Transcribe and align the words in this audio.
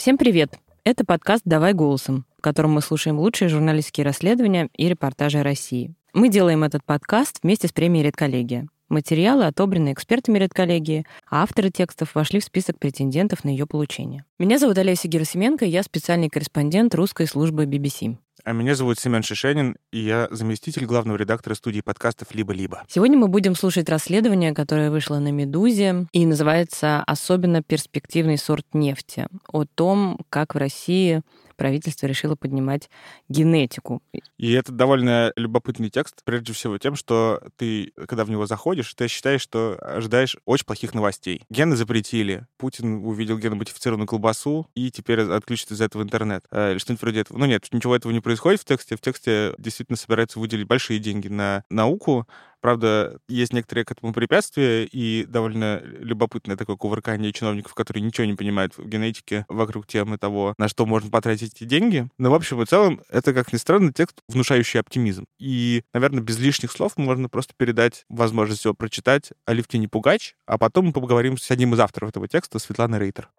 Всем 0.00 0.16
привет! 0.16 0.58
Это 0.82 1.04
подкаст 1.04 1.42
«Давай 1.44 1.74
голосом», 1.74 2.24
в 2.38 2.40
котором 2.40 2.70
мы 2.70 2.80
слушаем 2.80 3.18
лучшие 3.18 3.50
журналистские 3.50 4.06
расследования 4.06 4.70
и 4.74 4.88
репортажи 4.88 5.42
России. 5.42 5.92
Мы 6.14 6.30
делаем 6.30 6.64
этот 6.64 6.82
подкаст 6.82 7.40
вместе 7.42 7.68
с 7.68 7.72
премией 7.72 8.06
«Редколлегия». 8.06 8.66
Материалы 8.88 9.44
отобраны 9.44 9.92
экспертами 9.92 10.38
редколлегии, 10.38 11.04
а 11.30 11.42
авторы 11.42 11.68
текстов 11.68 12.14
вошли 12.14 12.40
в 12.40 12.44
список 12.44 12.78
претендентов 12.78 13.44
на 13.44 13.50
ее 13.50 13.66
получение. 13.66 14.24
Меня 14.38 14.58
зовут 14.58 14.78
Олеся 14.78 15.06
Герасименко, 15.06 15.66
я 15.66 15.82
специальный 15.82 16.30
корреспондент 16.30 16.94
русской 16.94 17.26
службы 17.26 17.66
BBC. 17.66 18.16
А 18.44 18.52
меня 18.52 18.74
зовут 18.74 18.98
Семен 18.98 19.22
Шишенин, 19.22 19.76
и 19.92 19.98
я 20.00 20.28
заместитель 20.30 20.86
главного 20.86 21.16
редактора 21.16 21.54
студии 21.54 21.80
подкастов 21.80 22.34
«Либо-либо». 22.34 22.84
Сегодня 22.88 23.18
мы 23.18 23.28
будем 23.28 23.54
слушать 23.54 23.88
расследование, 23.88 24.54
которое 24.54 24.90
вышло 24.90 25.18
на 25.18 25.30
«Медузе» 25.30 26.06
и 26.12 26.24
называется 26.24 27.02
«Особенно 27.06 27.62
перспективный 27.62 28.38
сорт 28.38 28.66
нефти» 28.72 29.26
о 29.52 29.64
том, 29.64 30.18
как 30.30 30.54
в 30.54 30.58
России 30.58 31.22
правительство 31.60 32.06
решило 32.06 32.36
поднимать 32.36 32.88
генетику. 33.28 34.02
И 34.38 34.50
это 34.52 34.72
довольно 34.72 35.30
любопытный 35.36 35.90
текст, 35.90 36.22
прежде 36.24 36.54
всего 36.54 36.78
тем, 36.78 36.96
что 36.96 37.42
ты, 37.58 37.92
когда 38.08 38.24
в 38.24 38.30
него 38.30 38.46
заходишь, 38.46 38.94
ты 38.94 39.08
считаешь, 39.08 39.42
что 39.42 39.76
ожидаешь 39.78 40.38
очень 40.46 40.64
плохих 40.64 40.94
новостей. 40.94 41.42
Гены 41.50 41.76
запретили, 41.76 42.46
Путин 42.56 43.04
увидел 43.04 43.36
геномодифицированную 43.36 44.08
колбасу 44.08 44.70
и 44.74 44.90
теперь 44.90 45.20
отключит 45.20 45.70
из 45.72 45.82
этого 45.82 46.02
интернет. 46.02 46.46
Э, 46.50 46.70
или 46.70 46.78
что-нибудь 46.78 47.02
вроде 47.02 47.20
этого. 47.20 47.36
Ну 47.36 47.44
нет, 47.44 47.66
ничего 47.72 47.94
этого 47.94 48.10
не 48.10 48.20
происходит 48.20 48.62
в 48.62 48.64
тексте. 48.64 48.96
В 48.96 49.02
тексте 49.02 49.52
действительно 49.58 49.98
собираются 49.98 50.40
выделить 50.40 50.66
большие 50.66 50.98
деньги 50.98 51.28
на 51.28 51.64
науку, 51.68 52.26
Правда, 52.60 53.18
есть 53.28 53.52
некоторые 53.52 53.84
к 53.84 53.92
этому 53.92 54.12
препятствия, 54.12 54.84
и 54.84 55.24
довольно 55.24 55.80
любопытное 55.82 56.56
такое 56.56 56.76
кувыркание 56.76 57.32
чиновников, 57.32 57.74
которые 57.74 58.02
ничего 58.02 58.26
не 58.26 58.34
понимают 58.34 58.76
в 58.76 58.86
генетике 58.86 59.44
вокруг 59.48 59.86
темы 59.86 60.18
того, 60.18 60.54
на 60.58 60.68
что 60.68 60.86
можно 60.86 61.10
потратить 61.10 61.54
эти 61.54 61.64
деньги. 61.64 62.08
Но, 62.18 62.30
в 62.30 62.34
общем 62.34 62.60
и 62.62 62.66
целом, 62.66 63.00
это, 63.08 63.32
как 63.32 63.52
ни 63.52 63.56
странно, 63.56 63.92
текст, 63.92 64.18
внушающий 64.28 64.80
оптимизм. 64.80 65.24
И, 65.38 65.82
наверное, 65.94 66.22
без 66.22 66.38
лишних 66.38 66.72
слов 66.72 66.96
можно 66.96 67.28
просто 67.28 67.54
передать 67.56 68.04
возможность 68.08 68.64
его 68.64 68.74
прочитать 68.74 69.30
Алевтине 69.46 69.88
Пугач, 69.88 70.34
а 70.46 70.58
потом 70.58 70.86
мы 70.86 70.92
поговорим 70.92 71.38
с 71.38 71.50
одним 71.50 71.74
из 71.74 71.80
авторов 71.80 72.10
этого 72.10 72.28
текста, 72.28 72.58
Светланой 72.58 72.98
Рейтер. 72.98 73.30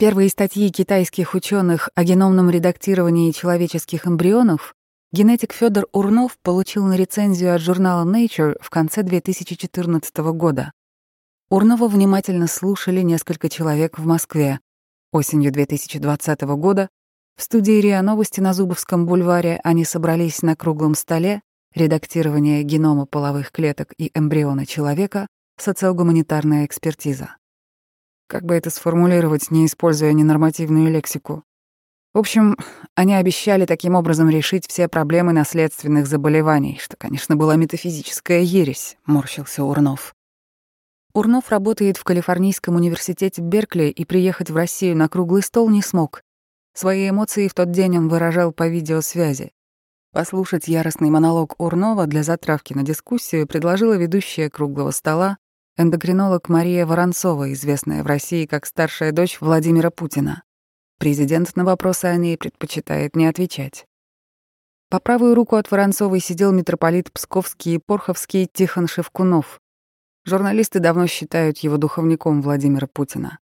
Первые 0.00 0.30
статьи 0.30 0.70
китайских 0.70 1.34
ученых 1.34 1.90
о 1.94 2.04
геномном 2.04 2.48
редактировании 2.48 3.32
человеческих 3.32 4.06
эмбрионов 4.06 4.74
генетик 5.12 5.52
Федор 5.52 5.88
Урнов 5.92 6.38
получил 6.42 6.86
на 6.86 6.96
рецензию 6.96 7.54
от 7.54 7.60
журнала 7.60 8.10
Nature 8.10 8.56
в 8.62 8.70
конце 8.70 9.02
2014 9.02 10.16
года. 10.32 10.72
Урнова 11.50 11.86
внимательно 11.86 12.46
слушали 12.46 13.02
несколько 13.02 13.50
человек 13.50 13.98
в 13.98 14.06
Москве. 14.06 14.60
Осенью 15.12 15.52
2020 15.52 16.40
года 16.56 16.88
в 17.36 17.42
студии 17.42 17.78
РИА 17.78 18.00
Новости 18.00 18.40
на 18.40 18.54
Зубовском 18.54 19.04
бульваре 19.04 19.60
они 19.64 19.84
собрались 19.84 20.40
на 20.40 20.56
круглом 20.56 20.94
столе 20.94 21.42
редактирование 21.74 22.62
генома 22.62 23.04
половых 23.04 23.52
клеток 23.52 23.92
и 23.98 24.10
эмбриона 24.14 24.64
человека, 24.64 25.26
социогуманитарная 25.58 26.64
экспертиза. 26.64 27.36
Как 28.30 28.44
бы 28.44 28.54
это 28.54 28.70
сформулировать, 28.70 29.50
не 29.50 29.66
используя 29.66 30.12
ненормативную 30.12 30.88
лексику? 30.88 31.42
В 32.14 32.18
общем, 32.18 32.56
они 32.94 33.14
обещали 33.14 33.66
таким 33.66 33.96
образом 33.96 34.30
решить 34.30 34.68
все 34.68 34.86
проблемы 34.86 35.32
наследственных 35.32 36.06
заболеваний, 36.06 36.78
что, 36.80 36.96
конечно, 36.96 37.34
была 37.34 37.56
метафизическая 37.56 38.42
ересь, 38.42 38.96
морщился 39.04 39.64
Урнов. 39.64 40.14
Урнов 41.12 41.50
работает 41.50 41.96
в 41.96 42.04
Калифорнийском 42.04 42.76
университете 42.76 43.42
Беркли 43.42 43.88
и 43.88 44.04
приехать 44.04 44.48
в 44.48 44.54
Россию 44.54 44.96
на 44.96 45.08
круглый 45.08 45.42
стол 45.42 45.68
не 45.68 45.82
смог. 45.82 46.22
Свои 46.72 47.10
эмоции 47.10 47.48
в 47.48 47.54
тот 47.54 47.72
день 47.72 47.98
он 47.98 48.08
выражал 48.08 48.52
по 48.52 48.68
видеосвязи. 48.68 49.50
Послушать 50.12 50.68
яростный 50.68 51.10
монолог 51.10 51.60
Урнова 51.60 52.06
для 52.06 52.22
затравки 52.22 52.74
на 52.74 52.84
дискуссию 52.84 53.48
предложила 53.48 53.94
ведущая 53.94 54.48
круглого 54.50 54.92
стола 54.92 55.38
эндокринолог 55.80 56.50
Мария 56.50 56.84
Воронцова, 56.84 57.52
известная 57.54 58.02
в 58.02 58.06
России 58.06 58.44
как 58.44 58.66
старшая 58.66 59.12
дочь 59.12 59.40
Владимира 59.40 59.90
Путина. 59.90 60.42
Президент 60.98 61.56
на 61.56 61.64
вопросы 61.64 62.04
о 62.04 62.16
ней 62.16 62.36
предпочитает 62.36 63.16
не 63.16 63.26
отвечать. 63.26 63.86
По 64.90 65.00
правую 65.00 65.34
руку 65.34 65.56
от 65.56 65.70
Воронцовой 65.70 66.20
сидел 66.20 66.52
митрополит 66.52 67.10
Псковский 67.10 67.76
и 67.76 67.78
Порховский 67.78 68.46
Тихон 68.52 68.88
Шевкунов. 68.88 69.58
Журналисты 70.26 70.80
давно 70.80 71.06
считают 71.06 71.58
его 71.58 71.78
духовником 71.78 72.42
Владимира 72.42 72.86
Путина. 72.86 73.38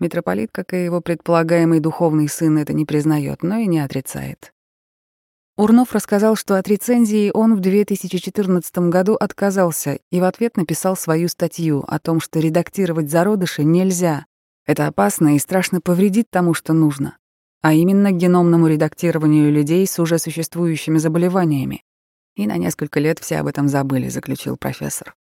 Митрополит, 0.00 0.50
как 0.52 0.72
и 0.72 0.82
его 0.82 1.02
предполагаемый 1.02 1.80
духовный 1.80 2.28
сын, 2.28 2.56
это 2.56 2.72
не 2.72 2.86
признает, 2.86 3.42
но 3.42 3.58
и 3.58 3.66
не 3.66 3.80
отрицает. 3.80 4.54
Урнов 5.58 5.92
рассказал, 5.92 6.36
что 6.36 6.56
от 6.56 6.68
рецензии 6.68 7.32
он 7.34 7.56
в 7.56 7.60
2014 7.60 8.78
году 8.90 9.16
отказался 9.16 9.98
и 10.12 10.20
в 10.20 10.24
ответ 10.24 10.56
написал 10.56 10.96
свою 10.96 11.26
статью 11.26 11.84
о 11.88 11.98
том, 11.98 12.20
что 12.20 12.38
редактировать 12.38 13.10
зародыши 13.10 13.64
нельзя. 13.64 14.26
Это 14.66 14.86
опасно 14.86 15.34
и 15.34 15.38
страшно 15.40 15.80
повредит 15.80 16.30
тому, 16.30 16.54
что 16.54 16.74
нужно, 16.74 17.18
а 17.60 17.74
именно 17.74 18.12
геномному 18.12 18.68
редактированию 18.68 19.50
людей 19.50 19.84
с 19.84 19.98
уже 19.98 20.20
существующими 20.20 20.98
заболеваниями. 20.98 21.82
И 22.36 22.46
на 22.46 22.56
несколько 22.56 23.00
лет 23.00 23.18
все 23.18 23.38
об 23.38 23.48
этом 23.48 23.66
забыли, 23.66 24.08
заключил 24.10 24.56
профессор. 24.56 25.16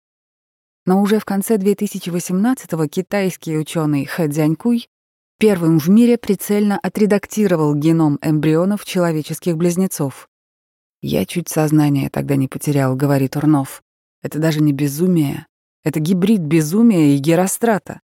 Но 0.85 1.01
уже 1.01 1.17
в 1.17 1.25
конце 1.25 1.55
2018-го 1.57 2.85
китайский 2.85 3.57
ученый 3.57 4.05
Хэ 4.05 4.27
Цзянькуй 4.29 4.87
первым 5.37 5.77
в 5.77 5.87
мире 5.89 6.17
прицельно 6.17 6.79
отредактировал 6.79 7.75
геном 7.75 8.17
эмбрионов 8.21 8.85
человеческих 8.85 9.55
близнецов. 9.55 10.29
«Я 11.01 11.25
чуть 11.25 11.47
сознание 11.47 12.09
тогда 12.09 12.35
не 12.35 12.47
потерял»,— 12.47 12.95
говорит 12.97 13.35
Урнов. 13.35 13.83
«Это 14.23 14.39
даже 14.39 14.61
не 14.61 14.73
безумие. 14.73 15.45
Это 15.83 15.99
гибрид 15.99 16.41
безумия 16.41 17.15
и 17.15 17.17
герострата. 17.17 18.01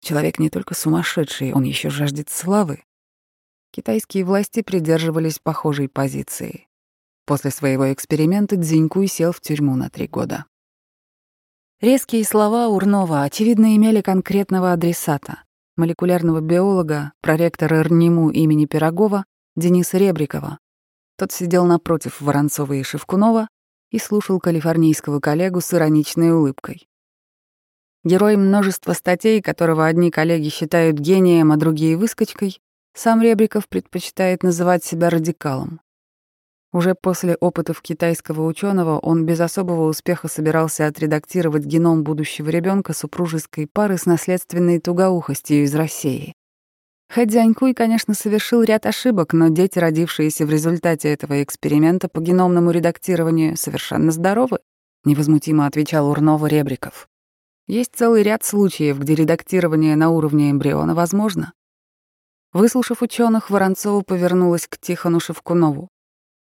Человек 0.00 0.38
не 0.38 0.50
только 0.50 0.74
сумасшедший, 0.74 1.52
он 1.52 1.62
еще 1.62 1.90
жаждет 1.90 2.28
славы». 2.28 2.82
Китайские 3.70 4.24
власти 4.24 4.62
придерживались 4.62 5.38
похожей 5.38 5.88
позиции. 5.88 6.66
После 7.24 7.50
своего 7.50 7.92
эксперимента 7.92 8.56
Дзинькуй 8.56 9.06
сел 9.06 9.32
в 9.32 9.40
тюрьму 9.40 9.76
на 9.76 9.90
три 9.90 10.08
года. 10.08 10.44
Резкие 11.80 12.24
слова 12.24 12.68
Урнова, 12.68 13.22
очевидно, 13.22 13.76
имели 13.76 14.00
конкретного 14.00 14.72
адресата 14.72 15.43
молекулярного 15.76 16.40
биолога, 16.40 17.12
проректора 17.20 17.82
РНИМУ 17.82 18.30
имени 18.30 18.66
Пирогова 18.66 19.24
Дениса 19.56 19.98
Ребрикова. 19.98 20.58
Тот 21.16 21.32
сидел 21.32 21.64
напротив 21.64 22.20
Воронцова 22.20 22.72
и 22.72 22.82
Шевкунова 22.82 23.48
и 23.90 23.98
слушал 23.98 24.40
калифорнийского 24.40 25.20
коллегу 25.20 25.60
с 25.60 25.72
ироничной 25.72 26.32
улыбкой. 26.32 26.88
Герой 28.04 28.36
множества 28.36 28.92
статей, 28.92 29.40
которого 29.40 29.86
одни 29.86 30.10
коллеги 30.10 30.48
считают 30.48 30.98
гением, 30.98 31.52
а 31.52 31.56
другие— 31.56 31.96
выскочкой, 31.98 32.60
сам 32.92 33.22
Ребриков 33.22 33.68
предпочитает 33.68 34.42
называть 34.42 34.84
себя 34.84 35.10
радикалом. 35.10 35.80
Уже 36.74 36.96
после 36.96 37.36
опытов 37.36 37.80
китайского 37.82 38.44
ученого 38.44 38.98
он 38.98 39.24
без 39.24 39.38
особого 39.38 39.88
успеха 39.88 40.26
собирался 40.26 40.88
отредактировать 40.88 41.64
геном 41.64 42.02
будущего 42.02 42.50
ребенка 42.50 42.92
супружеской 42.94 43.68
пары 43.68 43.96
с 43.96 44.06
наследственной 44.06 44.80
тугоухостью 44.80 45.62
из 45.62 45.72
России. 45.76 46.34
Хэ 47.10 47.26
Дзянькуй, 47.26 47.74
конечно, 47.74 48.12
совершил 48.14 48.64
ряд 48.64 48.86
ошибок, 48.86 49.34
но 49.34 49.50
дети, 49.50 49.78
родившиеся 49.78 50.46
в 50.46 50.50
результате 50.50 51.10
этого 51.10 51.44
эксперимента 51.44 52.08
по 52.08 52.18
геномному 52.18 52.72
редактированию, 52.72 53.56
совершенно 53.56 54.10
здоровы, 54.10 54.58
невозмутимо 55.04 55.66
отвечал 55.66 56.10
Урнова 56.10 56.46
Ребриков. 56.46 57.06
Есть 57.68 57.92
целый 57.94 58.24
ряд 58.24 58.42
случаев, 58.42 58.98
где 58.98 59.14
редактирование 59.14 59.94
на 59.94 60.10
уровне 60.10 60.50
эмбриона 60.50 60.96
возможно. 60.96 61.52
Выслушав 62.52 63.00
ученых, 63.00 63.48
Воронцова 63.48 64.00
повернулась 64.00 64.66
к 64.66 64.76
Тихону 64.76 65.20
Шевкунову. 65.20 65.88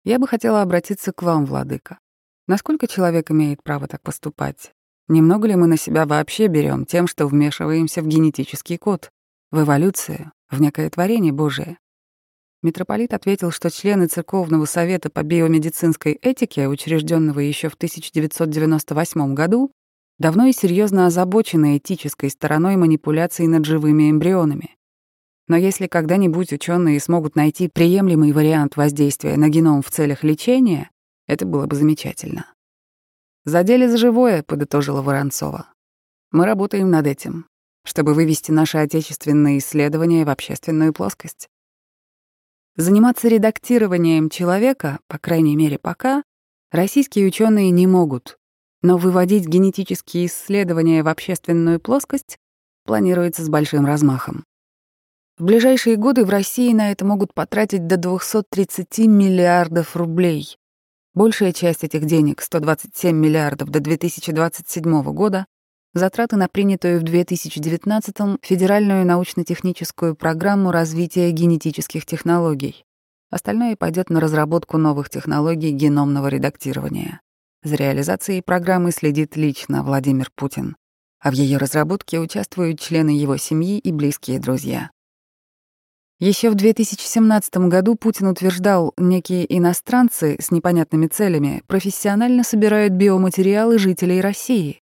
Я 0.07 0.21
бы 0.21 0.29
хотела 0.29 0.63
обратиться 0.63 1.11
к 1.11 1.21
вам, 1.25 1.47
владыка. 1.47 1.99
Насколько 2.47 2.87
человек 2.87 3.33
имеет 3.33 3.65
право 3.65 3.89
так 3.89 4.03
поступать? 4.03 4.71
Немного 5.09 5.49
ли 5.49 5.57
мы 5.57 5.67
на 5.67 5.77
себя 5.77 6.07
вообще 6.07 6.47
берем 6.47 6.87
тем, 6.87 7.09
что 7.09 7.27
вмешиваемся 7.27 8.03
в 8.03 8.07
генетический 8.07 8.79
код, 8.79 9.11
в 9.51 9.63
эволюцию, 9.63 10.31
в 10.49 10.61
некое 10.61 10.89
творение 10.91 11.33
Божие? 11.33 11.79
Митрополит 12.63 13.15
ответил, 13.15 13.51
что 13.51 13.69
члены 13.69 14.07
Церковного 14.07 14.65
совета 14.67 15.11
по 15.11 15.25
биомедицинской 15.25 16.13
этике, 16.13 16.69
учрежденного 16.69 17.41
еще 17.41 17.69
в 17.69 17.75
1998 17.75 19.35
году, 19.35 19.73
давно 20.21 20.47
и 20.47 20.53
серьезно 20.53 21.07
озабочены 21.07 21.79
этической 21.79 22.31
стороной 22.31 22.77
манипуляций 22.77 23.49
над 23.49 23.65
живыми 23.65 24.09
эмбрионами. 24.09 24.77
Но 25.49 25.57
если 25.57 25.87
когда-нибудь 25.87 26.53
ученые 26.53 27.01
смогут 27.01 27.37
найти 27.37 27.69
приемлемый 27.69 28.33
вариант 28.33 28.77
воздействия 28.77 29.37
на 29.37 29.49
геном 29.49 29.83
в 29.83 29.91
целях 29.91 30.25
лечения, 30.25 30.91
это 31.27 31.47
было 31.47 31.67
бы 31.67 31.77
замечательно. 31.77 32.47
«Задели 33.45 33.87
за 33.87 33.97
живое»,— 33.97 34.43
подытожила 34.47 35.03
Воронцова. 35.03 35.69
«Мы 36.33 36.47
работаем 36.47 36.91
над 36.91 37.07
этим, 37.07 37.47
чтобы 37.85 38.15
вывести 38.15 38.51
наши 38.51 38.79
отечественные 38.79 39.59
исследования 39.59 40.25
в 40.25 40.31
общественную 40.31 40.93
плоскость. 40.93 41.49
Заниматься 42.75 43.29
редактированием 43.29 44.29
человека, 44.29 44.99
по 45.07 45.19
крайней 45.19 45.57
мере 45.57 45.79
пока, 45.79 46.25
российские 46.73 47.29
ученые 47.29 47.71
не 47.71 47.87
могут, 47.87 48.37
но 48.83 48.99
выводить 48.99 49.47
генетические 49.47 50.27
исследования 50.27 51.05
в 51.05 51.09
общественную 51.09 51.81
плоскость 51.81 52.39
планируется 52.85 53.45
с 53.45 53.49
большим 53.49 53.87
размахом. 53.87 54.45
В 55.39 55.45
ближайшие 55.45 55.97
годы 55.97 56.25
в 56.25 56.31
России 56.31 56.73
на 56.73 56.91
это 56.93 57.05
могут 57.05 57.35
потратить 57.35 57.87
до 57.87 57.99
230 57.99 59.01
миллиардов 59.01 59.95
рублей. 59.95 60.57
Большая 61.13 61.53
часть 61.53 61.85
этих 61.85 62.07
денег, 62.07 62.41
127 62.41 63.15
миллиардов 63.15 63.69
до 63.69 63.81
2027 63.81 65.03
года, 65.13 65.45
затраты 65.93 66.37
на 66.37 66.49
принятую 66.49 67.01
в 67.01 67.05
2019-м 67.05 68.39
Федеральную 68.41 69.05
научно-техническую 69.05 70.15
программу 70.15 70.71
развития 70.71 71.31
генетических 71.33 72.07
технологий. 72.07 72.87
Остальное 73.31 73.77
пойдет 73.77 74.09
на 74.09 74.21
разработку 74.21 74.79
новых 74.79 75.11
технологий 75.11 75.71
геномного 75.71 76.29
редактирования. 76.29 77.21
За 77.63 77.75
реализацией 77.75 78.41
программы 78.41 78.91
следит 78.91 79.37
лично 79.37 79.83
Владимир 79.83 80.31
Путин, 80.35 80.77
а 81.21 81.31
в 81.31 81.35
ее 81.35 81.59
разработке 81.59 82.21
участвуют 82.21 82.81
члены 82.81 83.11
его 83.11 83.37
семьи 83.37 83.79
и 83.79 83.93
близкие 83.93 84.39
друзья. 84.39 84.89
Еще 86.19 86.49
в 86.49 86.55
2017 86.55 87.57
году 87.69 87.95
Путин 87.95 88.29
утверждал, 88.29 88.95
некие 88.97 89.45
иностранцы 89.55 90.39
с 90.41 90.51
непонятными 90.51 91.09
целями 91.09 91.63
профессионально 91.67 92.43
собирают 92.43 92.95
биоматериалы 92.95 93.79
жителей 93.79 94.23
России. 94.23 94.81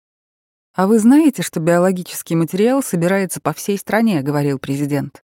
«А 0.75 0.87
вы 0.87 0.99
знаете, 0.99 1.41
что 1.41 1.61
биологический 1.61 2.35
материал 2.35 2.83
собирается 2.83 3.39
по 3.39 3.53
всей 3.53 3.77
стране»,— 3.77 4.21
говорил 4.23 4.59
президент. 4.59 5.23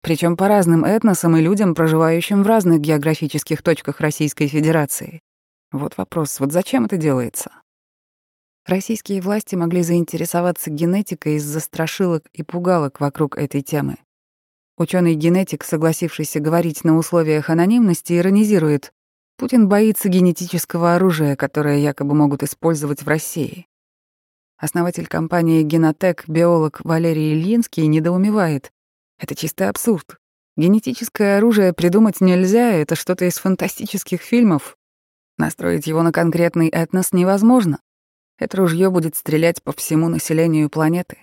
Причем 0.00 0.38
по 0.38 0.48
разным 0.48 0.84
этносам 0.84 1.36
и 1.36 1.42
людям, 1.42 1.74
проживающим 1.74 2.42
в 2.42 2.46
разных 2.46 2.80
географических 2.80 3.62
точках 3.62 4.00
Российской 4.00 4.46
Федерации. 4.46 5.20
Вот 5.70 5.98
вопрос, 5.98 6.40
вот 6.40 6.52
зачем 6.52 6.86
это 6.86 6.96
делается? 6.96 7.50
Российские 8.66 9.20
власти 9.20 9.54
могли 9.54 9.82
заинтересоваться 9.82 10.70
генетикой 10.70 11.34
из-за 11.34 11.60
страшилок 11.60 12.24
и 12.32 12.42
пугалок 12.42 13.00
вокруг 13.00 13.36
этой 13.36 13.60
темы. 13.60 13.96
Ученый-генетик, 14.78 15.64
согласившийся 15.64 16.38
говорить 16.40 16.84
на 16.84 16.98
условиях 16.98 17.48
анонимности, 17.48 18.18
иронизирует. 18.18 18.92
Путин 19.38 19.68
боится 19.68 20.08
генетического 20.08 20.94
оружия, 20.94 21.34
которое 21.34 21.78
якобы 21.78 22.14
могут 22.14 22.42
использовать 22.42 23.02
в 23.02 23.08
России. 23.08 23.66
Основатель 24.58 25.06
компании 25.06 25.62
«Генотек», 25.62 26.24
биолог 26.28 26.80
Валерий 26.84 27.32
Ильинский 27.32 27.86
недоумевает. 27.86 28.72
Это 29.18 29.34
чистый 29.34 29.68
абсурд. 29.68 30.18
Генетическое 30.56 31.38
оружие 31.38 31.74
придумать 31.74 32.20
нельзя, 32.20 32.72
это 32.72 32.96
что-то 32.96 33.26
из 33.26 33.36
фантастических 33.38 34.22
фильмов. 34.22 34.76
Настроить 35.38 35.86
его 35.86 36.02
на 36.02 36.12
конкретный 36.12 36.68
этнос 36.68 37.12
невозможно. 37.12 37.80
Это 38.38 38.56
ружье 38.56 38.90
будет 38.90 39.16
стрелять 39.16 39.62
по 39.62 39.72
всему 39.72 40.08
населению 40.08 40.70
планеты. 40.70 41.18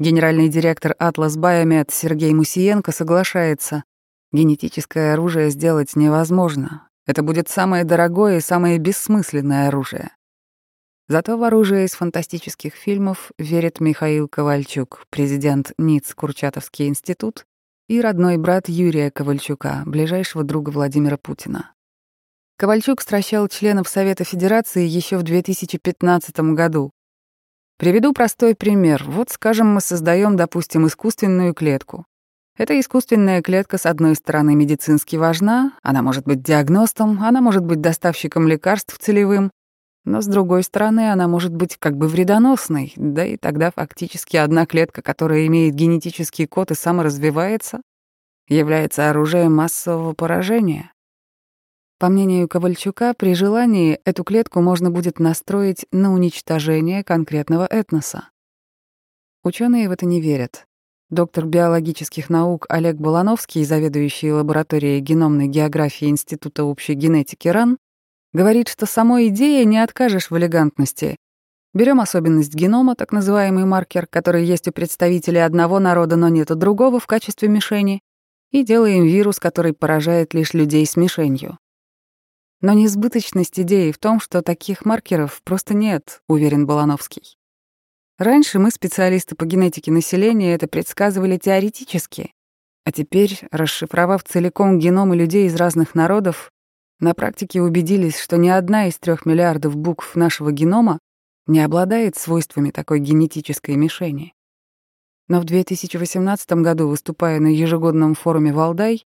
Генеральный 0.00 0.48
директор 0.48 0.94
Atlas 1.00 1.36
Biomed 1.36 1.90
Сергей 1.92 2.32
Мусиенко 2.32 2.92
соглашается. 2.92 3.82
Генетическое 4.30 5.14
оружие 5.14 5.50
сделать 5.50 5.96
невозможно. 5.96 6.88
Это 7.04 7.24
будет 7.24 7.48
самое 7.48 7.82
дорогое 7.82 8.36
и 8.36 8.40
самое 8.40 8.78
бессмысленное 8.78 9.66
оружие. 9.66 10.12
Зато 11.08 11.36
в 11.36 11.42
оружие 11.42 11.86
из 11.86 11.94
фантастических 11.94 12.74
фильмов 12.74 13.32
верит 13.38 13.80
Михаил 13.80 14.28
Ковальчук, 14.28 15.04
президент 15.10 15.72
НИЦ 15.78 16.14
Курчатовский 16.14 16.86
институт 16.86 17.44
и 17.88 18.00
родной 18.00 18.36
брат 18.36 18.68
Юрия 18.68 19.10
Ковальчука, 19.10 19.82
ближайшего 19.84 20.44
друга 20.44 20.70
Владимира 20.70 21.16
Путина. 21.16 21.72
Ковальчук 22.56 23.00
стращал 23.00 23.48
членов 23.48 23.88
Совета 23.88 24.22
Федерации 24.22 24.86
еще 24.86 25.16
в 25.16 25.24
2015 25.24 26.38
году. 26.54 26.92
Приведу 27.78 28.12
простой 28.12 28.56
пример. 28.56 29.04
Вот, 29.06 29.30
скажем, 29.30 29.72
мы 29.72 29.80
создаем, 29.80 30.34
допустим, 30.34 30.88
искусственную 30.88 31.54
клетку. 31.54 32.04
Эта 32.56 32.78
искусственная 32.80 33.40
клетка, 33.40 33.78
с 33.78 33.86
одной 33.86 34.16
стороны, 34.16 34.56
медицински 34.56 35.14
важна, 35.14 35.74
она 35.84 36.02
может 36.02 36.24
быть 36.24 36.42
диагностом, 36.42 37.22
она 37.22 37.40
может 37.40 37.64
быть 37.64 37.80
доставщиком 37.80 38.48
лекарств 38.48 38.98
целевым, 38.98 39.52
но, 40.04 40.20
с 40.20 40.26
другой 40.26 40.64
стороны, 40.64 41.12
она 41.12 41.28
может 41.28 41.54
быть 41.54 41.76
как 41.78 41.96
бы 41.96 42.08
вредоносной, 42.08 42.94
да 42.96 43.24
и 43.24 43.36
тогда 43.36 43.70
фактически 43.70 44.36
одна 44.36 44.66
клетка, 44.66 45.00
которая 45.00 45.46
имеет 45.46 45.76
генетический 45.76 46.48
код 46.48 46.72
и 46.72 46.74
саморазвивается, 46.74 47.80
является 48.48 49.08
оружием 49.08 49.54
массового 49.54 50.14
поражения. 50.14 50.90
По 51.98 52.08
мнению 52.08 52.48
Ковальчука, 52.48 53.12
при 53.14 53.34
желании 53.34 54.00
эту 54.04 54.24
клетку 54.24 54.60
можно 54.60 54.90
будет 54.90 55.18
настроить 55.18 55.86
на 55.90 56.12
уничтожение 56.12 57.02
конкретного 57.02 57.66
этноса. 57.66 58.30
Ученые 59.42 59.88
в 59.88 59.92
это 59.92 60.06
не 60.06 60.20
верят. 60.20 60.66
Доктор 61.10 61.46
биологических 61.46 62.30
наук 62.30 62.66
Олег 62.68 62.96
Балановский, 62.96 63.64
заведующий 63.64 64.32
лабораторией 64.32 65.00
геномной 65.00 65.48
географии 65.48 66.08
Института 66.08 66.64
общей 66.64 66.94
генетики 66.94 67.48
РАН, 67.48 67.78
Говорит, 68.34 68.68
что 68.68 68.84
самой 68.84 69.28
идеей 69.28 69.64
не 69.64 69.78
откажешь 69.78 70.30
в 70.30 70.36
элегантности. 70.36 71.16
Берем 71.72 72.00
особенность 72.00 72.54
генома, 72.54 72.94
так 72.94 73.10
называемый 73.10 73.64
маркер, 73.64 74.06
который 74.06 74.44
есть 74.44 74.68
у 74.68 74.72
представителей 74.72 75.44
одного 75.44 75.78
народа, 75.78 76.16
но 76.16 76.28
нет 76.28 76.50
у 76.50 76.54
другого 76.54 77.00
в 77.00 77.06
качестве 77.06 77.48
мишени, 77.48 78.00
и 78.50 78.64
делаем 78.64 79.04
вирус, 79.04 79.38
который 79.38 79.72
поражает 79.72 80.34
лишь 80.34 80.52
людей 80.52 80.84
с 80.84 80.96
мишенью. 80.96 81.58
Но 82.60 82.72
несбыточность 82.72 83.58
идеи 83.60 83.92
в 83.92 83.98
том, 83.98 84.20
что 84.20 84.42
таких 84.42 84.84
маркеров 84.84 85.42
просто 85.44 85.74
нет, 85.74 86.22
уверен 86.26 86.66
Балановский. 86.66 87.38
Раньше 88.18 88.58
мы, 88.58 88.70
специалисты 88.70 89.36
по 89.36 89.44
генетике 89.44 89.92
населения, 89.92 90.54
это 90.54 90.66
предсказывали 90.66 91.38
теоретически, 91.38 92.32
а 92.84 92.90
теперь, 92.90 93.38
расшифровав 93.50 94.24
целиком 94.24 94.78
геномы 94.78 95.14
людей 95.14 95.46
из 95.46 95.54
разных 95.54 95.94
народов, 95.94 96.50
на 97.00 97.14
практике 97.14 97.60
убедились, 97.60 98.18
что 98.18 98.38
ни 98.38 98.48
одна 98.48 98.88
из 98.88 98.98
трех 98.98 99.24
миллиардов 99.24 99.76
букв 99.76 100.16
нашего 100.16 100.50
генома 100.50 100.98
не 101.46 101.60
обладает 101.60 102.16
свойствами 102.16 102.70
такой 102.70 103.00
генетической 103.00 103.76
мишени. 103.76 104.32
Но 105.28 105.40
в 105.40 105.44
2018 105.44 106.50
году, 106.62 106.88
выступая 106.88 107.40
на 107.40 107.48
ежегодном 107.48 108.14
форуме 108.14 108.52
«Валдай», 108.52 109.04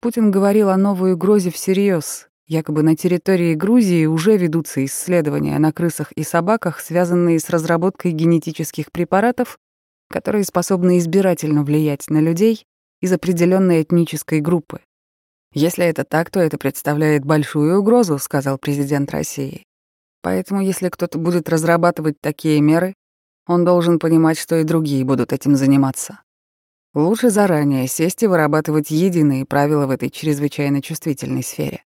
Путин 0.00 0.30
говорил 0.30 0.68
о 0.68 0.76
новой 0.76 1.12
угрозе 1.12 1.50
всерьез. 1.50 2.29
Якобы 2.50 2.82
на 2.82 2.96
территории 2.96 3.54
Грузии 3.54 4.06
уже 4.06 4.36
ведутся 4.36 4.84
исследования 4.84 5.56
на 5.60 5.72
крысах 5.72 6.10
и 6.10 6.24
собаках, 6.24 6.80
связанные 6.80 7.38
с 7.38 7.48
разработкой 7.48 8.10
генетических 8.10 8.90
препаратов, 8.90 9.56
которые 10.08 10.42
способны 10.42 10.98
избирательно 10.98 11.62
влиять 11.62 12.10
на 12.10 12.18
людей 12.18 12.66
из 13.00 13.12
определенной 13.12 13.82
этнической 13.82 14.40
группы. 14.40 14.80
«Если 15.54 15.84
это 15.84 16.02
так, 16.02 16.30
то 16.30 16.40
это 16.40 16.58
представляет 16.58 17.24
большую 17.24 17.78
угрозу»,— 17.78 18.18
сказал 18.20 18.58
президент 18.58 19.12
России. 19.12 19.62
«Поэтому, 20.20 20.60
если 20.60 20.88
кто-то 20.88 21.18
будет 21.18 21.48
разрабатывать 21.48 22.20
такие 22.20 22.60
меры, 22.60 22.94
он 23.46 23.64
должен 23.64 24.00
понимать, 24.00 24.38
что 24.38 24.56
и 24.56 24.64
другие 24.64 25.04
будут 25.04 25.32
этим 25.32 25.54
заниматься. 25.54 26.20
Лучше 26.94 27.30
заранее 27.30 27.86
сесть 27.86 28.24
и 28.24 28.26
вырабатывать 28.26 28.90
единые 28.90 29.46
правила 29.46 29.86
в 29.86 29.90
этой 29.90 30.10
чрезвычайно 30.10 30.82
чувствительной 30.82 31.44
сфере». 31.44 31.84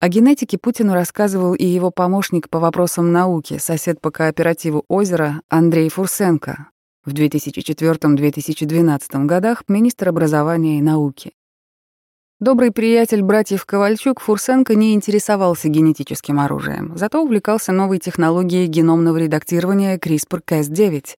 О 0.00 0.08
генетике 0.08 0.58
Путину 0.58 0.94
рассказывал 0.94 1.54
и 1.54 1.64
его 1.64 1.90
помощник 1.90 2.48
по 2.48 2.60
вопросам 2.60 3.10
науки, 3.10 3.58
сосед 3.58 4.00
по 4.00 4.12
кооперативу 4.12 4.84
«Озеро» 4.86 5.42
Андрей 5.48 5.88
Фурсенко, 5.88 6.68
в 7.04 7.12
2004-2012 7.12 9.24
годах 9.24 9.64
министр 9.66 10.10
образования 10.10 10.78
и 10.78 10.82
науки. 10.82 11.32
Добрый 12.38 12.70
приятель 12.70 13.22
братьев 13.22 13.66
Ковальчук 13.66 14.20
Фурсенко 14.20 14.76
не 14.76 14.94
интересовался 14.94 15.68
генетическим 15.68 16.38
оружием, 16.38 16.96
зато 16.96 17.20
увлекался 17.20 17.72
новой 17.72 17.98
технологией 17.98 18.68
геномного 18.68 19.16
редактирования 19.16 19.98
CRISPR-Cas9. 19.98 21.16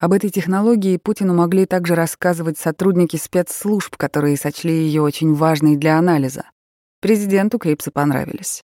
Об 0.00 0.12
этой 0.12 0.30
технологии 0.30 0.96
Путину 0.96 1.34
могли 1.34 1.64
также 1.64 1.94
рассказывать 1.94 2.58
сотрудники 2.58 3.16
спецслужб, 3.16 3.96
которые 3.96 4.36
сочли 4.36 4.72
ее 4.72 5.02
очень 5.02 5.32
важной 5.32 5.76
для 5.76 5.96
анализа. 5.96 6.46
Президенту 7.00 7.58
Крипсы 7.58 7.90
понравились. 7.90 8.62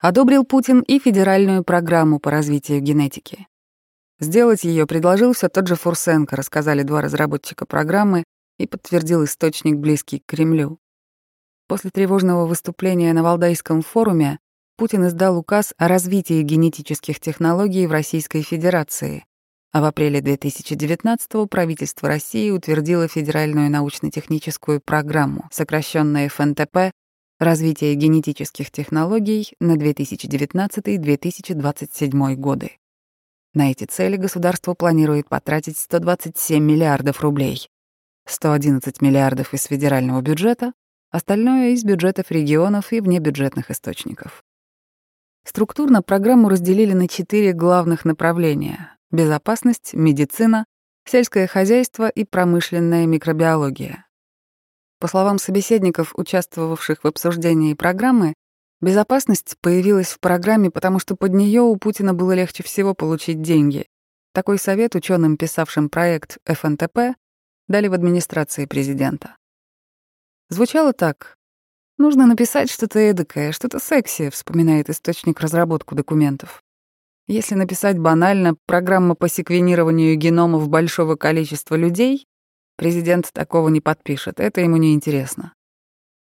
Одобрил 0.00 0.44
Путин 0.44 0.80
и 0.80 0.98
федеральную 0.98 1.64
программу 1.64 2.18
по 2.18 2.30
развитию 2.30 2.82
генетики. 2.82 3.46
Сделать 4.20 4.64
ее 4.64 4.86
предложил 4.86 5.32
все 5.32 5.48
тот 5.48 5.66
же 5.66 5.74
Фурсенко, 5.74 6.36
рассказали 6.36 6.82
два 6.82 7.00
разработчика 7.00 7.64
программы 7.64 8.24
и 8.58 8.66
подтвердил 8.66 9.24
источник, 9.24 9.76
близкий 9.76 10.18
к 10.18 10.26
Кремлю. 10.26 10.78
После 11.68 11.88
тревожного 11.88 12.46
выступления 12.46 13.14
на 13.14 13.22
Валдайском 13.22 13.80
форуме 13.80 14.40
Путин 14.76 15.06
издал 15.06 15.38
указ 15.38 15.72
о 15.78 15.88
развитии 15.88 16.42
генетических 16.42 17.18
технологий 17.18 17.86
в 17.86 17.92
Российской 17.92 18.42
Федерации, 18.42 19.24
а 19.72 19.80
в 19.80 19.84
апреле 19.84 20.20
2019 20.20 21.48
правительство 21.48 22.08
России 22.08 22.50
утвердило 22.50 23.08
Федеральную 23.08 23.70
научно-техническую 23.70 24.82
программу, 24.82 25.48
сокращенная 25.50 26.28
ФНТП, 26.28 26.92
развитие 27.38 27.94
генетических 27.94 28.70
технологий 28.70 29.54
на 29.60 29.76
2019-2027 29.76 32.34
годы. 32.34 32.72
На 33.54 33.70
эти 33.70 33.84
цели 33.84 34.16
государство 34.16 34.74
планирует 34.74 35.26
потратить 35.28 35.78
127 35.78 36.62
миллиардов 36.62 37.22
рублей, 37.22 37.70
111 38.26 39.00
миллиардов 39.00 39.54
из 39.54 39.64
федерального 39.64 40.20
бюджета, 40.20 40.74
остальное 41.10 41.70
из 41.70 41.82
бюджетов 41.84 42.30
регионов 42.30 42.92
и 42.92 43.00
внебюджетных 43.00 43.70
источников. 43.70 44.44
Структурно 45.44 46.02
программу 46.02 46.50
разделили 46.50 46.92
на 46.92 47.08
четыре 47.08 47.54
главных 47.54 48.04
направления— 48.04 48.94
безопасность, 49.10 49.94
медицина, 49.94 50.66
сельское 51.06 51.46
хозяйство 51.46 52.06
и 52.08 52.24
промышленная 52.24 53.06
микробиология. 53.06 54.04
По 55.00 55.06
словам 55.06 55.38
собеседников, 55.38 56.12
участвовавших 56.16 57.04
в 57.04 57.06
обсуждении 57.06 57.74
программы, 57.74 58.34
безопасность 58.80 59.56
появилась 59.60 60.08
в 60.08 60.18
программе, 60.18 60.70
потому 60.70 60.98
что 60.98 61.14
под 61.14 61.34
нее 61.34 61.62
у 61.62 61.76
Путина 61.76 62.14
было 62.14 62.32
легче 62.32 62.62
всего 62.64 62.94
получить 62.94 63.40
деньги. 63.40 63.86
Такой 64.32 64.58
совет 64.58 64.94
ученым, 64.94 65.36
писавшим 65.36 65.88
проект 65.88 66.38
ФНТП, 66.44 67.14
дали 67.68 67.88
в 67.88 67.92
администрации 67.92 68.66
президента. 68.66 69.36
Звучало 70.48 70.92
так. 70.92 71.36
«Нужно 71.98 72.26
написать 72.26 72.70
что-то 72.70 72.98
эдакое, 72.98 73.52
что-то 73.52 73.78
секси»,— 73.80 74.30
вспоминает 74.32 74.88
источник 74.88 75.40
разработку 75.40 75.94
документов. 75.94 76.62
Если 77.26 77.54
написать 77.54 77.98
банально 77.98 78.54
«программа 78.66 79.14
по 79.14 79.28
секвенированию 79.28 80.16
геномов 80.16 80.68
большого 80.68 81.16
количества 81.16 81.74
людей», 81.74 82.26
Президент 82.78 83.32
такого 83.32 83.70
не 83.70 83.80
подпишет, 83.80 84.38
это 84.38 84.60
ему 84.60 84.76
не 84.76 84.94
интересно. 84.94 85.52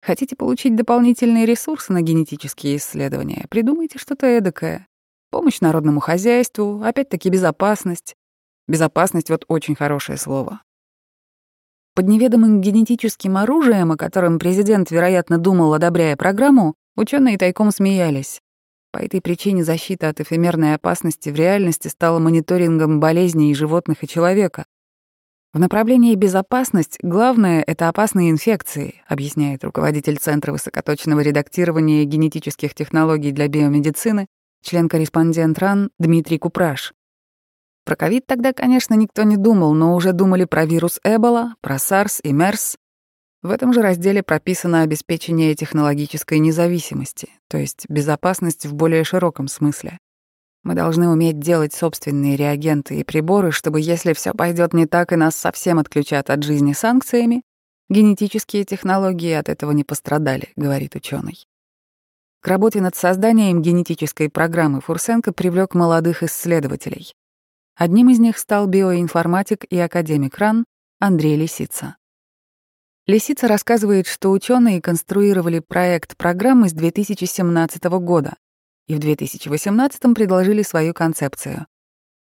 Хотите 0.02 0.36
получить 0.36 0.76
дополнительные 0.76 1.46
ресурсы 1.46 1.94
на 1.94 2.02
генетические 2.02 2.76
исследования? 2.76 3.46
Придумайте 3.48 3.98
что-то 3.98 4.26
эдакое. 4.26 4.86
Помощь 5.30 5.62
народному 5.62 6.00
хозяйству, 6.00 6.82
опять-таки 6.82 7.30
безопасность. 7.30 8.14
Безопасность— 8.68 9.30
вот 9.30 9.46
очень 9.48 9.74
хорошее 9.74 10.18
слово. 10.18 10.60
Под 11.94 12.06
неведомым 12.06 12.60
генетическим 12.60 13.38
оружием, 13.38 13.90
о 13.90 13.96
котором 13.96 14.38
президент, 14.38 14.90
вероятно, 14.90 15.38
думал, 15.38 15.72
одобряя 15.72 16.16
программу, 16.16 16.74
ученые 16.96 17.38
тайком 17.38 17.70
смеялись. 17.70 18.42
По 18.90 18.98
этой 18.98 19.22
причине 19.22 19.64
защита 19.64 20.10
от 20.10 20.20
эфемерной 20.20 20.74
опасности 20.74 21.30
в 21.30 21.34
реальности 21.34 21.88
стала 21.88 22.18
мониторингом 22.18 23.00
болезней 23.00 23.54
животных 23.54 24.04
и 24.04 24.08
человека, 24.08 24.66
в 25.52 25.58
направлении 25.58 26.14
безопасность 26.14 26.98
главное— 27.02 27.62
это 27.66 27.88
опасные 27.88 28.30
инфекции, 28.30 29.02
объясняет 29.06 29.64
руководитель 29.64 30.16
Центра 30.16 30.50
высокоточного 30.50 31.20
редактирования 31.20 32.04
генетических 32.04 32.74
технологий 32.74 33.32
для 33.32 33.48
биомедицины, 33.48 34.28
член-корреспондент 34.62 35.58
РАН 35.58 35.90
Дмитрий 35.98 36.38
Купраш. 36.38 36.94
Про 37.84 37.96
ковид 37.96 38.26
тогда, 38.26 38.54
конечно, 38.54 38.94
никто 38.94 39.24
не 39.24 39.36
думал, 39.36 39.74
но 39.74 39.94
уже 39.94 40.12
думали 40.12 40.44
про 40.44 40.64
вирус 40.64 41.00
Эбола, 41.04 41.54
про 41.60 41.76
SARS 41.76 42.20
и 42.22 42.32
MERS. 42.32 42.76
В 43.42 43.50
этом 43.50 43.74
же 43.74 43.82
разделе 43.82 44.22
прописано 44.22 44.82
обеспечение 44.82 45.54
технологической 45.54 46.38
независимости, 46.38 47.28
то 47.48 47.58
есть 47.58 47.86
безопасность 47.90 48.64
в 48.64 48.72
более 48.72 49.04
широком 49.04 49.48
смысле. 49.48 49.98
Мы 50.62 50.74
должны 50.74 51.08
уметь 51.08 51.40
делать 51.40 51.74
собственные 51.74 52.36
реагенты 52.36 53.00
и 53.00 53.04
приборы, 53.04 53.50
чтобы, 53.50 53.80
если 53.80 54.12
все 54.12 54.32
пойдет 54.32 54.72
не 54.74 54.86
так 54.86 55.12
и 55.12 55.16
нас 55.16 55.34
совсем 55.34 55.78
отключат 55.78 56.30
от 56.30 56.44
жизни 56.44 56.72
санкциями, 56.72 57.42
генетические 57.88 58.64
технологии 58.64 59.32
от 59.32 59.48
этого 59.48 59.72
не 59.72 59.82
пострадали, 59.82 60.52
говорит 60.54 60.94
ученый. 60.94 61.46
К 62.40 62.48
работе 62.48 62.80
над 62.80 62.94
созданием 62.94 63.60
генетической 63.60 64.28
программы 64.28 64.80
Фурсенко 64.80 65.32
привлек 65.32 65.74
молодых 65.74 66.22
исследователей. 66.22 67.12
Одним 67.76 68.10
из 68.10 68.18
них 68.18 68.38
стал 68.38 68.66
биоинформатик 68.66 69.64
и 69.64 69.78
академик 69.78 70.38
РАН 70.38 70.64
Андрей 71.00 71.36
Лисица. 71.36 71.96
Лисица 73.06 73.48
рассказывает, 73.48 74.06
что 74.06 74.30
ученые 74.30 74.80
конструировали 74.80 75.58
проект 75.58 76.16
программы 76.16 76.68
с 76.68 76.72
2017 76.72 77.82
года, 77.84 78.34
и 78.86 78.94
в 78.94 78.98
2018 78.98 80.14
предложили 80.14 80.62
свою 80.62 80.94
концепцию. 80.94 81.66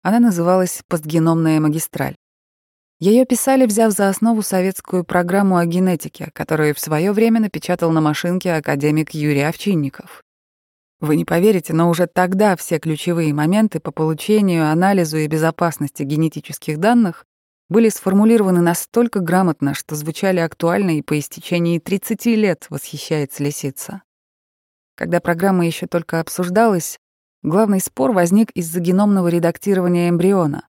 Она 0.01 0.19
называлась 0.19 0.81
«Постгеномная 0.87 1.59
магистраль». 1.59 2.15
Ее 2.99 3.25
писали, 3.25 3.65
взяв 3.65 3.91
за 3.93 4.09
основу 4.09 4.43
советскую 4.43 5.03
программу 5.03 5.57
о 5.57 5.65
генетике, 5.65 6.29
которую 6.33 6.75
в 6.75 6.79
свое 6.79 7.11
время 7.11 7.39
напечатал 7.39 7.91
на 7.91 7.99
машинке 7.99 8.53
академик 8.53 9.11
Юрий 9.11 9.41
Овчинников. 9.41 10.21
Вы 10.99 11.15
не 11.15 11.25
поверите, 11.25 11.73
но 11.73 11.89
уже 11.89 12.05
тогда 12.05 12.55
все 12.55 12.77
ключевые 12.77 13.33
моменты 13.33 13.79
по 13.79 13.91
получению, 13.91 14.69
анализу 14.69 15.17
и 15.17 15.25
безопасности 15.25 16.03
генетических 16.03 16.77
данных 16.77 17.25
были 17.69 17.89
сформулированы 17.89 18.61
настолько 18.61 19.19
грамотно, 19.19 19.73
что 19.73 19.95
звучали 19.95 20.39
актуально 20.39 20.97
и 20.97 21.01
по 21.01 21.17
истечении 21.17 21.79
30 21.79 22.25
лет, 22.27 22.67
восхищается 22.69 23.43
Лисица. 23.43 24.03
Когда 24.95 25.19
программа 25.19 25.65
еще 25.65 25.87
только 25.87 26.19
обсуждалась, 26.19 26.99
главный 27.43 27.79
спор 27.79 28.11
возник 28.11 28.51
из-за 28.51 28.79
геномного 28.79 29.27
редактирования 29.27 30.09
эмбриона. 30.09 30.67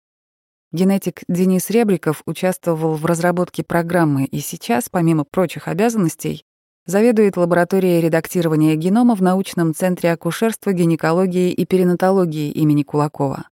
Генетик 0.72 1.22
Денис 1.28 1.70
Ребриков 1.70 2.22
участвовал 2.26 2.94
в 2.96 3.06
разработке 3.06 3.62
программы 3.62 4.24
и 4.24 4.40
сейчас, 4.40 4.88
помимо 4.90 5.24
прочих 5.24 5.68
обязанностей, 5.68 6.44
заведует 6.86 7.36
лабораторией 7.36 8.00
редактирования 8.00 8.74
генома 8.74 9.14
в 9.14 9.22
научном 9.22 9.74
центре 9.74 10.12
акушерства, 10.12 10.72
гинекологии 10.72 11.52
и 11.52 11.64
перинатологии 11.66 12.50
имени 12.50 12.82
Кулакова. 12.82 13.48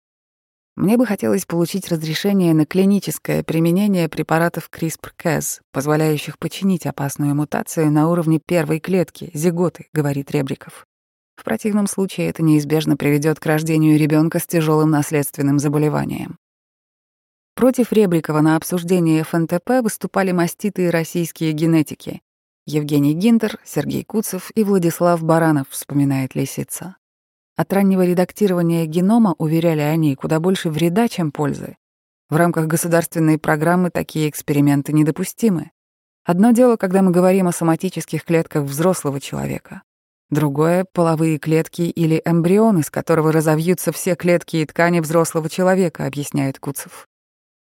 Мне 0.80 0.96
бы 0.96 1.06
хотелось 1.06 1.46
получить 1.46 1.90
разрешение 1.90 2.54
на 2.54 2.66
клиническое 2.66 3.44
применение 3.44 4.08
препаратов 4.08 4.70
CRISPR-Cas, 4.72 5.60
позволяющих 5.74 6.40
починить 6.40 6.86
опасную 6.86 7.36
мутацию 7.36 7.92
на 7.92 8.10
уровне 8.10 8.40
первой 8.40 8.80
клетки, 8.80 9.30
зиготы, 9.34 9.88
говорит 9.92 10.32
Ребриков. 10.32 10.86
В 11.36 11.44
противном 11.44 11.86
случае 11.86 12.30
это 12.30 12.44
неизбежно 12.44 12.96
приведет 12.96 13.42
к 13.42 13.46
рождению 13.46 14.00
ребенка 14.00 14.40
с 14.40 14.48
тяжелым 14.48 14.90
наследственным 14.90 15.60
заболеванием. 15.60 16.38
Против 17.56 17.92
Ребрикова 17.92 18.40
на 18.40 18.56
обсуждение 18.56 19.26
ФНТП 19.26 19.82
выступали 19.84 20.32
маститые 20.32 20.92
российские 20.92 21.52
генетики. 21.52 22.22
Евгений 22.66 23.16
Гинтер, 23.16 23.60
Сергей 23.66 24.06
Куцев 24.06 24.50
и 24.56 24.64
Владислав 24.64 25.22
Баранов, 25.24 25.68
вспоминает 25.72 26.36
Лисица. 26.36 26.96
От 27.60 27.74
раннего 27.74 28.06
редактирования 28.06 28.86
генома, 28.86 29.36
уверяли 29.38 29.82
они, 29.82 30.16
куда 30.16 30.40
больше 30.40 30.70
вреда, 30.70 31.10
чем 31.10 31.30
пользы. 31.30 31.76
В 32.30 32.38
рамках 32.38 32.68
государственной 32.68 33.38
программы 33.38 33.90
такие 33.90 34.30
эксперименты 34.30 34.94
недопустимы. 34.94 35.72
Одно 36.24 36.52
дело, 36.52 36.78
когда 36.78 37.02
мы 37.02 37.12
говорим 37.12 37.50
о 37.50 37.52
соматических 37.52 38.24
клетках 38.24 38.64
взрослого 38.64 39.20
человека. 39.20 39.82
Другое— 40.30 40.86
половые 40.94 41.38
клетки 41.38 41.82
или 41.82 42.22
эмбрион, 42.24 42.80
из 42.80 42.90
которого 42.90 43.34
разовьются 43.34 43.92
все 43.92 44.16
клетки 44.16 44.56
и 44.56 44.66
ткани 44.66 45.02
взрослого 45.02 45.50
человека, 45.50 46.06
объясняет 46.06 46.60
Куцев. 46.60 47.10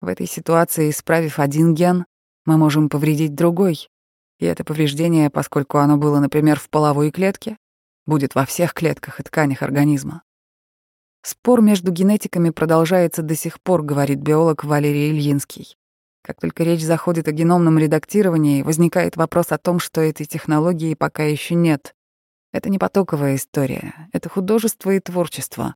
В 0.02 0.10
этой 0.10 0.28
ситуации, 0.28 0.90
исправив 0.90 1.40
один 1.40 1.74
ген, 1.74 2.04
мы 2.46 2.58
можем 2.58 2.90
повредить 2.90 3.36
другой. 3.36 3.88
И 4.40 4.46
это 4.48 4.66
повреждение, 4.66 5.30
поскольку 5.30 5.78
оно 5.78 5.96
было, 5.96 6.20
например, 6.20 6.60
в 6.60 6.70
половой 6.70 7.10
клетке, 7.10 7.56
будет 8.08 8.34
во 8.34 8.46
всех 8.46 8.74
клетках 8.74 9.20
и 9.20 9.24
тканях 9.24 9.62
организма. 9.62 10.24
Спор 11.22 11.62
между 11.62 11.92
генетиками 11.92 12.50
продолжается 12.50 13.22
до 13.22 13.36
сих 13.36 13.62
пор, 13.62 13.84
говорит 13.84 14.20
биолог 14.20 14.64
Валерий 14.64 15.12
Ильинский. 15.12 15.78
Как 16.24 16.40
только 16.40 16.64
речь 16.64 16.84
заходит 16.84 17.28
о 17.28 17.32
геномном 17.32 17.78
редактировании, 17.78 18.62
возникает 18.62 19.16
вопрос 19.16 19.52
о 19.52 19.58
том, 19.58 19.80
что 19.80 20.02
этой 20.02 20.26
технологии 20.26 20.94
пока 20.94 21.24
еще 21.24 21.56
нет. 21.56 21.96
Это 22.52 22.70
не 22.70 22.80
потоковая 22.80 23.36
история, 23.36 24.10
это 24.14 24.30
художество 24.30 24.92
и 24.92 25.00
творчество. 25.00 25.76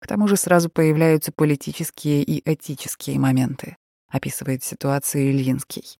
К 0.00 0.06
тому 0.06 0.26
же 0.28 0.36
сразу 0.36 0.70
появляются 0.70 1.30
политические 1.30 2.22
и 2.22 2.42
этические 2.44 3.18
моменты, 3.18 3.76
описывает 4.08 4.64
ситуацию 4.64 5.30
Ильинский. 5.30 5.98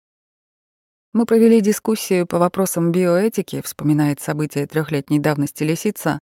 Мы 1.13 1.27
провели 1.27 1.61
дискуссию 1.61 2.27
по 2.27 2.39
вопросам 2.39 2.91
биоэтики, 2.91 3.61
вспоминает 3.61 4.21
события 4.21 4.67
трехлетней 4.67 5.19
давности 5.19 5.63
Лисица. 5.63 6.19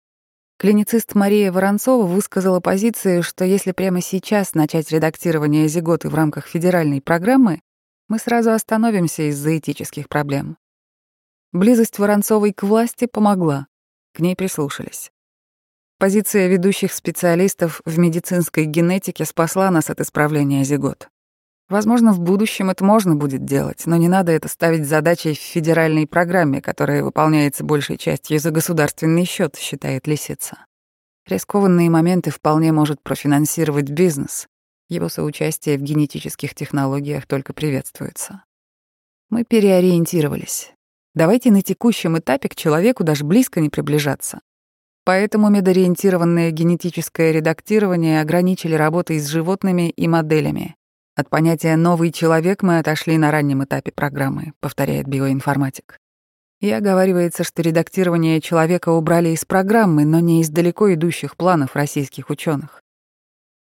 Клиницист 0.58 1.14
Мария 1.14 1.52
Воронцова 1.52 2.08
высказала 2.08 2.60
позицию, 2.60 3.22
что 3.22 3.46
если 3.46 3.72
прямо 3.72 4.02
сейчас 4.02 4.56
начать 4.56 4.92
редактирование 4.92 5.68
зиготы 5.68 6.10
в 6.10 6.16
рамках 6.16 6.48
федеральной 6.48 7.02
программы, 7.02 7.62
мы 8.08 8.18
сразу 8.18 8.52
остановимся 8.52 9.30
из-за 9.30 9.60
этических 9.60 10.10
проблем. 10.10 10.58
Близость 11.52 12.00
Воронцовой 12.00 12.52
к 12.52 12.64
власти 12.64 13.06
помогла. 13.06 13.68
К 14.14 14.22
ней 14.22 14.36
прислушались. 14.36 15.12
Позиция 16.00 16.48
ведущих 16.48 16.94
специалистов 16.94 17.82
в 17.86 18.00
медицинской 18.00 18.66
генетике 18.66 19.26
спасла 19.26 19.70
нас 19.70 19.92
от 19.92 20.02
исправления 20.02 20.64
зигот. 20.64 21.10
Возможно, 21.70 22.14
в 22.14 22.20
будущем 22.20 22.72
это 22.72 22.84
можно 22.84 23.16
будет 23.16 23.46
делать, 23.46 23.84
но 23.86 23.96
не 23.96 24.08
надо 24.08 24.32
это 24.32 24.48
ставить 24.48 24.88
задачей 24.88 25.36
в 25.36 25.38
федеральной 25.38 26.08
программе, 26.08 26.62
которая 26.62 27.04
выполняется 27.04 27.64
большей 27.64 27.98
частью 27.98 28.40
за 28.40 28.50
государственный 28.50 29.26
счет, 29.26 29.56
считает 29.56 30.08
Лисица. 30.08 30.66
Рискованные 31.28 31.92
моменты 31.92 32.32
вполне 32.32 32.72
может 32.72 33.04
профинансировать 33.04 33.92
бизнес. 33.92 34.48
Его 34.90 35.10
соучастие 35.10 35.78
в 35.78 35.82
генетических 35.82 36.56
технологиях 36.56 37.28
только 37.28 37.54
приветствуется. 37.54 38.44
Мы 39.30 39.44
переориентировались. 39.44 40.74
Давайте 41.14 41.52
на 41.52 41.62
текущем 41.62 42.18
этапе 42.18 42.50
к 42.50 42.56
человеку 42.56 43.04
даже 43.04 43.24
близко 43.24 43.60
не 43.60 43.70
приближаться. 43.70 44.42
Поэтому 45.06 45.50
медориентированное 45.50 46.50
генетическое 46.50 47.32
редактирование 47.32 48.22
ограничили 48.22 48.74
работой 48.74 49.20
с 49.20 49.28
животными 49.28 49.92
и 49.92 50.08
моделями. 50.08 50.76
От 51.20 51.30
понятия 51.30 51.76
«новый 51.76 52.14
человек» 52.14 52.64
мы 52.64 52.80
отошли 52.80 53.18
на 53.18 53.30
раннем 53.30 53.62
этапе 53.62 53.92
программы, 53.92 54.54
повторяет 54.62 55.06
биоинформатик. 55.06 55.98
И 56.62 56.72
оговаривается, 56.72 57.44
что 57.44 57.62
редактирование 57.62 58.40
человека 58.40 58.88
убрали 58.88 59.28
из 59.32 59.44
программы, 59.44 60.06
но 60.06 60.22
не 60.22 60.40
из 60.40 60.50
далеко 60.50 60.94
идущих 60.94 61.36
планов 61.36 61.76
российских 61.76 62.30
ученых. 62.30 62.82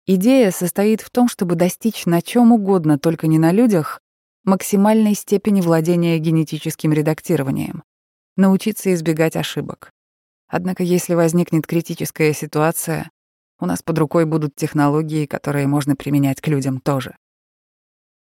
Идея 0.06 0.52
состоит 0.52 1.00
в 1.00 1.10
том, 1.10 1.26
чтобы 1.26 1.56
достичь 1.56 2.06
на 2.06 2.22
чем 2.22 2.52
угодно, 2.52 2.96
только 2.96 3.26
не 3.26 3.40
на 3.40 3.50
людях, 3.50 4.00
максимальной 4.44 5.16
степени 5.16 5.62
владения 5.62 6.20
генетическим 6.20 6.92
редактированием, 6.92 7.82
научиться 8.36 8.94
избегать 8.94 9.34
ошибок. 9.34 9.90
Однако 10.46 10.84
если 10.84 11.14
возникнет 11.14 11.66
критическая 11.66 12.32
ситуация, 12.34 13.10
у 13.58 13.66
нас 13.66 13.82
под 13.82 13.98
рукой 13.98 14.26
будут 14.26 14.54
технологии, 14.54 15.26
которые 15.26 15.66
можно 15.66 15.96
применять 15.96 16.40
к 16.40 16.46
людям 16.46 16.78
тоже. 16.78 17.16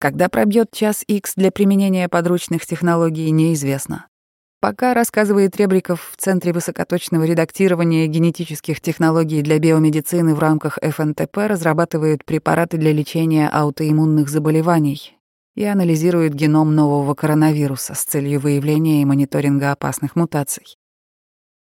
Когда 0.01 0.29
пробьет 0.29 0.71
час 0.71 1.03
X 1.07 1.33
для 1.35 1.51
применения 1.51 2.09
подручных 2.09 2.65
технологий, 2.65 3.29
неизвестно. 3.29 4.07
Пока, 4.59 4.95
рассказывает 4.95 5.55
Ребриков, 5.57 6.09
в 6.11 6.17
Центре 6.19 6.53
высокоточного 6.53 7.23
редактирования 7.23 8.07
генетических 8.07 8.81
технологий 8.81 9.43
для 9.43 9.59
биомедицины 9.59 10.33
в 10.33 10.39
рамках 10.39 10.79
ФНТП 10.81 11.37
разрабатывают 11.37 12.25
препараты 12.25 12.77
для 12.77 12.91
лечения 12.91 13.47
аутоиммунных 13.47 14.27
заболеваний 14.27 15.19
и 15.53 15.65
анализируют 15.65 16.33
геном 16.33 16.73
нового 16.73 17.13
коронавируса 17.13 17.93
с 17.93 18.03
целью 18.03 18.39
выявления 18.39 19.03
и 19.03 19.05
мониторинга 19.05 19.71
опасных 19.71 20.15
мутаций. 20.15 20.77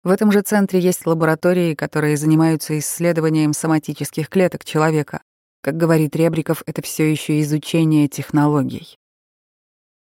В 0.04 0.10
этом 0.10 0.30
же 0.30 0.42
центре 0.42 0.78
есть 0.78 1.06
лаборатории, 1.06 1.74
которые 1.74 2.16
занимаются 2.16 2.78
исследованием 2.78 3.52
соматических 3.52 4.28
клеток 4.28 4.64
человека. 4.64 5.22
Как 5.62 5.76
говорит 5.76 6.16
Ребриков, 6.16 6.64
это 6.66 6.82
все 6.82 7.08
еще 7.08 7.40
изучение 7.40 8.08
технологий. 8.08 8.98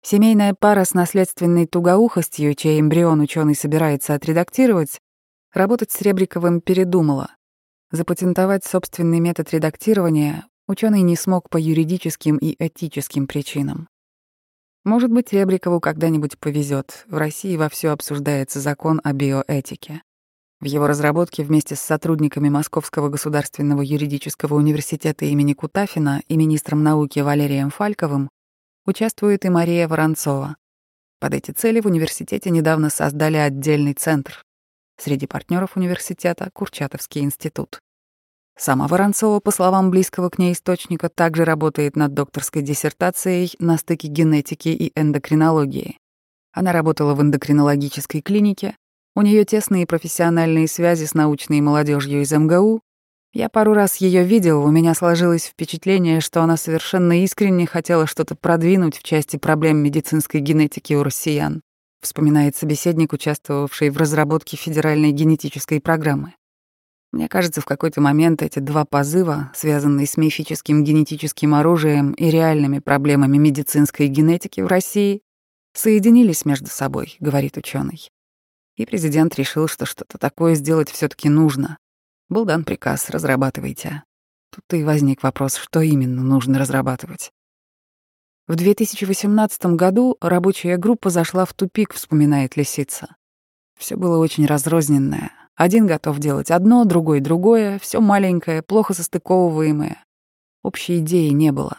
Семейная 0.02 0.54
пара 0.58 0.84
с 0.84 0.94
наследственной 0.94 1.66
тугоухостью, 1.66 2.54
чей 2.54 2.80
эмбрион 2.80 3.20
ученый 3.20 3.54
собирается 3.54 4.14
отредактировать, 4.14 4.98
работать 5.52 5.90
с 5.90 6.00
Ребриковым 6.00 6.62
передумала. 6.62 7.36
Запатентовать 7.90 8.64
собственный 8.64 9.20
метод 9.20 9.52
редактирования 9.52 10.46
ученый 10.66 11.02
не 11.02 11.16
смог 11.16 11.50
по 11.50 11.58
юридическим 11.58 12.38
и 12.38 12.56
этическим 12.58 13.26
причинам. 13.26 13.88
Может 14.84 15.10
быть, 15.10 15.34
Ребрикову 15.34 15.80
когда-нибудь 15.80 16.38
повезет. 16.38 17.04
В 17.08 17.18
России 17.18 17.58
вовсю 17.58 17.90
обсуждается 17.90 18.58
закон 18.58 19.02
о 19.04 19.12
биоэтике. 19.12 20.02
В 20.62 20.64
его 20.64 20.86
разработке 20.86 21.42
вместе 21.42 21.74
с 21.74 21.80
сотрудниками 21.80 22.48
Московского 22.48 23.08
государственного 23.08 23.82
юридического 23.82 24.54
университета 24.54 25.24
имени 25.24 25.54
Кутафина 25.54 26.22
и 26.28 26.36
министром 26.36 26.84
науки 26.84 27.18
Валерием 27.18 27.70
Фальковым 27.70 28.30
Участвует 28.86 29.44
и 29.44 29.48
Мария 29.48 29.88
Воронцова. 29.88 30.54
Под 31.18 31.34
эти 31.34 31.50
цели 31.50 31.80
в 31.80 31.86
университете 31.86 32.50
недавно 32.50 32.90
создали 32.90 33.38
отдельный 33.38 33.94
центр. 33.94 34.44
Среди 35.00 35.26
партнеров 35.26 35.76
университета— 35.76 36.48
Курчатовский 36.52 37.22
институт. 37.22 37.80
Сама 38.56 38.86
Воронцова, 38.86 39.40
по 39.40 39.50
словам 39.50 39.90
близкого 39.90 40.30
к 40.30 40.38
ней 40.38 40.52
источника, 40.52 41.08
также 41.08 41.44
работает 41.44 41.96
над 41.96 42.14
докторской 42.14 42.62
диссертацией 42.62 43.52
на 43.58 43.78
стыке 43.78 44.06
генетики 44.06 44.68
и 44.68 44.92
эндокринологии. 44.94 45.98
Она 46.52 46.70
работала 46.70 47.14
в 47.14 47.22
эндокринологической 47.22 48.20
клинике, 48.20 48.76
у 49.14 49.22
нее 49.22 49.44
тесные 49.44 49.86
профессиональные 49.86 50.68
связи 50.68 51.04
с 51.04 51.14
научной 51.14 51.60
молодежью 51.60 52.22
из 52.22 52.32
МГУ, 52.32 52.80
я 53.34 53.48
пару 53.48 53.72
раз 53.72 53.96
ее 53.96 54.24
видел, 54.24 54.62
у 54.62 54.70
меня 54.70 54.94
сложилось 54.94 55.46
впечатление, 55.46 56.20
что 56.20 56.42
она 56.42 56.58
совершенно 56.58 57.22
искренне 57.22 57.66
хотела 57.66 58.06
что-то 58.06 58.34
продвинуть 58.34 58.98
в 58.98 59.02
части 59.02 59.38
проблем 59.38 59.78
медицинской 59.78 60.40
генетики 60.40 60.92
у 60.92 61.02
россиян, 61.02 61.62
вспоминает 62.02 62.56
собеседник, 62.56 63.14
участвовавший 63.14 63.88
в 63.88 63.96
разработке 63.96 64.58
федеральной 64.58 65.12
генетической 65.12 65.80
программы. 65.80 66.34
Мне 67.10 67.28
кажется, 67.28 67.62
в 67.62 67.66
какой-то 67.66 68.02
момент 68.02 68.42
эти 68.42 68.58
два 68.58 68.84
позыва, 68.84 69.50
связанные 69.54 70.06
с 70.06 70.18
мифическим 70.18 70.84
генетическим 70.84 71.54
оружием 71.54 72.12
и 72.12 72.30
реальными 72.30 72.80
проблемами 72.80 73.38
медицинской 73.38 74.08
генетики 74.08 74.60
в 74.60 74.66
России, 74.66 75.22
соединились 75.74 76.44
между 76.44 76.68
собой, 76.68 77.16
говорит 77.18 77.56
ученый. 77.56 78.11
И 78.82 78.84
президент 78.84 79.36
решил, 79.36 79.68
что 79.68 79.86
что-то 79.86 80.18
такое 80.18 80.56
сделать 80.56 80.90
все 80.90 81.06
таки 81.06 81.28
нужно. 81.28 81.78
Был 82.28 82.44
дан 82.44 82.64
приказ 82.64 83.10
«разрабатывайте». 83.10 84.02
Тут 84.50 84.64
и 84.76 84.82
возник 84.82 85.22
вопрос, 85.22 85.54
что 85.54 85.82
именно 85.82 86.20
нужно 86.24 86.58
разрабатывать. 86.58 87.30
В 88.48 88.56
2018 88.56 89.66
году 89.76 90.16
рабочая 90.20 90.78
группа 90.78 91.10
зашла 91.10 91.44
в 91.44 91.54
тупик, 91.54 91.94
вспоминает 91.94 92.56
Лисица. 92.56 93.14
Все 93.78 93.94
было 93.94 94.18
очень 94.18 94.46
разрозненное. 94.46 95.30
Один 95.54 95.86
готов 95.86 96.18
делать 96.18 96.50
одно, 96.50 96.84
другой— 96.84 97.20
другое, 97.20 97.78
все 97.78 98.00
маленькое, 98.00 98.62
плохо 98.62 98.94
состыковываемое. 98.94 100.04
Общей 100.64 100.98
идеи 100.98 101.28
не 101.28 101.52
было. 101.52 101.78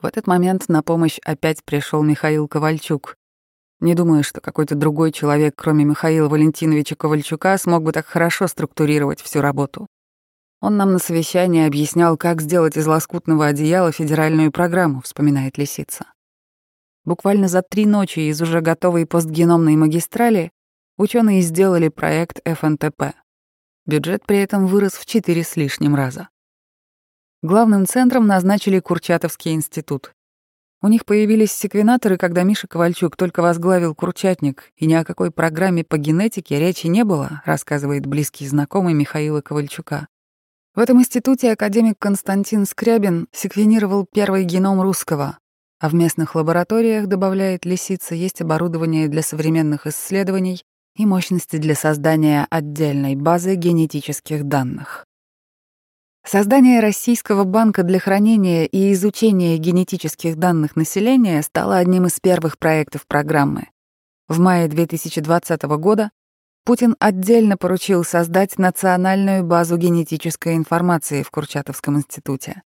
В 0.00 0.06
этот 0.06 0.26
момент 0.26 0.70
на 0.70 0.82
помощь 0.82 1.18
опять 1.22 1.62
пришел 1.64 2.02
Михаил 2.02 2.48
Ковальчук, 2.48 3.18
не 3.80 3.94
думаю, 3.94 4.24
что 4.24 4.40
какой-то 4.40 4.74
другой 4.74 5.12
человек, 5.12 5.54
кроме 5.56 5.84
Михаила 5.84 6.28
Валентиновича 6.28 6.96
Ковальчука, 6.96 7.56
смог 7.58 7.84
бы 7.84 7.92
так 7.92 8.06
хорошо 8.06 8.48
структурировать 8.48 9.20
всю 9.20 9.40
работу. 9.40 9.86
Он 10.60 10.76
нам 10.76 10.92
на 10.92 10.98
совещании 10.98 11.66
объяснял, 11.66 12.16
как 12.16 12.40
сделать 12.40 12.76
из 12.76 12.86
лоскутного 12.86 13.46
одеяла 13.46 13.92
федеральную 13.92 14.50
программу, 14.50 15.00
вспоминает 15.02 15.56
Лисица. 15.58 16.06
Буквально 17.04 17.46
за 17.46 17.62
три 17.62 17.86
ночи 17.86 18.18
из 18.28 18.42
уже 18.42 18.60
готовой 18.60 19.06
постгеномной 19.06 19.76
магистрали 19.76 20.50
ученые 20.96 21.42
сделали 21.42 21.88
проект 21.88 22.40
ФНТП. 22.44 23.14
Бюджет 23.86 24.26
при 24.26 24.38
этом 24.38 24.66
вырос 24.66 24.94
в 24.94 25.06
четыре 25.06 25.44
с 25.44 25.56
лишним 25.56 25.94
раза. 25.94 26.28
Главным 27.42 27.86
центром 27.86 28.26
назначили 28.26 28.80
Курчатовский 28.80 29.52
институт. 29.52 30.12
У 30.80 30.86
них 30.86 31.04
появились 31.04 31.50
секвенаторы, 31.52 32.16
когда 32.16 32.44
Миша 32.44 32.68
Ковальчук 32.68 33.16
только 33.16 33.42
возглавил 33.42 33.96
Курчатник, 33.96 34.70
и 34.76 34.86
ни 34.86 34.94
о 34.94 35.04
какой 35.04 35.32
программе 35.32 35.82
по 35.82 35.98
генетике 35.98 36.60
речи 36.60 36.86
не 36.86 37.02
было, 37.02 37.42
рассказывает 37.44 38.06
близкий 38.06 38.46
знакомый 38.46 38.94
Михаила 38.94 39.40
Ковальчука. 39.40 40.06
В 40.76 40.78
этом 40.78 41.00
институте 41.00 41.50
академик 41.50 41.96
Константин 41.98 42.64
Скрябин 42.64 43.26
секвенировал 43.32 44.06
первый 44.06 44.44
геном 44.44 44.80
русского, 44.80 45.38
а 45.80 45.88
в 45.88 45.94
местных 45.94 46.36
лабораториях, 46.36 47.08
добавляет 47.08 47.64
Лисица, 47.64 48.14
есть 48.14 48.40
оборудование 48.40 49.08
для 49.08 49.22
современных 49.22 49.88
исследований 49.88 50.62
и 50.94 51.06
мощности 51.06 51.56
для 51.56 51.74
создания 51.74 52.46
отдельной 52.50 53.16
базы 53.16 53.56
генетических 53.56 54.44
данных. 54.44 55.07
Создание 56.30 56.80
Российского 56.80 57.44
банка 57.44 57.82
для 57.84 57.98
хранения 57.98 58.66
и 58.66 58.92
изучения 58.92 59.56
генетических 59.56 60.36
данных 60.36 60.76
населения 60.76 61.40
стало 61.40 61.78
одним 61.78 62.04
из 62.04 62.20
первых 62.20 62.58
проектов 62.58 63.06
программы. 63.06 63.68
В 64.28 64.38
мае 64.38 64.68
2020 64.68 65.62
года 65.78 66.10
Путин 66.66 66.96
отдельно 66.98 67.56
поручил 67.56 68.04
создать 68.04 68.58
национальную 68.58 69.42
базу 69.42 69.78
генетической 69.78 70.56
информации 70.56 71.22
в 71.22 71.30
Курчатовском 71.30 71.96
институте. 71.96 72.60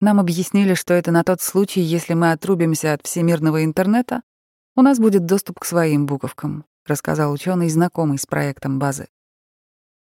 Нам 0.00 0.18
объяснили, 0.18 0.72
что 0.72 0.94
это 0.94 1.10
на 1.10 1.24
тот 1.24 1.42
случай, 1.42 1.82
если 1.82 2.14
мы 2.14 2.32
отрубимся 2.32 2.94
от 2.94 3.04
всемирного 3.04 3.66
интернета, 3.66 4.22
у 4.76 4.80
нас 4.80 4.98
будет 4.98 5.26
доступ 5.26 5.58
к 5.58 5.66
своим 5.66 6.06
буковкам, 6.06 6.64
рассказал 6.86 7.32
ученый, 7.32 7.68
знакомый 7.68 8.16
с 8.16 8.24
проектом 8.24 8.78
базы. 8.78 9.08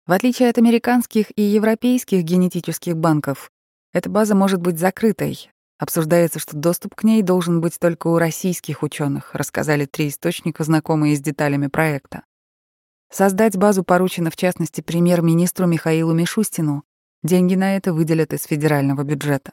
В 0.10 0.12
отличие 0.12 0.50
от 0.50 0.58
американских 0.58 1.28
и 1.36 1.44
европейских 1.44 2.24
генетических 2.24 2.98
банков, 2.98 3.52
эта 3.94 4.10
база 4.10 4.34
может 4.34 4.60
быть 4.60 4.80
закрытой. 4.80 5.52
Обсуждается, 5.78 6.40
что 6.40 6.58
доступ 6.58 6.96
к 6.96 7.04
ней 7.04 7.22
должен 7.22 7.62
быть 7.62 7.78
только 7.78 8.08
у 8.08 8.18
российских 8.18 8.82
ученых, 8.82 9.36
рассказали 9.36 9.86
три 9.86 10.08
источника, 10.08 10.64
знакомые 10.64 11.16
с 11.16 11.20
деталями 11.22 11.68
проекта. 11.68 12.24
Создать 13.12 13.56
базу 13.56 13.84
поручено, 13.84 14.32
в 14.32 14.36
частности, 14.36 14.82
премьер-министру 14.82 15.68
Михаилу 15.68 16.12
Мишустину. 16.16 16.86
Деньги 17.22 17.54
на 17.54 17.78
это 17.78 17.94
выделят 17.94 18.34
из 18.34 18.46
федерального 18.46 19.04
бюджета. 19.04 19.52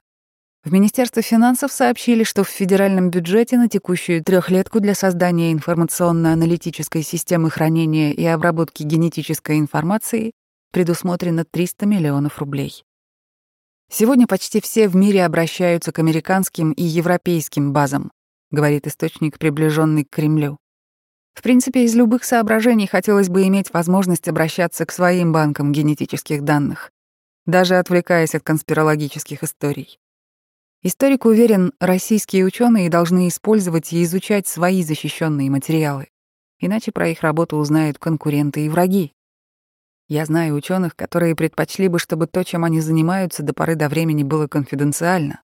В 0.65 0.73
Министерстве 0.73 1.23
финансов 1.23 1.71
сообщили, 1.71 2.25
что 2.25 2.45
в 2.45 2.49
федеральном 2.49 3.11
бюджете 3.11 3.59
на 3.59 3.69
текущую 3.69 4.25
трехлетку 4.25 4.81
для 4.81 4.95
создания 4.95 5.53
информационно-аналитической 5.53 7.03
системы 7.03 7.51
хранения 7.51 8.13
и 8.13 8.25
обработки 8.25 8.85
генетической 8.85 9.59
информации 9.59 10.33
предусмотрено 10.77 11.47
300 11.47 11.87
миллионов 11.87 12.39
рублей. 12.39 12.85
Сегодня 13.91 14.27
почти 14.27 14.61
все 14.61 14.89
в 14.89 14.95
мире 14.95 15.25
обращаются 15.25 15.91
к 15.91 15.99
американским 16.01 16.73
и 16.73 16.83
европейским 16.83 17.73
базам, 17.73 18.13
говорит 18.51 18.87
источник, 18.87 19.39
приближенный 19.39 20.05
к 20.05 20.11
Кремлю. 20.11 20.59
В 21.33 21.41
принципе, 21.41 21.85
из 21.85 21.95
любых 21.95 22.25
соображений 22.25 22.87
хотелось 22.87 23.31
бы 23.31 23.45
иметь 23.45 23.73
возможность 23.73 24.29
обращаться 24.29 24.85
к 24.85 24.93
своим 24.93 25.33
банкам 25.33 25.73
генетических 25.73 26.45
данных, 26.45 26.91
даже 27.47 27.79
отвлекаясь 27.79 28.35
от 28.35 28.43
конспирологических 28.43 29.45
историй. 29.45 29.99
Историк 30.83 31.25
уверен, 31.25 31.73
российские 31.81 32.45
ученые 32.45 32.91
должны 32.91 33.29
использовать 33.29 33.95
и 33.95 34.03
изучать 34.03 34.47
свои 34.47 34.83
защищенные 34.83 35.49
материалы, 35.49 36.09
иначе 36.61 36.93
про 36.93 37.09
их 37.09 37.23
работу 37.23 37.57
узнают 37.57 37.97
конкуренты 37.99 38.67
и 38.67 38.69
враги. 38.69 39.15
Я 40.09 40.25
знаю 40.25 40.55
ученых, 40.55 40.95
которые 40.95 41.35
предпочли 41.35 41.89
бы, 41.89 41.99
чтобы 41.99 42.29
то, 42.29 42.45
чем 42.45 42.65
они 42.65 42.81
занимаются, 42.81 43.43
до 43.43 43.53
поры 43.53 43.75
до 43.75 43.89
времени 43.89 44.23
было 44.23 44.47
конфиденциально. 44.47 45.43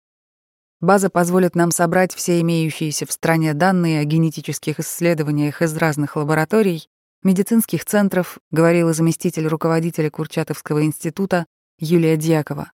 База 0.80 1.10
позволит 1.10 1.56
нам 1.56 1.72
собрать 1.72 2.14
все 2.14 2.40
имеющиеся 2.42 3.06
в 3.06 3.12
стране 3.12 3.54
данные 3.54 4.00
о 4.00 4.04
генетических 4.04 4.80
исследованиях 4.80 5.62
из 5.62 5.76
разных 5.78 6.16
лабораторий, 6.16 6.88
медицинских 7.24 7.86
центров, 7.86 8.38
говорила 8.52 8.94
заместитель 8.94 9.48
руководителя 9.48 10.12
Курчатовского 10.12 10.84
института 10.84 11.46
Юлия 11.80 12.16
Дьякова. 12.18 12.72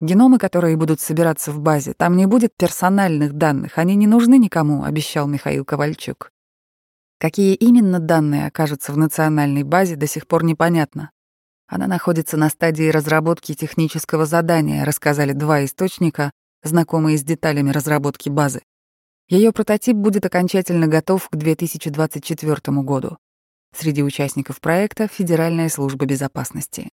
Геномы, 0.00 0.38
которые 0.38 0.76
будут 0.76 1.00
собираться 1.00 1.52
в 1.52 1.60
базе, 1.60 1.92
там 1.92 2.16
не 2.16 2.26
будет 2.26 2.52
персональных 2.56 3.34
данных, 3.34 3.76
они 3.76 3.96
не 3.96 4.06
нужны 4.06 4.38
никому, 4.38 4.84
обещал 4.84 5.26
Михаил 5.26 5.64
Ковальчук. 5.64 6.30
Какие 7.18 7.54
именно 7.54 7.98
данные 7.98 8.46
окажутся 8.46 8.92
в 8.92 8.96
национальной 8.96 9.64
базе, 9.64 9.96
до 9.96 10.06
сих 10.06 10.26
пор 10.26 10.44
непонятно. 10.44 11.10
Она 11.68 11.86
находится 11.86 12.38
на 12.38 12.48
стадии 12.48 12.88
разработки 12.88 13.54
технического 13.54 14.24
задания, 14.24 14.86
рассказали 14.86 15.32
два 15.32 15.64
источника, 15.66 16.30
знакомые 16.62 17.18
с 17.18 17.22
деталями 17.22 17.70
разработки 17.70 18.30
базы. 18.30 18.62
Ее 19.28 19.52
прототип 19.52 19.94
будет 19.94 20.24
окончательно 20.24 20.86
готов 20.86 21.28
к 21.28 21.36
2024 21.36 22.82
году. 22.82 23.18
Среди 23.76 24.02
участников 24.02 24.60
проекта— 24.62 25.08
Федеральная 25.12 25.68
служба 25.68 26.06
безопасности. 26.06 26.88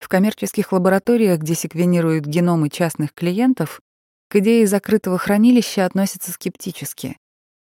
В 0.00 0.08
коммерческих 0.08 0.72
лабораториях, 0.72 1.38
где 1.38 1.54
секвенируют 1.54 2.26
геномы 2.26 2.70
частных 2.70 3.14
клиентов, 3.14 3.80
к 4.28 4.36
идее 4.36 4.66
закрытого 4.66 5.18
хранилища 5.18 5.86
относятся 5.86 6.32
скептически. 6.32 7.16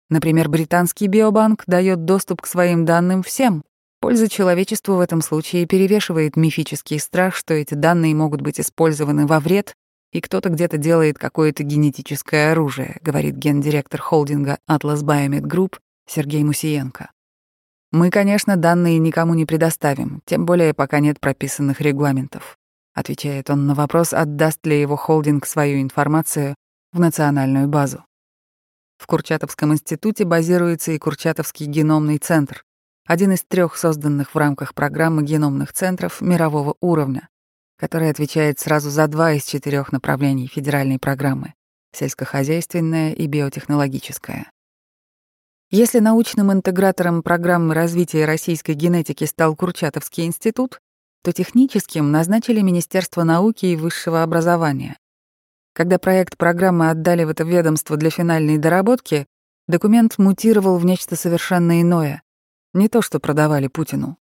Например, 0.09 0.49
британский 0.49 1.07
биобанк 1.07 1.63
дает 1.67 2.05
доступ 2.05 2.41
к 2.41 2.47
своим 2.47 2.85
данным 2.85 3.21
всем. 3.21 3.63
Польза 4.01 4.27
человечеству 4.27 4.95
в 4.95 4.99
этом 4.99 5.21
случае 5.21 5.67
перевешивает 5.67 6.35
мифический 6.35 6.99
страх, 6.99 7.35
что 7.35 7.53
эти 7.53 7.75
данные 7.75 8.15
могут 8.15 8.41
быть 8.41 8.59
использованы 8.59 9.27
во 9.27 9.39
вред, 9.39 9.75
и 10.11 10.21
кто-то 10.21 10.49
где-то 10.49 10.77
делает 10.77 11.19
какое-то 11.19 11.61
генетическое 11.61 12.51
оружие, 12.51 12.97
говорит 13.03 13.35
гендиректор 13.35 14.01
холдинга 14.01 14.57
Atlas 14.67 15.03
Biomed 15.03 15.43
Group 15.43 15.77
Сергей 16.09 16.43
Мусиенко. 16.43 17.11
Мы, 17.91 18.09
конечно, 18.09 18.57
данные 18.57 18.97
никому 18.97 19.35
не 19.35 19.45
предоставим, 19.45 20.23
тем 20.25 20.47
более 20.47 20.73
пока 20.73 20.99
нет 20.99 21.19
прописанных 21.19 21.79
регламентов. 21.79 22.57
Отвечает 22.95 23.51
он 23.51 23.67
на 23.67 23.75
вопрос, 23.75 24.13
отдаст 24.13 24.65
ли 24.65 24.81
его 24.81 24.95
холдинг 24.95 25.45
свою 25.45 25.79
информацию 25.79 26.55
в 26.91 26.99
национальную 26.99 27.67
базу. 27.67 28.03
В 28.97 29.05
Курчатовском 29.05 29.73
институте 29.73 30.25
базируется 30.25 30.91
и 30.91 30.97
Курчатовский 30.97 31.67
геномный 31.67 32.17
центр, 32.17 32.63
один 33.11 33.33
из 33.33 33.43
трех 33.43 33.75
созданных 33.75 34.33
в 34.33 34.37
рамках 34.37 34.73
программы 34.73 35.21
геномных 35.23 35.73
центров 35.73 36.21
мирового 36.21 36.75
уровня, 36.79 37.27
который 37.77 38.09
отвечает 38.09 38.57
сразу 38.57 38.89
за 38.89 39.05
два 39.07 39.33
из 39.33 39.43
четырех 39.43 39.91
направлений 39.91 40.47
федеральной 40.47 40.97
программы— 40.97 41.53
сельскохозяйственное 41.91 43.11
и 43.11 43.27
биотехнологическое. 43.27 44.49
Если 45.71 45.99
научным 45.99 46.53
интегратором 46.53 47.21
программы 47.21 47.73
развития 47.73 48.23
российской 48.23 48.75
генетики 48.75 49.25
стал 49.25 49.57
Курчатовский 49.57 50.23
институт, 50.23 50.79
то 51.21 51.33
техническим 51.33 52.13
назначили 52.13 52.61
Министерство 52.61 53.23
науки 53.23 53.65
и 53.65 53.75
высшего 53.75 54.23
образования. 54.23 54.97
Когда 55.73 55.99
проект 55.99 56.37
программы 56.37 56.89
отдали 56.89 57.25
в 57.25 57.29
это 57.29 57.43
ведомство 57.43 57.97
для 57.97 58.09
финальной 58.09 58.57
доработки, 58.57 59.25
документ 59.67 60.17
мутировал 60.17 60.77
в 60.77 60.85
нечто 60.85 61.17
совершенно 61.17 61.81
иное, 61.81 62.21
не 62.73 62.87
то, 62.87 63.01
что 63.01 63.19
продавали 63.19 63.67
Путину. 63.67 64.17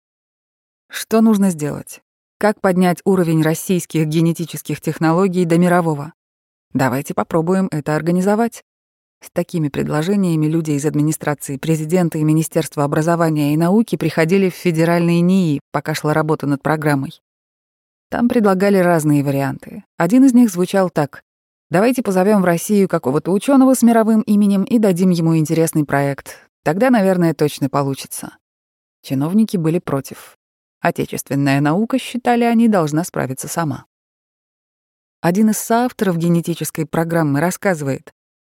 Что 0.88 1.20
нужно 1.20 1.50
сделать? 1.50 2.02
Как 2.38 2.60
поднять 2.60 3.00
уровень 3.04 3.42
российских 3.42 4.06
генетических 4.06 4.80
технологий 4.80 5.44
до 5.44 5.58
мирового? 5.58 6.12
Давайте 6.72 7.14
попробуем 7.14 7.68
это 7.72 7.96
организовать. 7.96 8.62
С 9.24 9.30
такими 9.30 9.68
предложениями 9.68 10.46
люди 10.46 10.72
из 10.72 10.84
администрации 10.84 11.56
президента 11.56 12.18
и 12.18 12.22
Министерства 12.22 12.84
образования 12.84 13.54
и 13.54 13.56
науки 13.56 13.96
приходили 13.96 14.50
в 14.50 14.54
федеральные 14.54 15.22
НИИ, 15.22 15.60
пока 15.72 15.94
шла 15.94 16.12
работа 16.12 16.46
над 16.46 16.62
программой. 16.62 17.20
Там 18.10 18.28
предлагали 18.28 18.76
разные 18.76 19.24
варианты. 19.24 19.84
Один 19.96 20.24
из 20.24 20.34
них 20.34 20.50
звучал 20.50 20.90
так. 20.90 21.22
Давайте 21.70 22.02
позовем 22.02 22.42
в 22.42 22.44
Россию 22.44 22.88
какого-то 22.88 23.32
ученого 23.32 23.74
с 23.74 23.82
мировым 23.82 24.20
именем 24.20 24.62
и 24.62 24.78
дадим 24.78 25.10
ему 25.10 25.36
интересный 25.36 25.84
проект. 25.84 26.45
Тогда, 26.66 26.90
наверное, 26.90 27.32
точно 27.32 27.68
получится. 27.68 28.38
Чиновники 29.00 29.56
были 29.56 29.78
против. 29.78 30.36
Отечественная 30.80 31.60
наука, 31.60 31.96
считали 31.96 32.42
они, 32.42 32.66
должна 32.66 33.04
справиться 33.04 33.46
сама. 33.46 33.84
Один 35.20 35.50
из 35.50 35.58
соавторов 35.58 36.18
генетической 36.18 36.84
программы 36.84 37.38
рассказывает, 37.38 38.12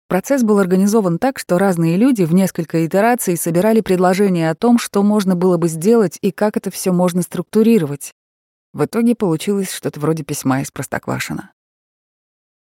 Процесс 0.09 0.42
был 0.42 0.59
организован 0.59 1.18
так, 1.18 1.38
что 1.38 1.59
разные 1.59 1.99
люди 1.99 2.23
в 2.23 2.33
несколько 2.33 2.87
итераций 2.87 3.37
собирали 3.37 3.83
предложения 3.83 4.49
о 4.49 4.55
том, 4.55 4.79
что 4.79 5.03
можно 5.03 5.37
было 5.37 5.59
бы 5.59 5.68
сделать 5.68 6.16
и 6.23 6.33
как 6.33 6.57
это 6.57 6.71
все 6.71 6.92
можно 6.92 7.21
структурировать. 7.21 8.14
В 8.73 8.87
итоге 8.87 9.16
получилось 9.16 9.71
что-то 9.71 10.01
вроде 10.01 10.25
письма 10.25 10.62
из 10.62 10.71
Простоквашина. 10.71 11.53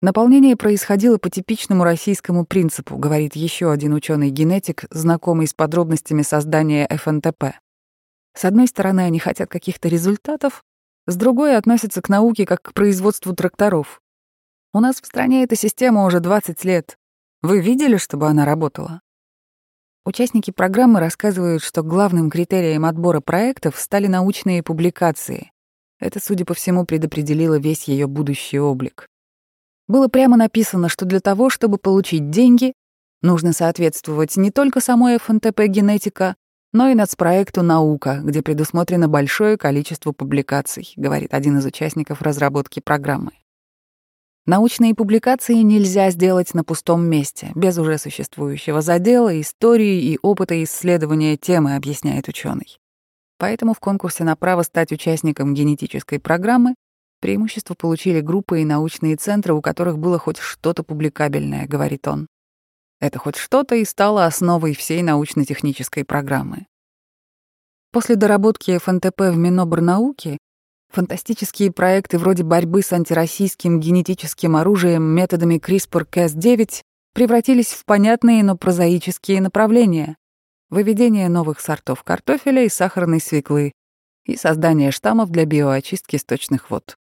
Наполнение 0.07 0.55
происходило 0.55 1.19
по 1.19 1.31
типичному 1.31 1.83
российскому 1.83 2.47
принципу, 2.47 2.97
говорит 2.97 3.35
еще 3.35 3.73
один 3.73 3.92
ученый 3.92 4.31
генетик 4.31 4.85
знакомый 4.90 5.49
с 5.49 5.53
подробностями 5.53 6.23
создания 6.23 6.87
ФНТП. 6.88 7.57
С 8.33 8.45
одной 8.45 8.69
стороны, 8.69 9.01
они 9.01 9.19
хотят 9.19 9.51
каких-то 9.51 9.88
результатов, 9.88 10.62
с 11.09 11.16
другой 11.16 11.57
относятся 11.57 12.03
к 12.03 12.09
науке 12.09 12.47
как 12.47 12.62
к 12.62 12.73
производству 12.73 13.35
тракторов. 13.35 14.01
У 14.73 14.79
нас 14.79 15.01
в 15.01 15.07
стране 15.07 15.42
эта 15.42 15.57
система 15.57 16.05
уже 16.05 16.21
20 16.21 16.64
лет, 16.64 16.97
вы 17.42 17.61
видели, 17.61 17.97
чтобы 17.97 18.29
она 18.29 18.45
работала? 18.45 19.01
Участники 20.05 20.53
программы 20.53 21.01
рассказывают, 21.01 21.64
что 21.64 21.83
главным 21.83 22.31
критерием 22.31 22.85
отбора 22.85 23.21
проектов 23.21 23.77
стали 23.77 24.07
научные 24.07 24.62
публикации. 24.62 25.51
Это, 25.99 26.21
судя 26.21 26.45
по 26.45 26.55
всему, 26.55 26.87
предопределило 26.87 27.59
весь 27.59 27.88
ее 27.88 28.07
будущий 28.07 28.61
облик. 28.61 29.09
Было 29.88 30.09
прямо 30.09 30.37
написано, 30.37 30.88
что 30.88 31.05
для 31.05 31.20
того, 31.20 31.49
чтобы 31.51 31.79
получить 31.79 32.31
деньги, 32.31 32.72
нужно 33.22 33.53
соответствовать 33.53 34.37
не 34.37 34.51
только 34.51 34.81
самой 34.81 35.18
ФНТП 35.18 35.62
«Генетика», 35.66 36.37
но 36.72 36.88
и 36.88 36.94
нацпроекту 36.94 37.62
«Наука», 37.62 38.20
где 38.22 38.42
предусмотрено 38.42 39.09
большое 39.09 39.57
количество 39.57 40.12
публикаций, 40.12 40.92
говорит 40.96 41.33
один 41.33 41.59
из 41.59 41.64
участников 41.64 42.20
разработки 42.22 42.81
программы. 42.81 43.33
Научные 44.44 44.94
публикации 44.94 45.55
нельзя 45.55 46.11
сделать 46.11 46.55
на 46.55 46.62
пустом 46.62 47.05
месте, 47.05 47.51
без 47.57 47.79
уже 47.79 47.99
существующего 47.99 48.81
задела, 48.81 49.40
истории 49.40 50.03
и 50.03 50.18
опыта 50.22 50.62
исследования 50.62 51.37
темы, 51.37 51.75
объясняет 51.75 52.29
ученый. 52.29 52.79
Поэтому 53.38 53.75
в 53.75 53.81
конкурсе 53.81 54.22
на 54.22 54.37
право 54.37 54.62
стать 54.62 54.92
участником 54.92 55.53
генетической 55.53 56.20
программы 56.20 56.75
преимущество 57.20 57.74
получили 57.74 58.20
группы 58.20 58.61
и 58.61 58.64
научные 58.64 59.16
центры, 59.16 59.55
у 59.55 59.61
которых 59.61 59.98
было 59.98 60.18
хоть 60.18 60.38
что-то 60.38 60.83
публикабельное, 60.83 61.66
говорит 61.66 62.07
он. 62.09 62.26
Это 63.00 63.18
хоть 63.18 63.37
что-то 63.37 63.74
и 63.74 63.85
стало 63.85 64.24
основой 64.24 64.74
всей 64.74 65.02
научно-технической 65.02 66.05
программы. 66.05 66.66
После 67.92 68.16
доработки 68.16 68.79
ФНТП 68.79 69.20
в 69.20 69.37
Минобрнауке 69.37 70.38
Фантастические 70.90 71.72
проекты 71.72 72.18
вроде 72.18 72.42
борьбы 72.42 72.83
с 72.83 72.92
антироссийским 72.92 73.81
генетическим 73.81 74.57
оружием 74.57 75.02
методами 75.02 75.59
CRISPR-Cas9 75.59 76.83
превратились 77.12 77.72
в 77.72 77.85
понятные, 77.85 78.42
но 78.42 78.57
прозаические 78.57 79.40
направления. 79.40 80.16
выведение 80.68 81.29
новых 81.29 81.61
сортов 81.61 82.02
картофеля 82.02 82.64
и 82.64 82.68
сахарной 82.68 83.20
свеклы 83.20 83.72
и 84.24 84.37
создание 84.37 84.90
штаммов 84.90 85.31
для 85.31 85.44
биоочистки 85.44 86.16
сточных 86.16 86.70
вод. 86.70 86.96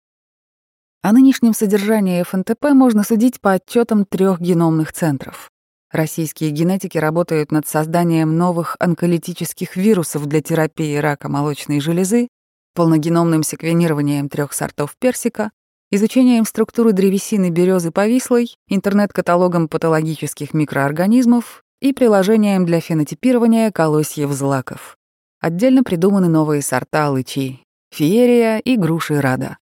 О 1.06 1.12
нынешнем 1.12 1.54
содержании 1.54 2.24
ФНТП 2.24 2.72
можно 2.72 3.04
судить 3.04 3.40
по 3.40 3.52
отчетам 3.52 4.04
трех 4.04 4.40
геномных 4.40 4.92
центров. 4.92 5.52
Российские 5.92 6.50
генетики 6.50 6.98
работают 6.98 7.52
над 7.52 7.68
созданием 7.68 8.36
новых 8.36 8.74
онколитических 8.80 9.76
вирусов 9.76 10.26
для 10.26 10.42
терапии 10.42 10.96
рака 10.96 11.28
молочной 11.28 11.78
железы, 11.78 12.26
полногеномным 12.74 13.44
секвенированием 13.44 14.28
трех 14.28 14.52
сортов 14.52 14.96
персика, 14.98 15.52
изучением 15.92 16.44
структуры 16.44 16.92
древесины 16.92 17.50
березы 17.50 17.92
повислой, 17.92 18.56
интернет-каталогом 18.66 19.68
патологических 19.68 20.54
микроорганизмов 20.54 21.62
и 21.80 21.92
приложением 21.92 22.66
для 22.66 22.80
фенотипирования 22.80 23.70
колосьев 23.70 24.32
злаков. 24.32 24.96
Отдельно 25.40 25.84
придуманы 25.84 26.26
новые 26.26 26.62
сорта 26.62 27.06
алычи— 27.06 27.60
феерия 27.92 28.58
и 28.58 28.76
груши 28.76 29.20
рада. 29.20 29.58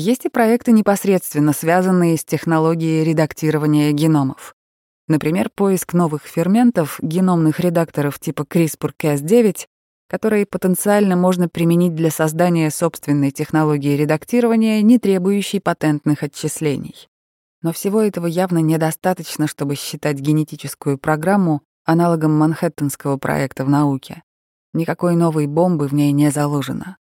Есть 0.00 0.26
и 0.26 0.28
проекты, 0.28 0.70
непосредственно 0.70 1.52
связанные 1.52 2.16
с 2.16 2.24
технологией 2.24 3.02
редактирования 3.02 3.90
геномов. 3.90 4.54
Например, 5.08 5.50
поиск 5.52 5.92
новых 5.92 6.22
ферментов, 6.22 7.00
геномных 7.02 7.58
редакторов 7.58 8.20
типа 8.20 8.42
CRISPR-Cas9, 8.42 9.66
которые 10.08 10.46
потенциально 10.46 11.16
можно 11.16 11.48
применить 11.48 11.96
для 11.96 12.12
создания 12.12 12.70
собственной 12.70 13.32
технологии 13.32 13.96
редактирования, 13.96 14.82
не 14.82 15.00
требующей 15.00 15.60
патентных 15.60 16.22
отчислений. 16.22 17.08
Но 17.62 17.72
всего 17.72 18.00
этого 18.00 18.26
явно 18.26 18.58
недостаточно, 18.58 19.48
чтобы 19.48 19.74
считать 19.74 20.20
генетическую 20.20 20.96
программу 20.96 21.62
аналогом 21.84 22.38
Манхэттенского 22.38 23.16
проекта 23.16 23.64
в 23.64 23.68
науке. 23.68 24.22
Никакой 24.72 25.16
новой 25.16 25.48
бомбы 25.48 25.88
в 25.88 25.92
ней 25.92 26.12
не 26.12 26.30
заложено. 26.30 26.98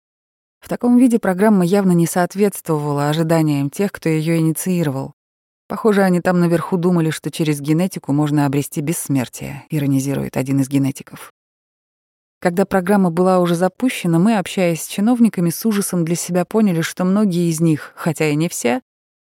В 0.62 0.68
таком 0.68 0.96
виде 0.96 1.18
программа 1.18 1.64
явно 1.64 1.90
не 1.90 2.07
соответствовала 2.07 3.09
ожиданиям 3.09 3.68
тех, 3.68 3.90
кто 3.90 4.09
ее 4.09 4.38
инициировал. 4.38 5.12
Похоже, 5.66 6.03
они 6.03 6.20
там 6.20 6.38
наверху 6.38 6.77
думали, 6.77 7.11
что 7.11 7.33
через 7.33 7.61
генетику 7.61 8.12
можно 8.12 8.46
обрести 8.46 8.81
бессмертие, 8.81 9.64
иронизирует 9.70 10.37
один 10.37 10.61
из 10.61 10.68
генетиков. 10.68 11.33
Когда 12.40 12.64
программа 12.64 13.11
была 13.11 13.40
уже 13.40 13.57
запущена, 13.57 14.20
мы, 14.20 14.38
общаясь 14.38 14.83
с 14.83 14.87
чиновниками, 14.87 15.51
с 15.51 15.66
ужасом 15.66 16.05
для 16.05 16.14
себя 16.14 16.44
поняли, 16.44 16.81
что 16.81 17.05
многие 17.05 17.51
из 17.51 17.61
них, 17.61 17.92
хотя 17.96 18.29
и 18.29 18.37
не 18.37 18.48
все, 18.48 18.83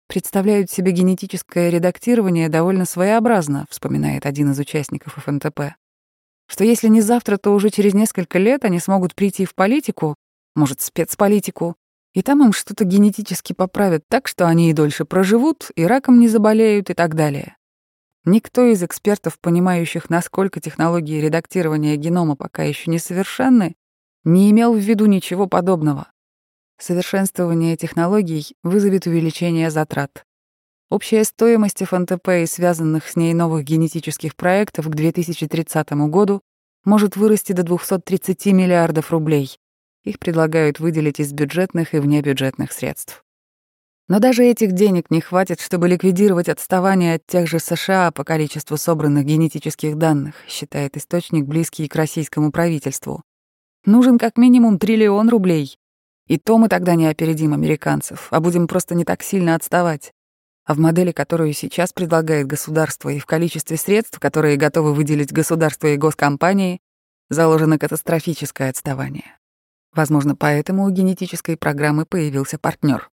представляют 0.07 0.69
себе 0.69 0.91
генетическое 0.91 1.71
редактирование 1.71 2.47
довольно 2.47 2.85
своеобразно, 2.85 3.65
вспоминает 3.71 4.27
один 4.27 4.51
из 4.51 4.59
участников 4.59 5.13
ФНТП. 5.15 5.75
Что 6.47 6.63
если 6.63 6.89
не 6.89 7.01
завтра, 7.01 7.37
то 7.37 7.55
уже 7.55 7.71
через 7.71 7.95
несколько 7.95 8.37
лет 8.37 8.65
они 8.65 8.79
смогут 8.79 9.15
прийти 9.15 9.45
в 9.45 9.55
политику, 9.55 10.15
может, 10.55 10.81
спецполитику, 10.81 11.75
и 12.13 12.21
там 12.21 12.43
им 12.43 12.53
что-то 12.53 12.83
генетически 12.83 13.53
поправят 13.53 14.03
так, 14.07 14.27
что 14.27 14.47
они 14.47 14.69
и 14.69 14.73
дольше 14.73 15.05
проживут, 15.05 15.71
и 15.75 15.85
раком 15.85 16.19
не 16.19 16.27
заболеют 16.27 16.89
и 16.89 16.93
так 16.93 17.15
далее. 17.15 17.57
Никто 18.25 18.63
из 18.63 18.81
экспертов, 18.83 19.39
понимающих, 19.39 20.09
насколько 20.09 20.61
технологии 20.61 21.19
редактирования 21.19 21.97
генома 21.97 22.35
пока 22.35 22.63
еще 22.63 22.89
несовершенны, 22.89 23.75
не 24.23 24.49
имел 24.51 24.73
в 24.73 24.77
виду 24.77 25.07
ничего 25.07 25.47
подобного. 25.47 26.07
Совершенствование 26.77 27.75
технологий 27.75 28.55
вызовет 28.63 29.07
увеличение 29.07 29.69
затрат. 29.71 30.25
Общая 30.89 31.23
стоимость 31.23 31.83
ФНТП 31.83 32.29
и 32.43 32.45
связанных 32.45 33.09
с 33.09 33.15
ней 33.15 33.33
новых 33.33 33.63
генетических 33.63 34.35
проектов 34.35 34.87
к 34.87 34.95
2030 34.95 35.91
году 36.09 36.41
может 36.85 37.15
вырасти 37.15 37.51
до 37.53 37.63
230 37.63 38.45
миллиардов 38.47 39.11
рублей, 39.11 39.57
их 40.03 40.19
предлагают 40.19 40.79
выделить 40.79 41.19
из 41.19 41.31
бюджетных 41.33 41.93
и 41.93 41.99
внебюджетных 41.99 42.71
средств. 42.71 43.23
Но 44.09 44.19
даже 44.19 44.43
этих 44.43 44.73
денег 44.73 45.09
не 45.09 45.21
хватит, 45.21 45.61
чтобы 45.61 45.87
ликвидировать 45.87 46.49
отставание 46.49 47.15
от 47.15 47.25
тех 47.25 47.47
же 47.47 47.59
США 47.59 48.11
по 48.11 48.25
количеству 48.25 48.75
собранных 48.75 49.25
генетических 49.25 49.97
данных, 49.97 50.35
считает 50.47 50.97
источник, 50.97 51.45
близкий 51.45 51.87
к 51.87 51.95
российскому 51.95 52.51
правительству. 52.51 53.23
Нужен 53.85 54.17
как 54.17 54.37
минимум 54.37 54.77
триллион 54.77 55.29
рублей. 55.29 55.77
И 56.27 56.37
то 56.37 56.57
мы 56.57 56.67
тогда 56.67 56.95
не 56.95 57.07
опередим 57.07 57.53
американцев, 57.53 58.27
а 58.31 58.39
будем 58.39 58.67
просто 58.67 58.95
не 58.95 59.05
так 59.05 59.23
сильно 59.23 59.55
отставать. 59.55 60.13
А 60.65 60.73
в 60.73 60.79
модели, 60.79 61.11
которую 61.11 61.53
сейчас 61.53 61.91
предлагает 61.91 62.47
государство, 62.47 63.09
и 63.09 63.19
в 63.19 63.25
количестве 63.25 63.75
средств, 63.75 64.19
которые 64.19 64.55
готовы 64.55 64.93
выделить 64.93 65.33
государство 65.33 65.87
и 65.87 65.97
госкомпании, 65.97 66.79
заложено 67.29 67.77
катастрофическое 67.77 68.69
отставание. 68.69 69.37
Возможно, 69.93 70.35
поэтому 70.35 70.85
у 70.85 70.89
генетической 70.89 71.55
программы 71.55 72.05
появился 72.05 72.57
партнер. 72.57 73.09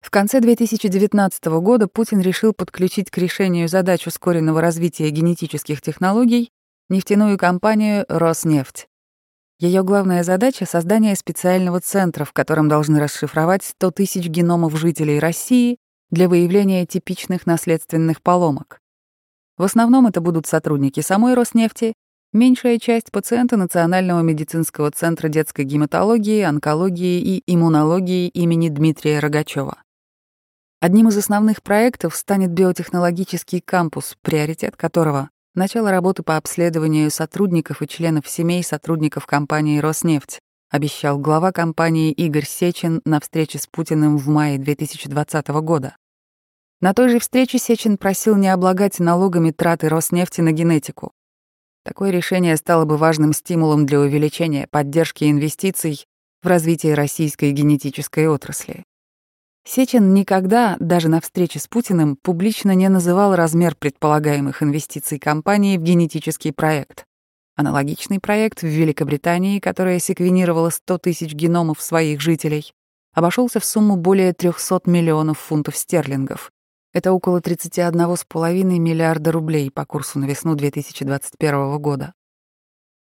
В 0.00 0.10
конце 0.10 0.40
2019 0.40 1.44
года 1.62 1.88
Путин 1.88 2.20
решил 2.20 2.52
подключить 2.52 3.10
к 3.10 3.16
решению 3.16 3.68
задач 3.68 4.06
ускоренного 4.06 4.60
развития 4.60 5.08
генетических 5.08 5.80
технологий 5.80 6.50
нефтяную 6.90 7.38
компанию 7.38 8.04
«Роснефть». 8.08 8.86
Ее 9.58 9.82
главная 9.82 10.22
задача— 10.22 10.66
создание 10.66 11.16
специального 11.16 11.80
центра, 11.80 12.26
в 12.26 12.34
котором 12.34 12.68
должны 12.68 13.00
расшифровать 13.00 13.64
100 13.64 13.90
тысяч 13.92 14.26
геномов 14.26 14.76
жителей 14.76 15.18
России 15.18 15.78
для 16.10 16.28
выявления 16.28 16.84
типичных 16.84 17.46
наследственных 17.46 18.20
поломок. 18.20 18.80
В 19.56 19.62
основном 19.62 20.06
это 20.06 20.20
будут 20.20 20.46
сотрудники 20.46 21.00
самой 21.00 21.32
Роснефти 21.32 21.94
Меньшая 22.34 22.80
часть 22.80 23.12
пациента 23.12 23.56
Национального 23.56 24.20
медицинского 24.20 24.90
центра 24.90 25.28
детской 25.28 25.64
гематологии, 25.64 26.42
онкологии 26.42 27.20
и 27.20 27.44
иммунологии 27.46 28.26
имени 28.26 28.70
Дмитрия 28.70 29.20
Рогачева. 29.20 29.80
Одним 30.80 31.10
из 31.10 31.16
основных 31.16 31.62
проектов 31.62 32.16
станет 32.16 32.50
биотехнологический 32.50 33.60
кампус, 33.60 34.16
приоритет 34.20 34.76
которого— 34.76 35.30
начало 35.54 35.92
работы 35.92 36.24
по 36.24 36.36
обследованию 36.36 37.08
сотрудников 37.12 37.82
и 37.82 37.86
членов 37.86 38.28
семей 38.28 38.64
сотрудников 38.64 39.26
компании 39.26 39.78
«Роснефть», 39.78 40.40
обещал 40.72 41.20
глава 41.20 41.52
компании 41.52 42.10
Игорь 42.10 42.46
Сечин 42.46 43.00
на 43.04 43.20
встрече 43.20 43.60
с 43.60 43.68
Путиным 43.68 44.16
в 44.18 44.26
мае 44.26 44.58
2020 44.58 45.48
года. 45.62 45.96
На 46.80 46.94
той 46.94 47.10
же 47.10 47.20
встрече 47.20 47.58
Сечин 47.58 47.96
просил 47.96 48.34
не 48.34 48.48
облагать 48.48 48.98
налогами 48.98 49.52
траты 49.52 49.88
Роснефти 49.88 50.40
на 50.40 50.50
генетику. 50.50 51.12
Такое 51.84 52.10
решение 52.10 52.56
стало 52.56 52.86
бы 52.86 52.96
важным 52.96 53.34
стимулом 53.34 53.84
для 53.84 54.00
увеличения 54.00 54.66
поддержки 54.66 55.24
инвестиций 55.24 56.06
в 56.42 56.46
развитие 56.46 56.94
российской 56.94 57.52
генетической 57.52 58.26
отрасли. 58.26 58.84
Сечин 59.66 60.14
никогда, 60.14 60.76
даже 60.80 61.08
на 61.08 61.20
встрече 61.20 61.58
с 61.58 61.68
Путиным, 61.68 62.16
публично 62.16 62.74
не 62.74 62.88
называл 62.88 63.34
размер 63.34 63.74
предполагаемых 63.74 64.62
инвестиций 64.62 65.18
компании 65.18 65.76
в 65.76 65.82
генетический 65.82 66.52
проект. 66.52 67.04
Аналогичный 67.56 68.18
проект 68.18 68.62
в 68.62 68.66
Великобритании, 68.66 69.60
которая 69.60 69.98
секвенировала 69.98 70.70
100 70.70 70.98
тысяч 70.98 71.32
геномов 71.34 71.80
своих 71.80 72.20
жителей, 72.20 72.72
обошелся 73.14 73.60
в 73.60 73.64
сумму 73.64 73.96
более 73.96 74.32
300 74.32 74.82
миллионов 74.86 75.38
фунтов 75.38 75.76
стерлингов, 75.76 76.50
это 76.94 77.12
около 77.12 77.40
31,5 77.40 78.62
миллиарда 78.62 79.32
рублей 79.32 79.70
по 79.70 79.84
курсу 79.84 80.20
на 80.20 80.26
весну 80.26 80.54
2021 80.54 81.78
года. 81.78 82.14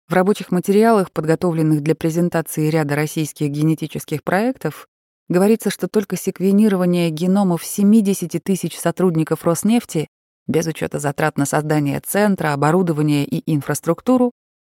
В 0.09 0.13
рабочих 0.13 0.51
материалах, 0.51 1.11
подготовленных 1.11 1.81
для 1.81 1.95
презентации 1.95 2.69
ряда 2.69 2.95
российских 2.95 3.49
генетических 3.49 4.23
проектов, 4.23 4.87
говорится, 5.29 5.69
что 5.69 5.87
только 5.87 6.17
секвенирование 6.17 7.11
геномов 7.11 7.63
70 7.63 8.43
тысяч 8.43 8.77
сотрудников 8.77 9.45
Роснефти, 9.45 10.07
без 10.47 10.65
учета 10.67 10.99
затрат 10.99 11.37
на 11.37 11.45
создание 11.45 11.99
центра, 11.99 12.53
оборудование 12.53 13.23
и 13.25 13.53
инфраструктуру, 13.53 14.31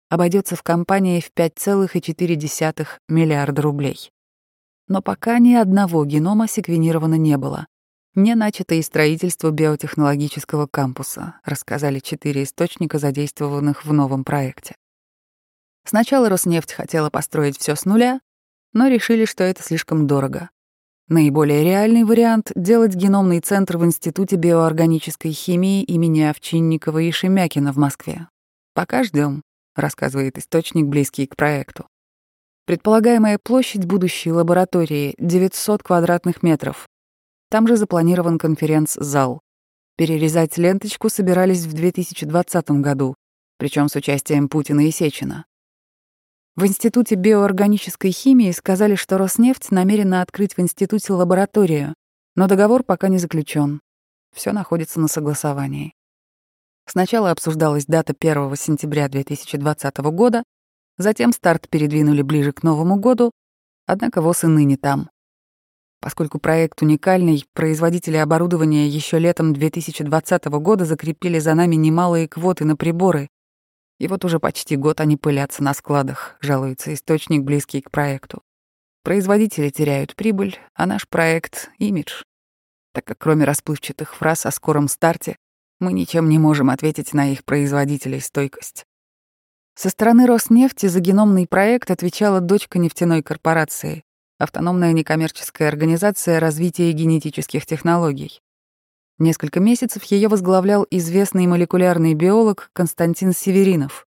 обойдется 0.10 0.56
в 0.56 0.64
компании 0.64 1.20
в 1.20 1.32
5,4 1.32 2.88
миллиарда 3.10 3.62
рублей. 3.62 4.12
Но 4.88 5.02
пока 5.02 5.40
ни 5.40 5.54
одного 5.54 6.06
генома 6.06 6.48
секвенировано 6.48 7.16
не 7.16 7.38
было. 7.38 7.68
Не 8.16 8.34
начато 8.36 8.76
и 8.76 8.82
строительство 8.82 9.52
биотехнологического 9.52 10.68
кампуса, 10.68 11.36
рассказали 11.44 12.00
четыре 12.00 12.44
источника, 12.44 12.98
задействованных 12.98 13.84
в 13.84 13.92
новом 13.92 14.24
проекте. 14.24 14.76
Сначала 15.86 16.30
Роснефть 16.30 16.72
хотела 16.72 17.10
построить 17.10 17.58
все 17.60 17.76
с 17.76 17.84
нуля, 17.84 18.22
но 18.72 18.88
решили, 18.88 19.26
что 19.26 19.44
это 19.44 19.62
слишком 19.62 20.08
дорого. 20.08 20.50
Наиболее 21.10 21.66
реальный 21.66 22.06
вариант— 22.06 22.54
делать 22.56 22.96
геномный 22.96 23.42
центр 23.42 23.78
в 23.78 23.84
Институте 23.84 24.38
биоорганической 24.38 25.34
химии 25.34 25.84
имени 25.84 26.22
Овчинникова 26.22 27.00
и 27.00 27.12
Шемякина 27.12 27.74
в 27.74 27.78
Москве. 27.78 28.30
«Пока 28.74 29.04
ждем, 29.04 29.44
рассказывает 29.76 30.38
источник, 30.38 30.86
близкий 30.86 31.28
к 31.28 31.36
проекту. 31.36 31.86
Предполагаемая 32.66 33.40
площадь 33.44 33.86
будущей 33.86 34.32
лаборатории— 34.32 35.16
900 35.20 35.84
квадратных 35.84 36.42
метров, 36.42 36.88
там 37.56 37.70
же 37.70 37.78
запланирован 37.78 38.38
конференц-зал. 38.38 39.40
Перерезать 39.96 40.58
ленточку 40.58 41.08
собирались 41.08 41.64
в 41.64 41.72
2020 41.72 42.72
году, 42.82 43.16
причем 43.58 43.88
с 43.88 43.96
участием 43.96 44.50
Путина 44.50 44.86
и 44.86 44.92
Сечина. 44.92 45.46
В 46.58 46.66
Институте 46.66 47.16
биоорганической 47.16 48.12
химии 48.12 48.52
сказали, 48.52 48.96
что 48.96 49.18
Роснефть 49.18 49.72
намерена 49.72 50.22
открыть 50.22 50.58
в 50.58 50.60
институте 50.60 51.14
лабораторию, 51.14 51.94
но 52.36 52.48
договор 52.48 52.84
пока 52.84 53.08
не 53.08 53.20
заключен. 53.20 53.80
Все 54.34 54.52
находится 54.52 55.00
на 55.00 55.08
согласовании. 55.08 55.94
Сначала 56.86 57.32
обсуждалась 57.32 57.86
дата 57.86 58.14
1 58.20 58.54
сентября 58.58 59.08
2020 59.08 59.98
года, 60.12 60.44
затем 60.98 61.32
старт 61.32 61.70
передвинули 61.70 62.22
ближе 62.22 62.52
к 62.52 62.64
Новому 62.64 62.98
году, 62.98 63.32
однако 63.86 64.22
ВОЗ 64.22 64.44
и 64.44 64.48
ныне 64.48 64.76
там. 64.76 65.10
Поскольку 66.06 66.38
проект 66.38 66.84
уникальный, 66.84 67.44
производители 67.54 68.18
оборудования 68.18 68.88
еще 68.88 69.18
летом 69.18 69.54
2020 69.54 70.46
года 70.46 70.86
закрепили 70.86 71.40
за 71.40 71.56
нами 71.56 71.74
немалые 71.74 72.28
квоты 72.28 72.64
на 72.64 72.76
приборы, 72.76 73.28
и 73.98 74.08
вот 74.08 74.24
уже 74.24 74.40
почти 74.40 74.76
год 74.76 75.02
они 75.02 75.18
пылятся 75.18 75.64
на 75.64 75.74
складах, 75.74 76.38
жалуется 76.42 76.94
источник, 76.94 77.42
близкий 77.42 77.82
к 77.82 77.90
проекту. 77.90 78.44
Производители 79.04 79.70
теряют 79.70 80.16
прибыль, 80.16 80.60
а 80.76 80.86
наш 80.86 81.08
проект— 81.08 81.72
имидж. 81.80 82.22
Так 82.94 83.06
как 83.06 83.18
кроме 83.18 83.46
расплывчатых 83.46 84.14
фраз 84.14 84.46
о 84.46 84.52
скором 84.52 84.88
старте, 84.88 85.38
мы 85.80 85.92
ничем 85.92 86.30
не 86.30 86.38
можем 86.38 86.70
ответить 86.70 87.16
на 87.16 87.32
их 87.32 87.44
производителей 87.44 88.22
стойкость. 88.22 88.86
Со 89.74 89.90
стороны 89.90 90.28
Роснефти 90.28 90.86
за 90.86 91.00
геномный 91.00 91.48
проект 91.48 91.90
отвечала 91.90 92.42
дочка 92.42 92.78
нефтяной 92.78 93.24
корпорации, 93.24 94.04
автономная 94.38 94.92
некоммерческая 94.94 95.70
организация 95.70 96.40
развития 96.40 96.92
генетических 96.92 97.66
технологий. 97.66 98.42
Несколько 99.18 99.62
месяцев 99.62 100.04
ее 100.04 100.28
возглавлял 100.28 100.86
известный 100.92 101.48
молекулярный 101.48 102.14
биолог 102.14 102.70
Константин 102.74 103.32
Северинов. 103.34 104.06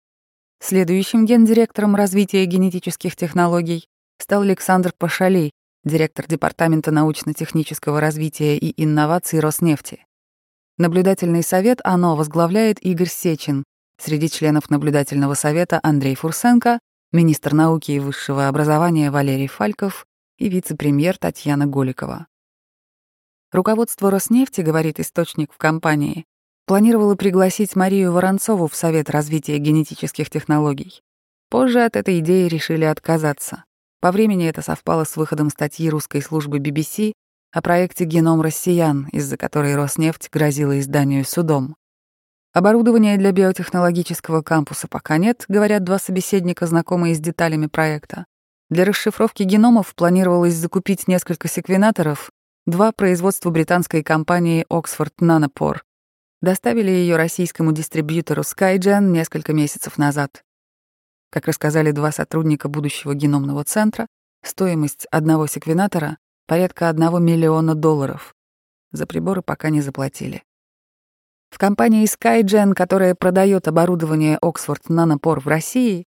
Следующим 0.61 1.25
гендиректором 1.25 1.97
развития 1.97 2.45
генетических 2.45 3.17
технологий 3.17 3.87
стал 4.19 4.43
Александр 4.43 4.93
Пашалей, 4.99 5.53
директор 5.85 6.27
Департамента 6.27 6.91
научно-технического 6.91 8.01
развития 8.01 8.59
и 8.59 8.83
инноваций 8.83 9.41
Роснефти. 9.41 10.05
Наблюдательный 10.77 11.43
совет 11.43 11.81
ОНО 11.85 12.17
возглавляет 12.17 12.85
Игорь 12.85 13.09
Сечин, 13.09 13.65
среди 13.99 14.29
членов 14.29 14.69
наблюдательного 14.69 15.35
совета 15.35 15.81
Андрей 15.83 16.15
Фурсенко, 16.17 16.81
министр 17.13 17.55
науки 17.55 17.93
и 17.93 17.99
высшего 17.99 18.49
образования 18.49 19.11
Валерий 19.11 19.47
Фальков 19.47 20.05
и 20.39 20.49
вице-премьер 20.49 21.19
Татьяна 21.19 21.67
Голикова. 21.67 22.29
Руководство 23.51 24.11
Роснефти, 24.11 24.61
говорит 24.61 25.01
источник 25.01 25.53
в 25.53 25.59
компании, 25.59 26.27
планировало 26.67 27.17
пригласить 27.17 27.75
Марию 27.75 28.13
Воронцову 28.13 28.69
в 28.69 28.77
Совет 28.77 29.11
развития 29.11 29.59
генетических 29.59 30.31
технологий. 30.31 31.03
Позже 31.51 31.83
от 31.85 31.97
этой 31.97 32.21
идеи 32.21 32.47
решили 32.47 32.85
отказаться. 32.85 33.65
По 34.01 34.13
времени 34.13 34.47
это 34.47 34.63
совпало 34.63 35.05
с 35.05 35.17
выходом 35.17 35.51
статьи 35.51 35.89
русской 35.91 36.23
службы 36.23 36.59
BBC 36.59 37.13
о 37.51 37.63
проекте 37.63 38.05
«Геном 38.05 38.41
россиян», 38.43 39.09
из-за 39.11 39.37
которой 39.37 39.75
Роснефть 39.75 40.29
грозила 40.31 40.79
изданию 40.79 41.25
судом. 41.25 41.75
Оборудования 42.53 43.17
для 43.17 43.33
биотехнологического 43.33 44.43
кампуса 44.43 44.87
пока 44.89 45.17
нет, 45.17 45.47
говорят 45.49 45.85
два 45.85 45.99
собеседника, 45.99 46.67
знакомые 46.67 47.15
с 47.15 47.19
деталями 47.19 47.67
проекта. 47.67 48.27
Для 48.71 48.85
расшифровки 48.85 49.45
геномов 49.45 49.95
планировалось 49.95 50.55
закупить 50.55 51.09
несколько 51.09 51.49
секвенаторов, 51.49 52.31
два 52.67 52.93
производства 52.93 53.49
британской 53.49 54.03
компании 54.03 54.67
Oxford 54.71 55.13
Nanopore. 55.23 55.79
Доставили 56.43 56.91
ее 56.91 57.17
российскому 57.17 57.73
дистрибьютору 57.73 58.43
Skygen 58.43 59.09
несколько 59.09 59.55
месяцев 59.55 59.97
назад. 59.97 60.45
Как 61.31 61.47
рассказали 61.47 61.93
два 61.93 62.13
сотрудника 62.13 62.69
будущего 62.69 63.15
геномного 63.15 63.65
центра, 63.65 64.07
стоимость 64.45 65.07
одного 65.11 65.47
секвенатора 65.47 66.19
порядка 66.47 66.91
1 66.91 67.25
миллиона 67.25 67.75
долларов. 67.75 68.35
За 68.93 69.07
приборы 69.07 69.41
пока 69.41 69.71
не 69.71 69.81
заплатили. 69.81 70.43
В 71.51 71.57
компании 71.57 72.05
Skygen, 72.05 72.75
которая 72.75 73.15
продает 73.15 73.67
оборудование 73.67 74.39
Oxford 74.43 74.89
Nanopore 74.89 75.41
в 75.41 75.49
России, 75.49 76.05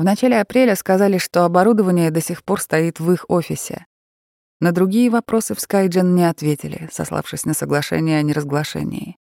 в 0.00 0.02
начале 0.02 0.40
апреля 0.40 0.76
сказали, 0.76 1.18
что 1.18 1.44
оборудование 1.44 2.10
до 2.10 2.22
сих 2.22 2.42
пор 2.42 2.62
стоит 2.62 3.00
в 3.00 3.12
их 3.12 3.26
офисе. 3.28 3.84
На 4.58 4.72
другие 4.72 5.10
вопросы 5.10 5.54
в 5.54 5.58
Skygen 5.58 6.14
не 6.14 6.24
ответили, 6.24 6.88
сославшись 6.90 7.44
на 7.44 7.52
соглашение 7.52 8.18
о 8.18 8.22
неразглашении. 8.22 9.18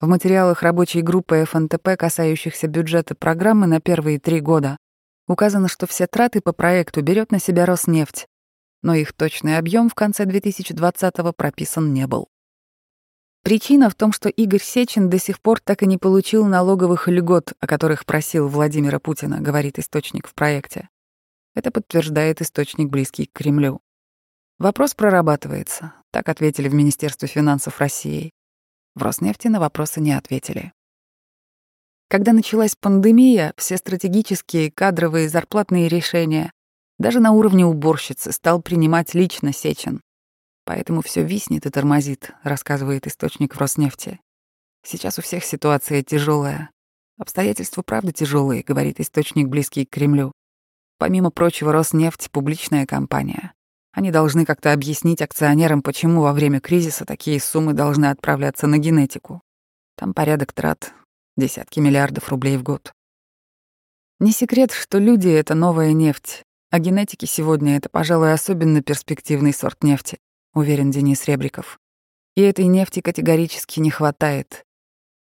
В 0.00 0.06
материалах 0.06 0.62
рабочей 0.62 1.02
группы 1.02 1.44
ФНТП, 1.44 1.98
касающихся 1.98 2.66
бюджета 2.66 3.14
программы 3.14 3.66
на 3.66 3.78
первые 3.78 4.18
три 4.18 4.40
года, 4.40 4.78
указано, 5.28 5.68
что 5.68 5.86
все 5.86 6.06
траты 6.06 6.40
по 6.40 6.54
проекту 6.54 7.02
берет 7.02 7.30
на 7.30 7.38
себя 7.38 7.66
Роснефть, 7.66 8.26
но 8.80 8.94
их 8.94 9.12
точный 9.12 9.58
объем 9.58 9.90
в 9.90 9.94
конце 9.94 10.24
2020-го 10.24 11.34
прописан 11.34 11.92
не 11.92 12.06
был. 12.06 12.28
Причина 13.50 13.90
в 13.90 13.96
том, 13.96 14.12
что 14.12 14.28
Игорь 14.28 14.62
Сечин 14.62 15.10
до 15.10 15.18
сих 15.18 15.40
пор 15.40 15.58
так 15.58 15.82
и 15.82 15.86
не 15.86 15.98
получил 15.98 16.46
налоговых 16.46 17.08
льгот, 17.08 17.52
о 17.58 17.66
которых 17.66 18.06
просил 18.06 18.46
Владимира 18.46 19.00
Путина, 19.00 19.40
говорит 19.40 19.76
источник 19.80 20.28
в 20.28 20.34
проекте. 20.34 20.88
Это 21.56 21.72
подтверждает 21.72 22.40
источник, 22.40 22.90
близкий 22.90 23.26
к 23.26 23.32
Кремлю. 23.32 23.80
Вопрос 24.60 24.94
прорабатывается, 24.94 25.94
так 26.12 26.28
ответили 26.28 26.68
в 26.68 26.74
Министерстве 26.74 27.26
финансов 27.26 27.80
России. 27.80 28.30
В 28.94 29.02
Роснефти 29.02 29.48
на 29.48 29.58
вопросы 29.58 30.00
не 30.00 30.12
ответили. 30.12 30.72
Когда 32.08 32.32
началась 32.32 32.76
пандемия, 32.76 33.52
все 33.56 33.78
стратегические, 33.78 34.70
кадровые, 34.70 35.28
зарплатные 35.28 35.88
решения 35.88 36.52
даже 37.00 37.18
на 37.18 37.32
уровне 37.32 37.66
уборщицы 37.66 38.30
стал 38.30 38.62
принимать 38.62 39.14
лично 39.14 39.52
Сечин. 39.52 40.02
Поэтому 40.70 41.02
все 41.02 41.24
виснет 41.24 41.66
и 41.66 41.70
тормозит, 41.70 42.30
рассказывает 42.44 43.04
источник 43.08 43.56
в 43.56 43.58
Роснефти. 43.58 44.20
Сейчас 44.86 45.18
у 45.18 45.22
всех 45.22 45.44
ситуация 45.44 46.04
тяжелая. 46.04 46.70
Обстоятельства 47.18 47.82
правда 47.82 48.12
тяжелые, 48.12 48.62
говорит 48.62 49.00
источник, 49.00 49.48
близкий 49.48 49.84
к 49.84 49.90
Кремлю. 49.90 50.30
Помимо 50.96 51.32
прочего, 51.32 51.72
Роснефть— 51.72 52.30
публичная 52.32 52.86
компания. 52.86 53.52
Они 53.90 54.12
должны 54.12 54.46
как-то 54.46 54.72
объяснить 54.72 55.22
акционерам, 55.22 55.82
почему 55.82 56.22
во 56.22 56.32
время 56.32 56.60
кризиса 56.60 57.04
такие 57.04 57.40
суммы 57.40 57.72
должны 57.72 58.06
отправляться 58.06 58.68
на 58.68 58.78
генетику. 58.78 59.42
Там 59.96 60.14
порядок 60.14 60.52
трат— 60.52 60.92
десятки 61.36 61.80
миллиардов 61.80 62.28
рублей 62.28 62.56
в 62.56 62.62
год. 62.62 62.92
Не 64.20 64.30
секрет, 64.30 64.70
что 64.70 64.98
люди— 64.98 65.28
это 65.30 65.56
новая 65.56 65.92
нефть, 65.94 66.44
а 66.70 66.78
генетики 66.78 67.24
сегодня— 67.24 67.76
это, 67.78 67.88
пожалуй, 67.88 68.32
особенно 68.32 68.84
перспективный 68.84 69.52
сорт 69.52 69.82
нефти, 69.82 70.20
уверен 70.54 70.90
Денис 70.90 71.24
Ребриков. 71.26 71.78
И 72.36 72.42
этой 72.42 72.66
нефти 72.66 73.00
категорически 73.00 73.80
не 73.80 73.90
хватает. 73.90 74.64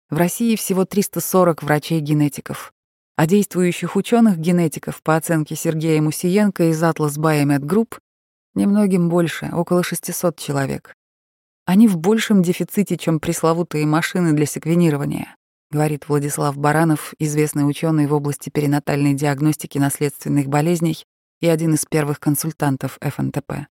В 0.10 0.17
России 0.17 0.56
всего 0.56 0.86
340 0.86 1.63
врачей-генетиков, 1.63 2.73
а 3.15 3.28
действующих 3.28 3.95
ученых-генетиков, 3.95 5.01
по 5.01 5.15
оценке 5.15 5.56
Сергея 5.56 6.01
Мусиенко 6.01 6.69
из 6.69 6.82
Atlas 6.84 7.17
Biomed 7.17 7.62
Group, 7.62 7.97
немногим 8.54 9.10
больше, 9.10 9.49
около 9.54 9.84
600 9.84 10.38
человек. 10.38 10.93
Они 11.65 11.88
в 11.88 11.97
большем 11.97 12.43
дефиците, 12.43 12.97
чем 12.97 13.19
пресловутые 13.19 13.86
машины 13.86 14.34
для 14.34 14.45
секвенирования, 14.45 15.36
говорит 15.71 16.08
Владислав 16.08 16.56
Баранов, 16.58 17.13
известный 17.17 17.67
ученый 17.67 18.06
в 18.06 18.13
области 18.13 18.49
перинатальной 18.49 19.13
диагностики 19.13 19.78
наследственных 19.78 20.47
болезней 20.47 21.04
и 21.41 21.47
один 21.47 21.73
из 21.73 21.86
первых 21.86 22.19
консультантов 22.19 22.99
ФНТП. 23.01 23.67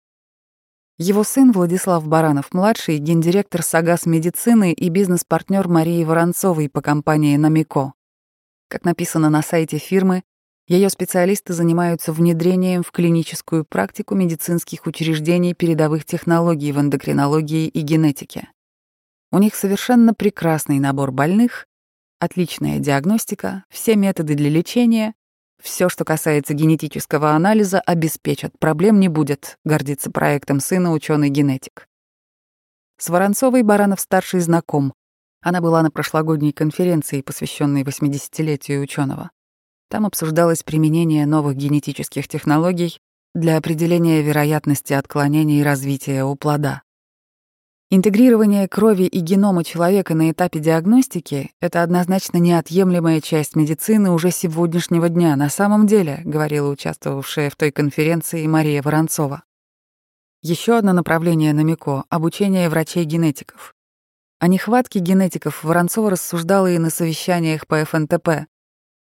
Его 0.98 1.24
сын 1.24 1.52
Владислав 1.52 2.06
Баранов-младший, 2.06 2.98
гендиректор 2.98 3.62
САГАС 3.62 4.06
медицины 4.06 4.72
и 4.72 4.88
бизнес-партнер 4.88 5.66
Марии 5.66 6.04
Воронцовой 6.04 6.68
по 6.68 6.82
компании 6.82 7.36
«Намико». 7.36 7.94
Как 8.68 8.84
написано 8.84 9.30
на 9.30 9.42
сайте 9.42 9.78
фирмы, 9.78 10.22
ее 10.68 10.90
специалисты 10.90 11.54
занимаются 11.54 12.12
внедрением 12.12 12.82
в 12.82 12.92
клиническую 12.92 13.64
практику 13.64 14.14
медицинских 14.14 14.86
учреждений 14.86 15.54
передовых 15.54 16.04
технологий 16.04 16.72
в 16.72 16.80
эндокринологии 16.80 17.68
и 17.68 17.80
генетике. 17.80 18.48
У 19.32 19.38
них 19.38 19.54
совершенно 19.54 20.14
прекрасный 20.14 20.78
набор 20.78 21.10
больных, 21.10 21.66
отличная 22.20 22.78
диагностика, 22.78 23.64
все 23.70 23.96
методы 23.96 24.34
для 24.34 24.50
лечения, 24.50 25.14
все, 25.62 25.88
что 25.88 26.04
касается 26.04 26.54
генетического 26.54 27.30
анализа, 27.30 27.80
обеспечат, 27.80 28.58
проблем 28.58 28.98
не 28.98 29.08
будет, 29.08 29.58
гордится 29.64 30.10
проектом 30.10 30.58
сына 30.58 30.92
ученый 30.92 31.30
генетик. 31.30 31.88
С 32.98 33.08
Воронцовой 33.08 33.62
Баранов-старший 33.62 34.40
знаком. 34.40 34.92
Она 35.40 35.60
была 35.60 35.82
на 35.82 35.90
прошлогодней 35.90 36.52
конференции, 36.52 37.22
посвященной 37.22 37.82
80-летию 37.82 38.82
ученого. 38.82 39.30
Там 39.88 40.06
обсуждалось 40.06 40.62
применение 40.62 41.26
новых 41.26 41.56
генетических 41.56 42.26
технологий 42.26 42.98
для 43.34 43.56
определения 43.56 44.22
вероятности 44.22 44.92
отклонений 44.92 45.62
развития 45.62 46.24
у 46.24 46.34
плода. 46.34 46.82
Интегрирование 47.94 48.68
крови 48.68 49.02
и 49.02 49.20
генома 49.20 49.64
человека 49.64 50.14
на 50.14 50.30
этапе 50.30 50.60
диагностики— 50.60 51.50
это 51.60 51.82
однозначно 51.82 52.38
неотъемлемая 52.38 53.20
часть 53.20 53.54
медицины 53.54 54.10
уже 54.12 54.30
сегодняшнего 54.30 55.10
дня, 55.10 55.36
на 55.36 55.50
самом 55.50 55.86
деле, 55.86 56.22
говорила 56.24 56.70
участвовавшая 56.70 57.50
в 57.50 57.56
той 57.56 57.70
конференции 57.70 58.46
Мария 58.46 58.80
Воронцова. 58.80 59.42
Еще 60.40 60.78
одно 60.78 60.94
направление 60.94 61.52
на 61.52 61.64
МИКО— 61.64 62.04
обучение 62.08 62.70
врачей-генетиков. 62.70 63.74
О 64.38 64.48
нехватке 64.48 64.98
генетиков 65.00 65.62
Воронцова 65.62 66.12
рассуждала 66.12 66.70
и 66.70 66.78
на 66.78 66.88
совещаниях 66.88 67.66
по 67.66 67.84
ФНТП. 67.84 68.46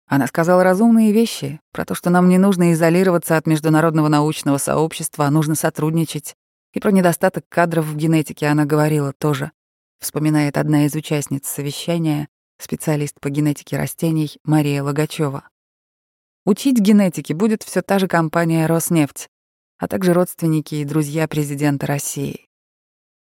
Она 0.09 0.27
сказала 0.27 0.65
разумные 0.65 1.13
вещи 1.13 1.61
про 1.71 1.85
то, 1.85 1.95
что 1.95 2.11
нам 2.11 2.29
не 2.29 2.39
нужно 2.39 2.73
изолироваться 2.73 3.37
от 3.37 3.47
международного 3.47 4.09
научного 4.09 4.59
сообщества, 4.59 5.27
а 5.27 5.31
нужно 5.31 5.55
сотрудничать. 5.55 6.35
И 6.73 6.81
про 6.81 6.93
недостаток 6.93 7.45
кадров 7.49 7.87
в 7.87 7.97
генетике 7.97 8.47
она 8.47 8.65
говорила 8.65 9.13
тоже, 9.13 9.53
вспоминает 9.99 10.57
одна 10.57 10.87
из 10.87 10.95
участниц 10.95 11.47
совещания, 11.47 12.29
специалист 12.59 13.19
по 13.21 13.29
генетике 13.29 13.77
растений 13.77 14.39
Мария 14.45 14.83
Логачева. 14.83 15.49
Учить 16.45 16.79
генетике 16.79 17.35
будет 17.35 17.63
все 17.63 17.83
та 17.83 17.99
же 17.99 18.09
компания 18.09 18.67
«Роснефть», 18.67 19.29
а 19.79 19.89
также 19.89 20.13
родственники 20.13 20.77
и 20.77 20.85
друзья 20.85 21.27
президента 21.27 21.87
России. 21.87 22.47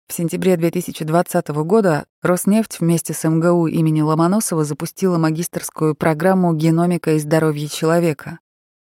В 0.08 0.14
сентябре 0.14 0.58
2020 0.58 1.48
года 1.66 2.06
Роснефть 2.22 2.80
вместе 2.80 3.14
с 3.14 3.28
МГУ 3.28 3.68
имени 3.68 4.02
Ломоносова 4.02 4.64
запустила 4.64 5.18
магистрскую 5.18 5.96
программу 5.96 6.54
«Геномика 6.54 7.14
и 7.14 7.20
здоровье 7.20 7.68
человека», 7.68 8.40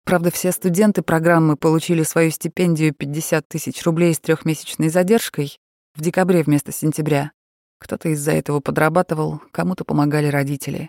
Правда, 0.08 0.30
все 0.30 0.52
студенты 0.52 1.02
программы 1.02 1.58
получили 1.58 2.02
свою 2.02 2.30
стипендию 2.30 2.94
50 2.94 3.46
тысяч 3.46 3.84
рублей 3.84 4.14
с 4.14 4.18
трехмесячной 4.18 4.88
задержкой 4.88 5.58
в 5.94 6.00
декабре 6.00 6.42
вместо 6.42 6.72
сентября. 6.72 7.32
Кто-то 7.78 8.08
из-за 8.08 8.32
этого 8.32 8.60
подрабатывал, 8.60 9.42
кому-то 9.52 9.84
помогали 9.84 10.28
родители. 10.28 10.88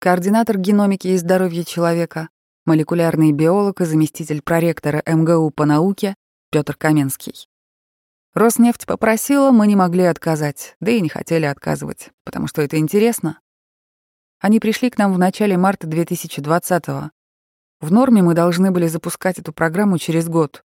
Координатор 0.00 0.58
геномики 0.58 1.08
и 1.08 1.16
здоровья 1.16 1.64
человека, 1.64 2.28
молекулярный 2.66 3.32
биолог 3.32 3.80
и 3.80 3.86
заместитель 3.86 4.42
проректора 4.42 5.02
МГУ 5.06 5.50
по 5.50 5.64
науке 5.64 6.14
Петр 6.50 6.76
Каменский. 6.76 7.48
Роснефть 8.34 8.84
попросила, 8.84 9.50
мы 9.50 9.66
не 9.66 9.76
могли 9.76 10.02
отказать, 10.04 10.76
да 10.78 10.90
и 10.90 11.00
не 11.00 11.08
хотели 11.08 11.46
отказывать, 11.46 12.10
потому 12.22 12.48
что 12.48 12.60
это 12.60 12.76
интересно. 12.76 13.40
Они 14.40 14.60
пришли 14.60 14.90
к 14.90 14.98
нам 14.98 15.14
в 15.14 15.18
начале 15.18 15.56
марта 15.56 15.86
2020 15.86 16.88
-го. 16.88 17.10
В 17.80 17.92
норме 17.92 18.22
мы 18.22 18.34
должны 18.34 18.70
были 18.70 18.86
запускать 18.86 19.38
эту 19.38 19.52
программу 19.52 19.98
через 19.98 20.28
год. 20.28 20.64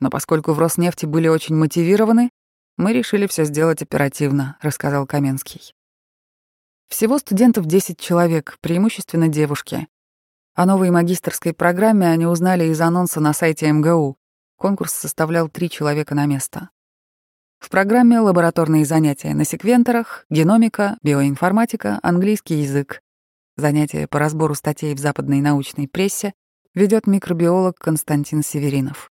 Но 0.00 0.10
поскольку 0.10 0.52
в 0.52 0.58
Роснефти 0.58 1.06
были 1.06 1.28
очень 1.28 1.54
мотивированы, 1.54 2.30
мы 2.76 2.92
решили 2.92 3.26
все 3.26 3.44
сделать 3.44 3.80
оперативно, 3.80 4.58
рассказал 4.60 5.06
Каменский. 5.06 5.74
Всего 6.88 7.18
студентов 7.18 7.64
10 7.66 7.98
человек, 7.98 8.58
преимущественно 8.60 9.28
девушки. 9.28 9.88
О 10.54 10.66
новой 10.66 10.90
магистрской 10.90 11.54
программе 11.54 12.08
они 12.08 12.26
узнали 12.26 12.64
из 12.64 12.80
анонса 12.80 13.20
на 13.20 13.32
сайте 13.32 13.70
МГУ. 13.72 14.16
Конкурс 14.56 14.92
составлял 14.92 15.48
три 15.48 15.68
человека 15.68 16.14
на 16.14 16.26
место. 16.26 16.70
В 17.58 17.70
программе 17.70 18.20
лабораторные 18.20 18.84
занятия 18.84 19.34
на 19.34 19.44
секвенторах, 19.44 20.26
геномика, 20.30 20.98
биоинформатика, 21.02 21.98
английский 22.02 22.56
язык. 22.56 23.02
Занятия 23.58 24.06
по 24.06 24.18
разбору 24.18 24.54
статей 24.54 24.94
в 24.94 24.98
западной 24.98 25.40
научной 25.40 25.88
прессе 25.88 26.34
ведет 26.74 27.06
микробиолог 27.06 27.78
Константин 27.78 28.42
Северинов. 28.42 29.10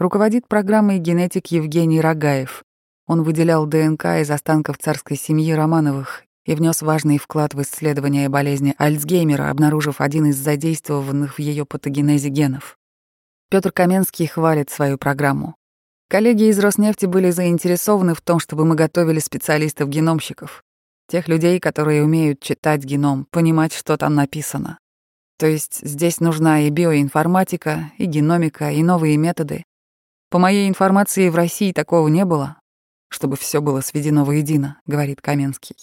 Руководит 0.00 0.48
программой 0.48 0.98
генетик 0.98 1.46
Евгений 1.46 2.00
Рогаев. 2.00 2.64
Он 3.06 3.22
выделял 3.22 3.66
ДНК 3.66 4.04
из 4.20 4.32
останков 4.32 4.78
царской 4.78 5.16
семьи 5.16 5.52
Романовых 5.52 6.24
и 6.44 6.56
внес 6.56 6.82
важный 6.82 7.18
вклад 7.18 7.54
в 7.54 7.62
исследование 7.62 8.28
болезни 8.28 8.74
Альцгеймера, 8.78 9.48
обнаружив 9.48 10.00
один 10.00 10.26
из 10.26 10.36
задействованных 10.36 11.36
в 11.36 11.38
ее 11.38 11.64
патогенезе 11.64 12.30
генов. 12.30 12.76
Петр 13.48 13.70
Каменский 13.70 14.26
хвалит 14.26 14.70
свою 14.70 14.98
программу. 14.98 15.54
Коллеги 16.08 16.50
из 16.50 16.58
Роснефти 16.58 17.06
были 17.06 17.30
заинтересованы 17.30 18.14
в 18.14 18.20
том, 18.22 18.40
чтобы 18.40 18.64
мы 18.64 18.74
готовили 18.74 19.20
специалистов-геномщиков. 19.20 20.64
Тех 21.08 21.28
людей, 21.28 21.60
которые 21.60 22.02
умеют 22.02 22.40
читать 22.40 22.84
геном, 22.84 23.26
понимать, 23.30 23.72
что 23.72 23.96
там 23.96 24.14
написано. 24.14 24.78
То 25.38 25.46
есть 25.46 25.80
здесь 25.86 26.18
нужна 26.18 26.62
и 26.62 26.70
биоинформатика, 26.70 27.92
и 27.98 28.06
геномика, 28.06 28.70
и 28.70 28.82
новые 28.82 29.16
методы. 29.16 29.64
По 30.30 30.38
моей 30.38 30.68
информации, 30.68 31.28
в 31.28 31.36
России 31.36 31.72
такого 31.72 32.08
не 32.08 32.24
было, 32.24 32.58
чтобы 33.08 33.36
все 33.36 33.60
было 33.60 33.82
сведено 33.82 34.24
воедино, 34.24 34.80
говорит 34.86 35.20
Каменский. 35.20 35.76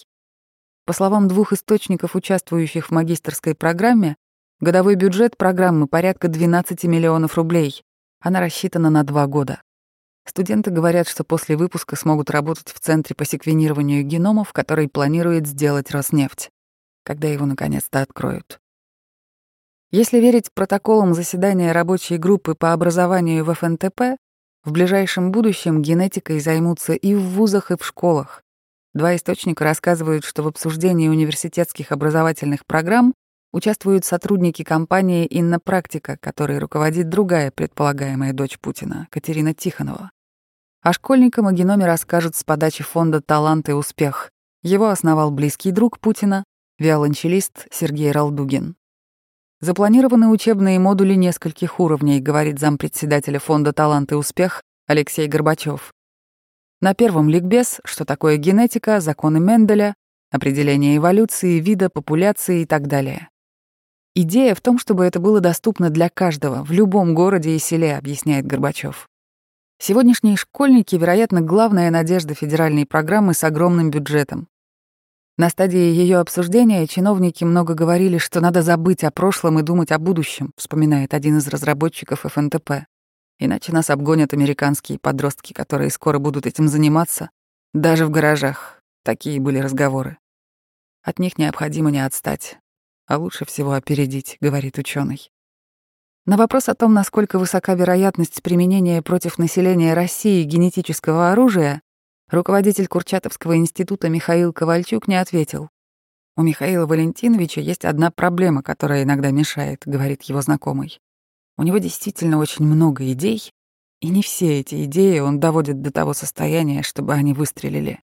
По 0.86 0.92
словам 0.92 1.30
двух 1.30 1.54
источников, 1.54 2.16
участвующих 2.16 2.88
в 2.88 2.92
магистрской 2.92 3.56
программе, 3.56 4.18
годовой 4.60 4.96
бюджет 4.96 5.38
программы 5.38 5.88
порядка 5.88 6.28
12 6.28 6.84
миллионов 6.84 7.36
рублей. 7.38 7.82
Она 8.20 8.42
рассчитана 8.42 8.90
на 8.90 9.04
два 9.04 9.28
года. 9.28 9.62
Студенты 10.26 10.72
говорят, 10.72 11.08
что 11.08 11.24
после 11.24 11.58
выпуска 11.58 11.96
смогут 11.96 12.30
работать 12.30 12.70
в 12.70 12.80
Центре 12.80 13.16
по 13.16 13.26
секвенированию 13.26 14.04
геномов, 14.04 14.54
который 14.54 14.88
планирует 14.88 15.48
сделать 15.48 15.92
Роснефть, 15.92 16.50
когда 17.04 17.28
его 17.28 17.46
наконец-то 17.46 18.02
откроют. 18.02 18.60
Если 19.92 20.18
верить 20.20 20.52
протоколам 20.54 21.14
заседания 21.14 21.72
рабочей 21.72 22.18
группы 22.18 22.56
по 22.56 22.74
образованию 22.74 23.44
в 23.44 23.54
ФНТП, 23.54 24.18
в 24.64 24.72
ближайшем 24.72 25.32
будущем 25.32 25.82
генетикой 25.82 26.40
займутся 26.40 26.94
и 26.94 27.14
в 27.14 27.22
вузах, 27.22 27.70
и 27.70 27.78
в 27.78 27.86
школах. 27.86 28.42
Два 28.94 29.16
источника 29.16 29.66
рассказывают, 29.66 30.24
что 30.24 30.42
в 30.42 30.48
обсуждении 30.48 31.10
университетских 31.10 31.92
образовательных 31.92 32.66
программ 32.66 33.14
участвуют 33.54 34.04
сотрудники 34.04 34.64
компании 34.64 35.28
«Иннопрактика», 35.30 36.18
которой 36.18 36.58
руководит 36.58 37.08
другая 37.08 37.52
предполагаемая 37.52 38.34
дочь 38.34 38.60
Путина, 38.60 39.08
Катерина 39.12 39.54
Тихонова. 39.54 40.12
О 40.82 40.92
школьникам 40.92 41.48
о 41.48 41.54
геноме 41.54 41.86
расскажут 41.86 42.36
с 42.36 42.44
подачи 42.44 42.84
фонда 42.84 43.22
«Талант 43.22 43.70
и 43.70 43.72
успех». 43.72 44.32
Его 44.64 44.90
основал 44.90 45.32
близкий 45.32 45.72
друг 45.72 46.00
Путина, 46.00 46.44
виолончелист 46.80 47.68
Сергей 47.72 48.12
Ралдугин. 48.12 48.76
Запланированы 49.62 50.28
учебные 50.28 50.80
модули 50.80 51.14
нескольких 51.14 51.80
уровней, 51.80 52.20
говорит 52.20 52.60
зампредседателя 52.60 53.40
фонда 53.40 53.72
«Талант 53.72 54.12
и 54.12 54.16
успех» 54.16 54.62
Алексей 54.88 55.28
Горбачев. 55.28 55.94
На 56.82 56.94
первом 56.94 57.30
ликбез, 57.30 57.80
что 57.86 58.04
такое 58.04 58.36
генетика, 58.36 59.00
законы 59.00 59.40
Менделя, 59.40 59.96
определение 60.32 60.98
эволюции, 60.98 61.60
вида, 61.60 61.90
популяции 61.90 62.64
и 62.64 62.66
так 62.66 62.88
далее. 62.88 63.30
Идея 64.16 64.54
в 64.54 64.62
том, 64.62 64.78
чтобы 64.78 65.06
это 65.06 65.20
было 65.20 65.40
доступно 65.40 65.90
для 65.90 66.08
каждого, 66.08 66.64
в 66.64 66.72
любом 66.72 67.16
городе 67.16 67.56
и 67.56 67.60
селе, 67.60 67.98
объясняет 67.98 68.46
Горбачев. 68.46 69.10
Сегодняшние 69.80 70.38
школьники, 70.38 70.96
вероятно, 70.96 71.42
главная 71.42 71.90
надежда 71.90 72.36
федеральной 72.36 72.86
программы 72.86 73.34
с 73.34 73.44
огромным 73.44 73.90
бюджетом. 73.90 74.48
На 75.36 75.50
стадии 75.50 75.80
ее 75.80 76.20
обсуждения 76.20 76.86
чиновники 76.86 77.44
много 77.44 77.74
говорили, 77.74 78.20
что 78.20 78.40
надо 78.40 78.62
забыть 78.62 79.04
о 79.04 79.10
прошлом 79.10 79.58
и 79.58 79.64
думать 79.64 79.92
о 79.92 79.98
будущем, 79.98 80.52
вспоминает 80.58 81.16
один 81.16 81.40
из 81.40 81.48
разработчиков 81.48 82.20
ФНТП. 82.22 82.86
Иначе 83.40 83.74
нас 83.74 83.90
обгонят 83.90 84.32
американские 84.34 85.00
подростки, 85.00 85.54
которые 85.54 85.90
скоро 85.90 86.20
будут 86.20 86.46
этим 86.46 86.68
заниматься, 86.68 87.32
даже 87.74 88.06
в 88.06 88.12
гаражах. 88.12 88.84
Такие 89.04 89.42
были 89.42 89.58
разговоры. 89.58 90.20
От 91.02 91.18
них 91.18 91.40
необходимо 91.40 91.90
не 91.90 92.06
отстать, 92.06 92.60
а 93.08 93.18
лучше 93.18 93.46
всего 93.46 93.74
опередить, 93.74 94.38
говорит 94.40 94.78
ученый. 94.78 95.32
На 96.26 96.38
вопрос 96.38 96.70
о 96.70 96.76
том, 96.76 96.94
насколько 96.94 97.38
высока 97.38 97.74
вероятность 97.74 98.42
применения 98.42 99.02
против 99.02 99.38
населения 99.38 99.94
России 99.94 100.44
генетического 100.44 101.32
оружия, 101.32 101.82
руководитель 102.30 102.88
Курчатовского 102.88 103.58
института 103.58 104.08
Михаил 104.08 104.54
Ковальчук 104.54 105.08
не 105.08 105.16
ответил. 105.16 105.70
«У 106.38 106.42
Михаила 106.42 106.88
Валентиновича 106.88 107.62
есть 107.62 107.86
одна 107.86 108.10
проблема, 108.10 108.64
которая 108.64 109.04
иногда 109.04 109.32
мешает»,— 109.32 109.84
говорит 109.86 110.24
его 110.24 110.42
знакомый. 110.42 111.00
«У 111.58 111.64
него 111.64 111.78
действительно 111.78 112.38
очень 112.40 112.66
много 112.66 113.12
идей, 113.12 113.52
и 114.00 114.10
не 114.10 114.24
все 114.24 114.62
эти 114.62 114.86
идеи 114.86 115.20
он 115.20 115.40
доводит 115.40 115.82
до 115.82 115.92
того 115.92 116.14
состояния, 116.14 116.84
чтобы 116.84 117.14
они 117.14 117.34
выстрелили». 117.34 118.00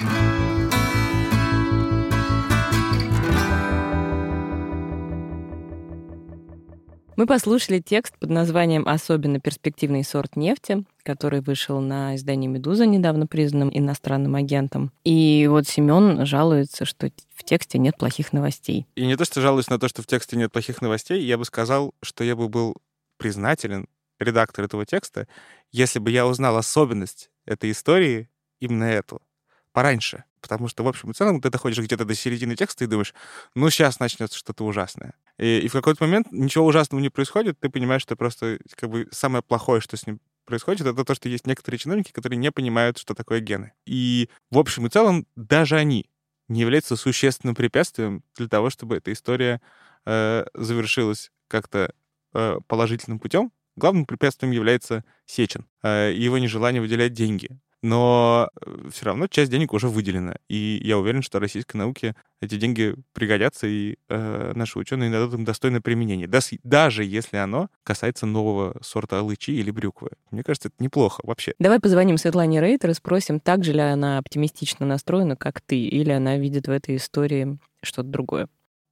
Thank 0.00 0.32
you. 0.32 0.37
Мы 7.18 7.26
послушали 7.26 7.80
текст 7.80 8.16
под 8.16 8.30
названием 8.30 8.86
«Особенно 8.86 9.40
перспективный 9.40 10.04
сорт 10.04 10.36
нефти», 10.36 10.84
который 11.02 11.40
вышел 11.40 11.80
на 11.80 12.14
издании 12.14 12.46
«Медуза», 12.46 12.86
недавно 12.86 13.26
признанным 13.26 13.70
иностранным 13.76 14.36
агентом. 14.36 14.92
И 15.02 15.48
вот 15.50 15.66
Семен 15.66 16.24
жалуется, 16.26 16.84
что 16.84 17.10
в 17.34 17.42
тексте 17.42 17.78
нет 17.78 17.98
плохих 17.98 18.32
новостей. 18.32 18.86
И 18.94 19.04
не 19.04 19.16
то, 19.16 19.24
что 19.24 19.40
жалуюсь 19.40 19.68
на 19.68 19.80
то, 19.80 19.88
что 19.88 20.00
в 20.00 20.06
тексте 20.06 20.36
нет 20.36 20.52
плохих 20.52 20.80
новостей, 20.80 21.20
я 21.24 21.36
бы 21.36 21.44
сказал, 21.44 21.92
что 22.04 22.22
я 22.22 22.36
бы 22.36 22.48
был 22.48 22.76
признателен, 23.16 23.88
редактор 24.20 24.66
этого 24.66 24.86
текста, 24.86 25.26
если 25.72 25.98
бы 25.98 26.12
я 26.12 26.24
узнал 26.24 26.56
особенность 26.56 27.32
этой 27.46 27.72
истории, 27.72 28.28
именно 28.60 28.84
эту, 28.84 29.20
пораньше. 29.78 30.24
Потому 30.40 30.66
что, 30.66 30.82
в 30.82 30.88
общем 30.88 31.12
и 31.12 31.14
целом, 31.14 31.40
ты 31.40 31.50
доходишь 31.50 31.78
где-то 31.78 32.04
до 32.04 32.12
середины 32.12 32.56
текста 32.56 32.82
и 32.82 32.88
думаешь, 32.88 33.14
ну, 33.54 33.70
сейчас 33.70 34.00
начнется 34.00 34.36
что-то 34.36 34.64
ужасное. 34.64 35.14
И, 35.38 35.60
и 35.60 35.68
в 35.68 35.72
какой-то 35.72 36.02
момент 36.02 36.32
ничего 36.32 36.66
ужасного 36.66 37.00
не 37.00 37.10
происходит, 37.10 37.60
ты 37.60 37.68
понимаешь, 37.68 38.02
что 38.02 38.16
просто 38.16 38.58
как 38.74 38.90
бы 38.90 39.06
самое 39.12 39.40
плохое, 39.40 39.80
что 39.80 39.96
с 39.96 40.04
ним 40.04 40.18
происходит, 40.44 40.84
это 40.84 41.04
то, 41.04 41.14
что 41.14 41.28
есть 41.28 41.46
некоторые 41.46 41.78
чиновники, 41.78 42.10
которые 42.10 42.38
не 42.38 42.50
понимают, 42.50 42.98
что 42.98 43.14
такое 43.14 43.38
гены. 43.38 43.72
И, 43.86 44.28
в 44.50 44.58
общем 44.58 44.84
и 44.88 44.90
целом, 44.90 45.28
даже 45.36 45.76
они 45.76 46.10
не 46.48 46.62
являются 46.62 46.96
существенным 46.96 47.54
препятствием 47.54 48.24
для 48.34 48.48
того, 48.48 48.70
чтобы 48.70 48.96
эта 48.96 49.12
история 49.12 49.60
э, 50.06 50.44
завершилась 50.54 51.30
как-то 51.46 51.94
э, 52.34 52.58
положительным 52.66 53.20
путем. 53.20 53.52
Главным 53.76 54.06
препятствием 54.06 54.50
является 54.50 55.04
Сечин 55.24 55.68
э, 55.84 56.12
его 56.16 56.36
нежелание 56.38 56.82
выделять 56.82 57.12
деньги 57.12 57.60
но 57.82 58.48
э, 58.64 58.88
все 58.92 59.06
равно 59.06 59.26
часть 59.26 59.50
денег 59.50 59.72
уже 59.72 59.88
выделена. 59.88 60.36
И 60.48 60.80
я 60.82 60.98
уверен, 60.98 61.22
что 61.22 61.38
российской 61.38 61.76
науке 61.76 62.14
эти 62.40 62.56
деньги 62.56 62.94
пригодятся, 63.12 63.66
и 63.66 63.96
э, 64.08 64.52
наши 64.54 64.78
ученые 64.78 65.10
дадут 65.10 65.34
им 65.34 65.44
достойное 65.44 65.80
применение, 65.80 66.28
даже 66.62 67.04
если 67.04 67.36
оно 67.36 67.68
касается 67.84 68.26
нового 68.26 68.76
сорта 68.82 69.18
алычи 69.18 69.50
или 69.50 69.70
брюквы. 69.70 70.10
Мне 70.30 70.42
кажется, 70.42 70.68
это 70.68 70.82
неплохо 70.82 71.20
вообще. 71.24 71.54
Давай 71.58 71.80
позвоним 71.80 72.18
Светлане 72.18 72.60
Рейтер 72.60 72.90
и 72.90 72.94
спросим, 72.94 73.40
так 73.40 73.64
же 73.64 73.72
ли 73.72 73.80
она 73.80 74.18
оптимистично 74.18 74.86
настроена, 74.86 75.36
как 75.36 75.60
ты, 75.60 75.78
или 75.78 76.10
она 76.10 76.36
видит 76.36 76.68
в 76.68 76.70
этой 76.70 76.96
истории 76.96 77.58
что-то 77.82 78.08
другое. 78.08 78.48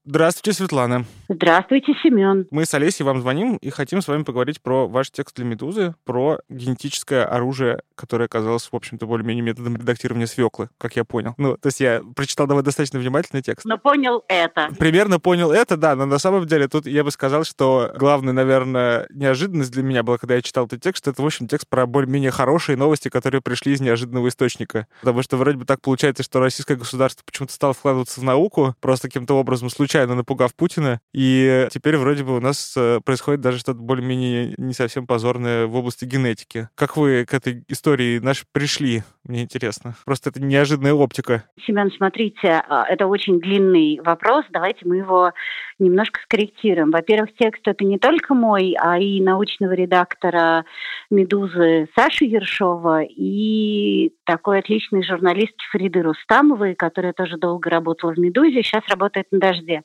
Здравствуйте, 0.09 0.57
Светлана. 0.57 1.05
Здравствуйте, 1.29 1.93
Семен. 2.01 2.47
Мы 2.53 2.65
с 2.65 2.73
Олесей 2.75 3.05
вам 3.05 3.21
звоним 3.21 3.57
и 3.57 3.71
хотим 3.71 4.01
с 4.01 4.07
вами 4.07 4.23
поговорить 4.23 4.63
про 4.63 4.87
ваш 4.87 5.11
текст 5.11 5.35
для 5.35 5.45
«Медузы», 5.45 5.97
про 6.05 6.39
генетическое 6.49 7.25
оружие, 7.25 7.81
которое 7.97 8.27
оказалось, 8.27 8.69
в 8.71 8.77
общем-то, 8.77 9.05
более-менее 9.05 9.43
методом 9.43 9.75
редактирования 9.75 10.29
свеклы, 10.29 10.69
как 10.79 10.95
я 10.95 11.03
понял. 11.03 11.35
Ну, 11.39 11.57
то 11.57 11.67
есть 11.67 11.81
я 11.81 12.03
прочитал 12.15 12.47
давай 12.47 12.63
достаточно 12.63 13.01
внимательный 13.01 13.43
текст. 13.43 13.67
Но 13.67 13.79
понял 13.79 14.23
это. 14.29 14.69
Примерно 14.79 15.19
понял 15.19 15.51
это, 15.51 15.77
да, 15.77 15.97
но 15.97 16.07
на 16.07 16.21
самом 16.21 16.47
деле 16.47 16.69
тут 16.69 16.87
я 16.87 17.03
бы 17.03 17.11
сказал, 17.11 17.43
что 17.43 17.93
главная, 17.97 18.33
наверное, 18.33 19.09
неожиданность 19.11 19.73
для 19.73 19.83
меня 19.83 20.05
была, 20.05 20.19
когда 20.19 20.37
я 20.37 20.43
читал 20.43 20.67
этот 20.67 20.83
текст, 20.83 21.03
что 21.03 21.11
это, 21.11 21.21
в 21.21 21.27
общем, 21.27 21.49
текст 21.49 21.67
про 21.69 21.85
более-менее 21.85 22.31
хорошие 22.31 22.77
новости, 22.77 23.09
которые 23.09 23.43
пришли 23.43 23.73
из 23.73 23.81
неожиданного 23.81 24.29
источника. 24.29 24.87
Потому 25.01 25.25
что 25.25 25.37
вроде 25.37 25.59
бы 25.59 25.65
так 25.65 25.81
получается, 25.81 26.23
что 26.23 26.39
российское 26.39 26.77
государство 26.77 27.25
почему-то 27.27 27.53
стало 27.53 27.75
вкладываться 27.75 28.21
в 28.21 28.23
науку, 28.23 28.77
просто 28.81 29.09
каким-то 29.09 29.35
образом 29.35 29.69
случайно 29.69 29.96
случайно 29.97 30.15
напугав 30.15 30.55
Путина, 30.55 31.01
и 31.15 31.69
теперь 31.71 31.97
вроде 31.97 32.23
бы 32.23 32.37
у 32.37 32.41
нас 32.41 32.75
э, 32.77 33.01
происходит 33.03 33.41
даже 33.41 33.59
что-то 33.59 33.79
более-менее 33.79 34.53
не 34.59 34.75
совсем 34.75 35.07
позорное 35.07 35.67
в 35.67 35.75
области 35.75 36.05
генетики. 36.05 36.69
Как 36.75 36.99
вы 36.99 37.25
к 37.25 37.33
этой 37.33 37.65
истории 37.69 38.19
наш 38.19 38.45
пришли? 38.53 39.05
Мне 39.25 39.45
интересно. 39.45 39.95
Просто 40.05 40.29
это 40.29 40.43
неожиданная 40.43 40.93
оптика. 40.93 41.45
Семен, 41.67 41.91
смотрите, 41.97 42.63
а, 42.69 42.85
это 42.85 43.07
очень 43.07 43.41
длинный 43.41 43.99
вопрос. 44.05 44.45
Давайте 44.51 44.81
мы 44.85 44.99
его 44.99 45.33
немножко 45.79 46.21
скорректируем. 46.23 46.91
Во-первых, 46.91 47.35
текст 47.39 47.67
это 47.67 47.85
не 47.85 47.99
только 47.99 48.35
мой, 48.35 48.77
а 48.79 48.99
и 48.99 49.21
научного 49.21 49.73
редактора 49.73 50.65
«Медузы» 51.11 51.89
Саши 51.95 52.25
Ершова 52.25 53.03
и 53.03 54.13
такой 54.25 54.61
отличный 54.61 55.05
журналист 55.05 55.55
Фриды 55.71 56.03
Рустамовой, 56.03 56.75
которая 56.75 57.13
тоже 57.13 57.37
долго 57.37 57.71
работала 57.71 58.13
в 58.13 58.19
«Медузе», 58.19 58.63
сейчас 58.63 58.87
работает 58.89 59.27
на 59.31 59.39
«Дожде». 59.39 59.83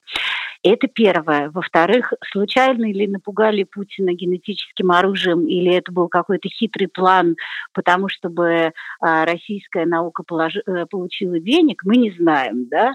Это 0.64 0.88
первое. 0.88 1.50
Во-вторых, 1.50 2.14
случайно 2.32 2.92
ли 2.92 3.08
напугали 3.08 3.64
Путина 3.64 4.14
генетическим 4.14 4.92
оружием, 4.92 5.48
или 5.48 5.74
это 5.74 5.92
был 5.92 6.08
какой-то 6.08 6.50
хитрый 6.50 6.88
план, 6.88 7.36
потому 7.74 8.10
чтобы 8.10 8.72
а, 9.00 9.26
российская 9.26 9.86
наука 9.86 10.24
э, 10.24 10.86
получила 10.86 11.40
денег, 11.40 11.82
мы 11.84 11.98
не 11.98 12.12
знаем, 12.12 12.68
да? 12.70 12.94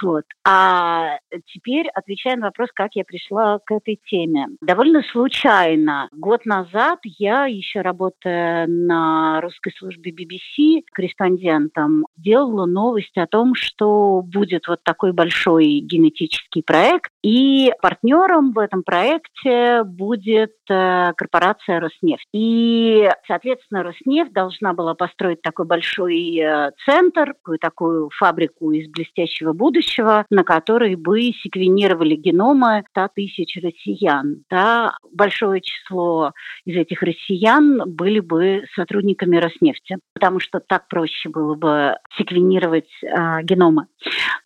Вот. 0.00 0.24
А 0.46 1.18
теперь 1.46 1.88
отвечая 1.88 2.36
на 2.36 2.46
вопрос, 2.46 2.70
как 2.74 2.94
я 2.94 3.04
пришла 3.04 3.58
к 3.58 3.70
этой 3.70 4.00
теме. 4.06 4.48
Довольно 4.62 5.02
случайно. 5.02 6.08
Год 6.12 6.46
назад 6.46 7.00
я, 7.04 7.44
еще 7.44 7.82
работая 7.82 8.66
на 8.66 9.40
русской 9.42 9.72
службе 9.76 10.10
BBC 10.10 10.84
корреспондентом, 10.92 12.06
делала 12.16 12.64
новость 12.64 13.16
о 13.18 13.26
том, 13.26 13.54
что 13.54 14.22
будет 14.22 14.68
вот 14.68 14.82
такой 14.84 15.12
большой 15.12 15.80
генетический 15.80 16.62
проект, 16.62 16.93
проект, 16.94 17.10
и 17.22 17.72
партнером 17.80 18.52
в 18.52 18.58
этом 18.58 18.82
проекте 18.82 19.82
будет 19.84 20.52
э, 20.68 21.12
корпорация 21.16 21.80
Роснефть. 21.80 22.26
И, 22.32 23.08
соответственно, 23.26 23.82
Роснефть 23.82 24.32
должна 24.32 24.74
была 24.74 24.94
построить 24.94 25.42
такой 25.42 25.66
большой 25.66 26.38
э, 26.38 26.70
центр, 26.84 27.34
такую, 27.34 27.58
такую 27.58 28.10
фабрику 28.10 28.72
из 28.72 28.88
блестящего 28.90 29.52
будущего, 29.52 30.26
на 30.30 30.44
которой 30.44 30.96
бы 30.96 31.32
секвенировали 31.42 32.14
геномы 32.14 32.84
100 32.90 33.08
тысяч 33.14 33.56
россиян. 33.62 34.44
Да? 34.50 34.96
Большое 35.12 35.60
число 35.60 36.32
из 36.64 36.76
этих 36.76 37.02
россиян 37.02 37.82
были 37.86 38.20
бы 38.20 38.64
сотрудниками 38.74 39.36
Роснефти, 39.36 39.98
потому 40.12 40.40
что 40.40 40.60
так 40.60 40.88
проще 40.88 41.28
было 41.28 41.54
бы 41.54 41.96
секвенировать 42.16 42.90
э, 43.02 43.42
геномы. 43.42 43.86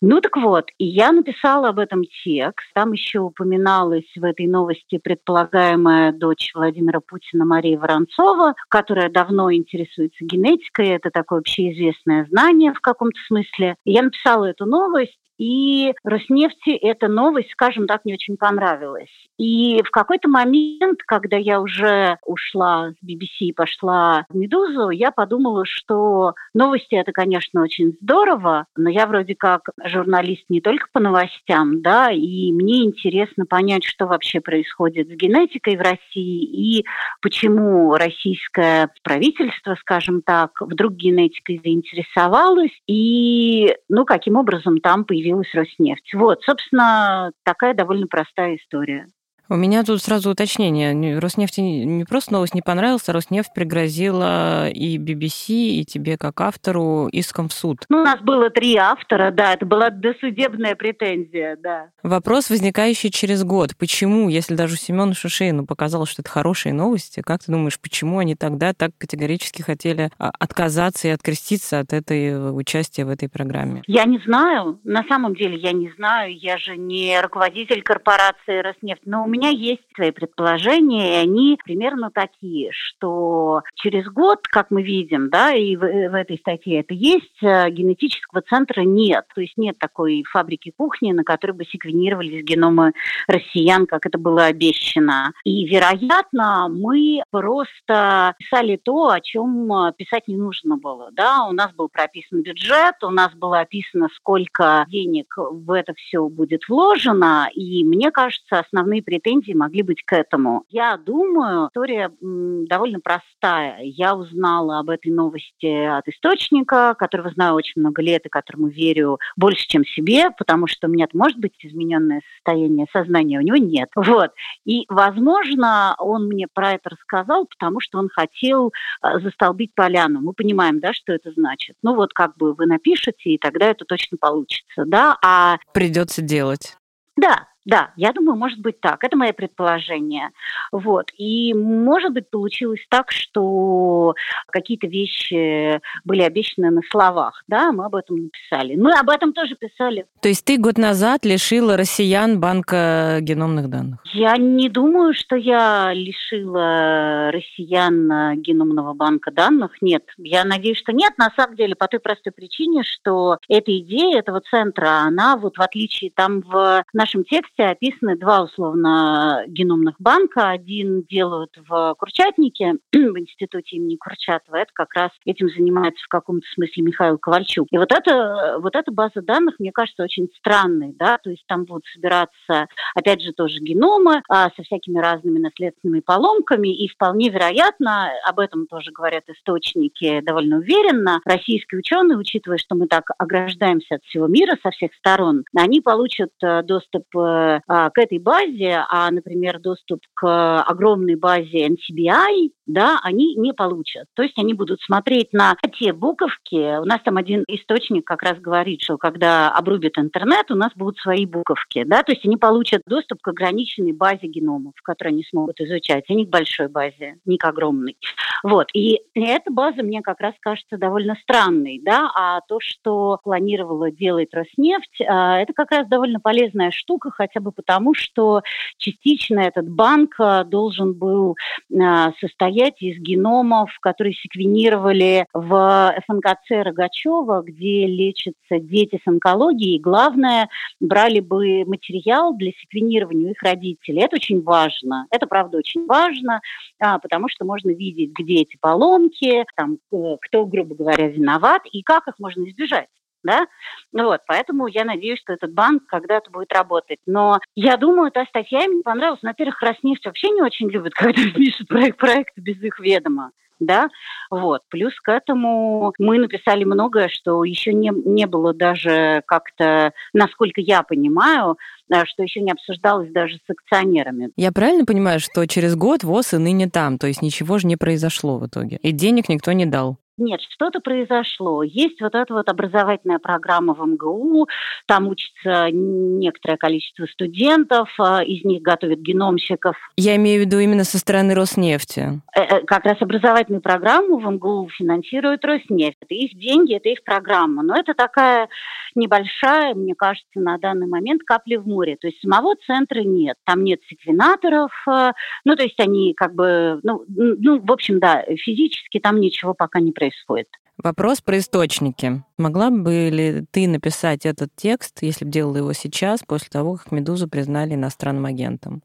Ну 0.01 0.21
так 0.21 0.37
вот, 0.37 0.69
и 0.77 0.85
я 0.85 1.11
написала 1.11 1.69
об 1.69 1.79
этом 1.79 2.03
текст. 2.23 2.38
Там 2.73 2.93
еще 2.93 3.19
упоминалась 3.19 4.09
в 4.15 4.23
этой 4.23 4.47
новости 4.47 4.97
предполагаемая 4.97 6.11
дочь 6.11 6.51
Владимира 6.53 6.99
Путина 6.99 7.45
Мария 7.45 7.77
Воронцова, 7.77 8.55
которая 8.69 9.09
давно 9.09 9.51
интересуется 9.53 10.25
генетикой. 10.25 10.89
Это 10.89 11.09
такое 11.11 11.39
общеизвестное 11.39 12.25
знание 12.29 12.73
в 12.73 12.81
каком-то 12.81 13.19
смысле. 13.27 13.75
Я 13.85 14.03
написала 14.03 14.45
эту 14.45 14.65
новость, 14.65 15.17
и 15.39 15.93
Роснефти 16.03 16.71
эта 16.71 17.07
новость, 17.07 17.51
скажем 17.51 17.87
так, 17.87 18.03
не 18.03 18.13
очень 18.13 18.35
понравилась. 18.37 19.09
И 19.37 19.81
в 19.83 19.89
какой-то 19.89 20.27
момент, 20.27 20.99
когда 21.07 21.37
я 21.37 21.61
уже 21.61 22.17
ушла 22.25 22.91
с 22.91 23.05
BBC 23.05 23.27
и 23.39 23.53
пошла 23.53 24.25
в 24.29 24.35
«Медузу», 24.35 24.89
я 24.89 25.11
подумала, 25.11 25.63
что 25.65 26.33
новости— 26.53 26.87
это, 26.95 27.13
конечно, 27.13 27.61
очень 27.63 27.93
здорово, 28.01 28.65
но 28.75 28.89
я 28.89 29.07
вроде 29.07 29.35
как 29.35 29.61
журналист 29.85 30.43
не 30.49 30.59
только 30.59 30.87
по 30.91 30.99
новостям, 30.99 31.81
да, 31.81 32.11
и 32.11 32.51
мне 32.51 32.83
интересно 32.83 33.45
понять, 33.45 33.85
что 33.85 34.07
вообще 34.07 34.41
происходит 34.41 35.07
с 35.07 35.11
генетикой 35.11 35.77
в 35.77 35.81
России 35.81 36.79
и 36.79 36.85
почему 37.21 37.95
российское 37.95 38.89
правительство, 39.03 39.77
скажем 39.79 40.21
так, 40.21 40.51
вдруг 40.59 40.93
генетикой 40.93 41.61
заинтересовалось, 41.63 42.77
и, 42.87 43.73
ну, 43.87 44.03
каким 44.03 44.35
образом 44.35 44.79
там 44.79 45.05
появилась 45.05 45.28
появилась 45.29 45.53
Роснефть. 45.53 46.13
Вот, 46.13 46.41
собственно, 46.43 47.31
такая 47.43 47.73
довольно 47.73 48.07
простая 48.07 48.55
история. 48.55 49.07
У 49.51 49.55
меня 49.55 49.83
тут 49.83 49.99
сразу 50.03 50.29
уточнение. 50.29 51.17
Роснефти 51.17 51.61
не 51.61 52.05
просто 52.05 52.33
новость 52.33 52.53
не 52.53 52.61
понравилась, 52.61 53.09
а 53.09 53.13
Роснефть 53.13 53.51
пригрозила 53.55 54.69
и 54.69 54.99
BBC, 54.99 55.53
и 55.53 55.85
тебе 55.85 56.17
как 56.19 56.39
автору 56.39 57.07
иском 57.07 57.49
в 57.49 57.53
суд. 57.53 57.79
Ну, 57.89 58.01
у 58.01 58.03
нас 58.03 58.21
было 58.21 58.51
три 58.51 58.75
автора, 58.75 59.31
да, 59.31 59.55
это 59.55 59.65
была 59.65 59.89
досудебная 59.89 60.75
претензия, 60.75 61.57
да. 61.59 61.89
Вопрос, 62.03 62.51
возникающий 62.51 63.09
через 63.09 63.43
год. 63.43 63.75
Почему, 63.75 64.29
если 64.29 64.53
даже 64.53 64.77
Семену 64.77 65.15
Шушейну 65.15 65.65
показалось, 65.65 66.09
что 66.09 66.21
это 66.21 66.29
хорошие 66.29 66.71
новости, 66.71 67.21
как 67.25 67.43
ты 67.43 67.51
думаешь, 67.51 67.79
почему 67.79 68.19
они 68.19 68.35
тогда 68.35 68.73
так 68.73 68.91
категорически 68.99 69.63
хотели 69.63 70.11
а, 70.19 70.29
отказаться 70.37 71.07
и 71.07 71.11
откреститься 71.11 71.79
от 71.79 71.91
этой 71.91 72.27
э, 72.27 72.51
участия 72.51 73.03
в 73.03 73.09
этой 73.09 73.27
программе? 73.27 73.81
Я 73.87 74.05
не 74.05 74.19
знаю. 74.19 74.79
На 74.83 75.03
самом 75.05 75.33
деле 75.33 75.57
я 75.57 75.71
не 75.71 75.91
знаю. 75.97 76.37
Я 76.37 76.59
же 76.59 76.77
не 76.77 77.19
руководитель 77.19 77.81
корпорации 77.81 78.61
Роснефть. 78.61 79.01
Но 79.05 79.23
у 79.23 79.27
меня 79.27 79.38
меня 79.39 79.49
есть 79.49 79.81
свои 79.95 80.11
предположения, 80.11 81.13
и 81.13 81.23
они 81.23 81.57
примерно 81.63 82.11
такие, 82.11 82.71
что 82.71 83.61
через 83.75 84.05
год, 84.07 84.47
как 84.47 84.69
мы 84.69 84.83
видим, 84.83 85.29
да, 85.29 85.53
и 85.53 85.75
в, 85.75 85.79
в 85.81 86.13
этой 86.13 86.37
статье 86.37 86.81
это 86.81 86.93
есть, 86.93 87.41
э, 87.41 87.69
генетического 87.69 88.41
центра 88.41 88.81
нет. 88.81 89.25
То 89.33 89.41
есть 89.41 89.57
нет 89.57 89.77
такой 89.79 90.23
фабрики 90.29 90.73
кухни, 90.75 91.11
на 91.11 91.23
которой 91.23 91.53
бы 91.53 91.65
секвенировались 91.65 92.43
геномы 92.43 92.93
россиян, 93.27 93.87
как 93.87 94.05
это 94.05 94.17
было 94.17 94.45
обещано. 94.45 95.31
И, 95.43 95.65
вероятно, 95.65 96.67
мы 96.69 97.21
просто 97.31 98.35
писали 98.37 98.77
то, 98.77 99.09
о 99.09 99.21
чем 99.21 99.71
э, 99.71 99.93
писать 99.97 100.27
не 100.27 100.35
нужно 100.35 100.77
было. 100.77 101.09
Да? 101.13 101.45
У 101.49 101.53
нас 101.53 101.73
был 101.73 101.89
прописан 101.89 102.41
бюджет, 102.41 102.95
у 103.03 103.09
нас 103.09 103.33
было 103.33 103.59
описано, 103.59 104.09
сколько 104.15 104.85
денег 104.89 105.33
в 105.37 105.71
это 105.71 105.93
все 105.95 106.27
будет 106.27 106.67
вложено, 106.67 107.49
и 107.53 107.83
мне 107.83 108.11
кажется, 108.11 108.59
основные 108.59 109.01
претензии 109.01 109.28
претензии 109.29 109.53
могли 109.53 109.83
быть 109.83 110.03
к 110.03 110.13
этому. 110.13 110.63
Я 110.69 110.97
думаю, 110.97 111.67
история 111.67 112.11
довольно 112.21 112.99
простая. 112.99 113.79
Я 113.81 114.15
узнала 114.15 114.79
об 114.79 114.89
этой 114.89 115.11
новости 115.11 115.85
от 115.85 116.07
источника, 116.07 116.95
которого 116.97 117.29
знаю 117.29 117.55
очень 117.55 117.81
много 117.81 118.01
лет 118.01 118.25
и 118.25 118.29
которому 118.29 118.67
верю 118.67 119.19
больше, 119.35 119.67
чем 119.67 119.85
себе, 119.85 120.31
потому 120.31 120.67
что 120.67 120.87
у 120.87 120.89
меня 120.89 121.07
может 121.13 121.37
быть 121.37 121.53
измененное 121.59 122.21
состояние 122.35 122.87
сознания, 122.91 123.39
у 123.39 123.43
него 123.43 123.57
нет. 123.57 123.89
Вот. 123.95 124.31
И, 124.65 124.85
возможно, 124.89 125.95
он 125.99 126.27
мне 126.27 126.47
про 126.51 126.73
это 126.73 126.89
рассказал, 126.89 127.45
потому 127.45 127.79
что 127.79 127.99
он 127.99 128.09
хотел 128.09 128.71
э, 129.03 129.19
застолбить 129.19 129.73
поляну. 129.75 130.19
Мы 130.21 130.33
понимаем, 130.33 130.79
да, 130.79 130.93
что 130.93 131.13
это 131.13 131.31
значит. 131.31 131.75
Ну 131.83 131.95
вот 131.95 132.13
как 132.13 132.35
бы 132.37 132.53
вы 132.53 132.65
напишете, 132.65 133.29
и 133.29 133.37
тогда 133.37 133.67
это 133.67 133.85
точно 133.85 134.17
получится, 134.19 134.83
да. 134.85 135.17
А 135.23 135.57
придется 135.73 136.21
делать. 136.21 136.75
Да, 137.15 137.47
да, 137.69 137.91
я 137.95 138.11
думаю, 138.13 138.37
может 138.37 138.59
быть 138.59 138.79
так. 138.79 139.03
Это 139.03 139.15
мое 139.17 139.33
предположение. 139.33 140.29
Вот. 140.71 141.11
И, 141.17 141.53
может 141.53 142.13
быть, 142.13 142.29
получилось 142.29 142.85
так, 142.89 143.11
что 143.11 144.15
какие-то 144.47 144.87
вещи 144.87 145.79
были 146.03 146.21
обещаны 146.21 146.71
на 146.71 146.81
словах. 146.89 147.43
Да, 147.47 147.71
мы 147.71 147.85
об 147.85 147.95
этом 147.95 148.23
написали. 148.23 148.75
Мы 148.75 148.93
об 148.93 149.09
этом 149.09 149.33
тоже 149.33 149.55
писали. 149.55 150.05
То 150.21 150.29
есть 150.29 150.45
ты 150.45 150.57
год 150.57 150.77
назад 150.77 151.25
лишила 151.25 151.77
россиян 151.77 152.39
банка 152.39 153.19
геномных 153.21 153.69
данных? 153.69 153.99
Я 154.13 154.37
не 154.37 154.69
думаю, 154.69 155.13
что 155.13 155.35
я 155.35 155.91
лишила 155.93 157.31
россиян 157.31 158.39
геномного 158.41 158.93
банка 158.93 159.31
данных. 159.31 159.73
Нет, 159.81 160.03
я 160.17 160.43
надеюсь, 160.43 160.77
что 160.77 160.91
нет. 160.91 161.13
На 161.17 161.29
самом 161.35 161.55
деле, 161.55 161.75
по 161.75 161.87
той 161.87 161.99
простой 161.99 162.33
причине, 162.33 162.83
что 162.83 163.37
эта 163.47 163.77
идея 163.77 164.19
этого 164.19 164.41
центра, 164.41 165.01
она 165.01 165.37
вот 165.37 165.57
в 165.57 165.61
отличие 165.61 166.11
там 166.15 166.41
в 166.41 166.83
нашем 166.93 167.23
тексте 167.23 167.39
тексте 167.39 167.58
описаны 167.63 168.17
два 168.17 168.43
условно 168.43 169.43
геномных 169.47 169.95
банка. 169.99 170.49
Один 170.49 171.03
делают 171.03 171.55
в 171.67 171.95
Курчатнике, 171.97 172.75
в 172.93 173.19
институте 173.19 173.77
имени 173.77 173.95
Курчатова. 173.95 174.55
Это 174.55 174.71
как 174.73 174.93
раз 174.93 175.11
этим 175.25 175.49
занимается 175.49 176.03
в 176.05 176.07
каком-то 176.07 176.45
смысле 176.53 176.83
Михаил 176.83 177.17
Ковальчук. 177.17 177.67
И 177.71 177.77
вот, 177.77 177.91
это, 177.91 178.57
вот 178.59 178.75
эта 178.75 178.91
база 178.91 179.21
данных, 179.21 179.55
мне 179.59 179.71
кажется, 179.71 180.03
очень 180.03 180.29
странной. 180.37 180.93
Да? 180.97 181.17
То 181.17 181.29
есть 181.29 181.43
там 181.47 181.65
будут 181.65 181.85
собираться, 181.93 182.67
опять 182.95 183.21
же, 183.21 183.33
тоже 183.33 183.59
геномы 183.59 184.21
а, 184.29 184.49
со 184.55 184.63
всякими 184.63 184.99
разными 184.99 185.39
наследственными 185.39 186.01
поломками. 186.01 186.69
И 186.69 186.87
вполне 186.87 187.29
вероятно, 187.29 188.11
об 188.25 188.39
этом 188.39 188.67
тоже 188.67 188.91
говорят 188.91 189.23
источники 189.27 190.21
довольно 190.21 190.57
уверенно, 190.57 191.19
российские 191.25 191.79
ученые, 191.79 192.17
учитывая, 192.17 192.57
что 192.57 192.75
мы 192.75 192.87
так 192.87 193.05
ограждаемся 193.17 193.95
от 193.95 194.03
всего 194.03 194.27
мира 194.27 194.57
со 194.61 194.71
всех 194.71 194.93
сторон, 194.95 195.43
они 195.55 195.81
получат 195.81 196.31
э, 196.43 196.63
доступ 196.63 197.03
э, 197.15 197.19
к 197.67 197.97
этой 197.97 198.19
базе, 198.19 198.83
а, 198.89 199.09
например, 199.11 199.59
доступ 199.59 200.01
к 200.13 200.61
огромной 200.63 201.15
базе 201.15 201.67
NCBI, 201.67 202.51
да, 202.69 202.99
они 203.03 203.35
не 203.35 203.51
получат. 203.51 204.05
То 204.13 204.21
есть 204.21 204.37
они 204.37 204.53
будут 204.53 204.79
смотреть 204.81 205.33
на 205.33 205.57
те 205.77 205.91
буковки. 205.91 206.79
У 206.79 206.85
нас 206.85 207.01
там 207.03 207.17
один 207.17 207.43
источник 207.47 208.05
как 208.05 208.21
раз 208.21 208.39
говорит, 208.39 208.81
что 208.81 208.97
когда 208.97 209.49
обрубят 209.49 209.97
интернет, 209.97 210.51
у 210.51 210.55
нас 210.55 210.71
будут 210.75 210.97
свои 210.99 211.25
буковки, 211.25 211.83
да, 211.83 212.03
то 212.03 212.11
есть 212.11 212.25
они 212.25 212.37
получат 212.37 212.83
доступ 212.85 213.21
к 213.21 213.27
ограниченной 213.27 213.93
базе 213.93 214.27
геномов, 214.27 214.73
которые 214.83 215.13
они 215.13 215.23
смогут 215.23 215.59
изучать, 215.59 216.05
а 216.07 216.13
к 216.13 216.29
большой 216.29 216.67
базе, 216.67 217.17
не 217.25 217.37
к 217.37 217.45
огромной. 217.45 217.97
Вот. 218.43 218.67
И 218.73 219.01
эта 219.15 219.51
база 219.51 219.83
мне 219.83 220.01
как 220.01 220.19
раз 220.19 220.35
кажется 220.39 220.77
довольно 220.77 221.15
странной, 221.21 221.81
да, 221.83 222.11
а 222.15 222.41
то, 222.47 222.59
что 222.61 223.19
планировала 223.23 223.91
делать 223.91 224.29
Роснефть, 224.31 225.01
а, 225.07 225.39
это 225.39 225.53
как 225.53 225.71
раз 225.71 225.87
довольно 225.87 226.19
полезная 226.19 226.71
штука, 226.71 227.09
хотя 227.11 227.39
бы 227.39 227.51
потому, 227.51 227.93
что 227.93 228.41
частично 228.77 229.39
этот 229.39 229.67
банк 229.69 230.15
а, 230.19 230.43
должен 230.43 230.93
был 230.93 231.35
а, 231.73 232.13
состоять 232.59 232.81
из 232.81 232.99
геномов, 232.99 233.71
которые 233.81 234.13
секвенировали 234.13 235.25
в 235.33 235.95
ФНКЦ 236.07 236.65
Рогачева, 236.65 237.41
где 237.41 237.85
лечатся 237.87 238.59
дети 238.59 238.99
с 239.03 239.07
онкологией. 239.07 239.77
И 239.77 239.81
главное, 239.81 240.49
брали 240.79 241.19
бы 241.19 241.63
материал 241.65 242.35
для 242.35 242.51
секвенирования 242.51 243.31
их 243.31 243.41
родителей. 243.41 244.01
Это 244.01 244.15
очень 244.15 244.41
важно. 244.41 245.05
Это, 245.11 245.27
правда, 245.27 245.57
очень 245.57 245.85
важно, 245.85 246.41
а, 246.79 246.99
потому 246.99 247.29
что 247.29 247.45
можно 247.45 247.69
видеть, 247.69 248.11
где 248.17 248.41
эти 248.41 248.57
поломки, 248.59 249.45
там, 249.55 249.77
э, 249.91 250.17
кто, 250.21 250.45
грубо 250.45 250.75
говоря, 250.75 251.07
виноват 251.07 251.61
и 251.71 251.81
как 251.81 252.07
их 252.07 252.15
можно 252.19 252.47
избежать 252.49 252.87
да, 253.23 253.47
ну 253.91 254.05
вот, 254.05 254.21
поэтому 254.27 254.67
я 254.67 254.85
надеюсь, 254.85 255.19
что 255.19 255.33
этот 255.33 255.53
банк 255.53 255.85
когда-то 255.87 256.31
будет 256.31 256.51
работать. 256.53 256.99
Но 257.05 257.39
я 257.55 257.77
думаю, 257.77 258.07
эта 258.07 258.25
статья 258.29 258.67
мне 258.67 258.81
понравилась. 258.83 259.21
Во-первых, 259.21 259.61
Роснефть 259.61 260.05
вообще 260.05 260.29
не 260.29 260.41
очень 260.41 260.69
любит, 260.69 260.93
когда 260.95 261.21
пишут 261.35 261.67
проект, 261.67 261.97
проекты 261.97 262.41
без 262.41 262.61
их 262.61 262.79
ведома 262.79 263.31
да, 263.59 263.89
вот. 264.29 264.61
Плюс 264.69 264.93
к 265.01 265.11
этому 265.11 265.93
мы 265.99 266.17
написали 266.17 266.63
многое, 266.63 267.09
что 267.09 267.43
еще 267.43 267.73
не, 267.73 267.91
не 268.05 268.25
было 268.25 268.53
даже 268.53 269.21
как-то, 269.27 269.93
насколько 270.13 270.61
я 270.61 270.83
понимаю, 270.83 271.57
э, 271.93 272.05
что 272.05 272.23
еще 272.23 272.41
не 272.41 272.51
обсуждалось 272.51 273.11
даже 273.11 273.35
с 273.35 273.49
акционерами. 273.49 274.31
Я 274.35 274.51
правильно 274.51 274.85
понимаю, 274.85 275.19
что 275.19 275.45
через 275.45 275.75
год 275.75 276.03
ВОЗ 276.03 276.35
и 276.35 276.37
ныне 276.37 276.69
там, 276.69 276.97
то 276.97 277.07
есть 277.07 277.21
ничего 277.21 277.57
же 277.57 277.67
не 277.67 277.75
произошло 277.75 278.37
в 278.37 278.47
итоге, 278.47 278.77
и 278.77 278.91
денег 278.91 279.29
никто 279.29 279.51
не 279.51 279.65
дал? 279.65 279.97
Нет, 280.19 280.41
что-то 280.41 280.81
произошло. 280.81 281.63
Есть 281.63 282.01
вот 282.01 282.13
эта 282.13 282.33
вот 282.33 282.49
образовательная 282.49 283.19
программа 283.19 283.73
в 283.73 283.79
МГУ, 283.79 284.49
там 284.85 285.07
учится 285.07 285.69
некоторое 285.71 286.57
количество 286.57 287.05
студентов, 287.05 287.89
а, 287.97 288.21
из 288.21 288.43
них 288.43 288.61
готовят 288.61 288.99
геномщиков. 288.99 289.77
Я 289.95 290.17
имею 290.17 290.41
в 290.41 290.45
виду 290.45 290.59
именно 290.59 290.83
со 290.83 290.97
стороны 290.99 291.33
Роснефти. 291.33 292.21
Э, 292.35 292.41
э, 292.41 292.65
как 292.65 292.83
раз 292.83 293.01
образовательную 293.01 293.61
программу 293.61 294.17
в 294.17 294.29
МГУ 294.29 294.69
финансирует 294.77 295.45
Роснефть. 295.45 295.97
Это 296.01 296.13
их 296.13 296.37
деньги, 296.37 296.75
это 296.75 296.89
их 296.89 297.01
программа. 297.05 297.63
Но 297.63 297.75
это 297.77 297.93
такая 297.93 298.49
небольшая, 298.95 299.73
мне 299.73 299.95
кажется, 299.95 300.41
на 300.41 300.57
данный 300.57 300.87
момент 300.87 301.21
капли 301.23 301.55
в 301.55 301.65
море. 301.65 301.95
То 301.95 302.07
есть 302.07 302.19
самого 302.19 302.55
центра 302.67 302.99
нет. 302.99 303.37
Там 303.45 303.63
нет 303.63 303.79
секвенаторов. 303.87 304.71
Э, 304.85 305.13
ну, 305.45 305.55
то 305.55 305.63
есть 305.63 305.79
они 305.79 306.13
как 306.13 306.35
бы, 306.35 306.81
ну, 306.83 307.05
ну 307.07 307.61
в 307.61 307.71
общем, 307.71 307.99
да, 307.99 308.25
физически 308.37 308.99
там 308.99 309.21
ничего 309.21 309.53
пока 309.53 309.79
не 309.79 309.93
происходит 309.93 310.08
происходит. 310.09 310.47
Вопрос 310.81 311.19
про 311.19 311.37
источники. 311.37 312.23
Могла 312.37 312.69
бы 312.69 313.09
ли 313.09 313.45
ты 313.51 313.67
написать 313.67 314.25
этот 314.25 314.49
текст, 314.55 314.99
если 315.01 315.25
бы 315.25 315.31
делала 315.31 315.57
его 315.57 315.73
сейчас, 315.73 316.21
после 316.25 316.47
того, 316.49 316.77
как 316.77 316.91
«Медузу» 316.93 317.27
признали 317.27 317.73
иностранным 317.73 318.25
агентом? 318.25 318.81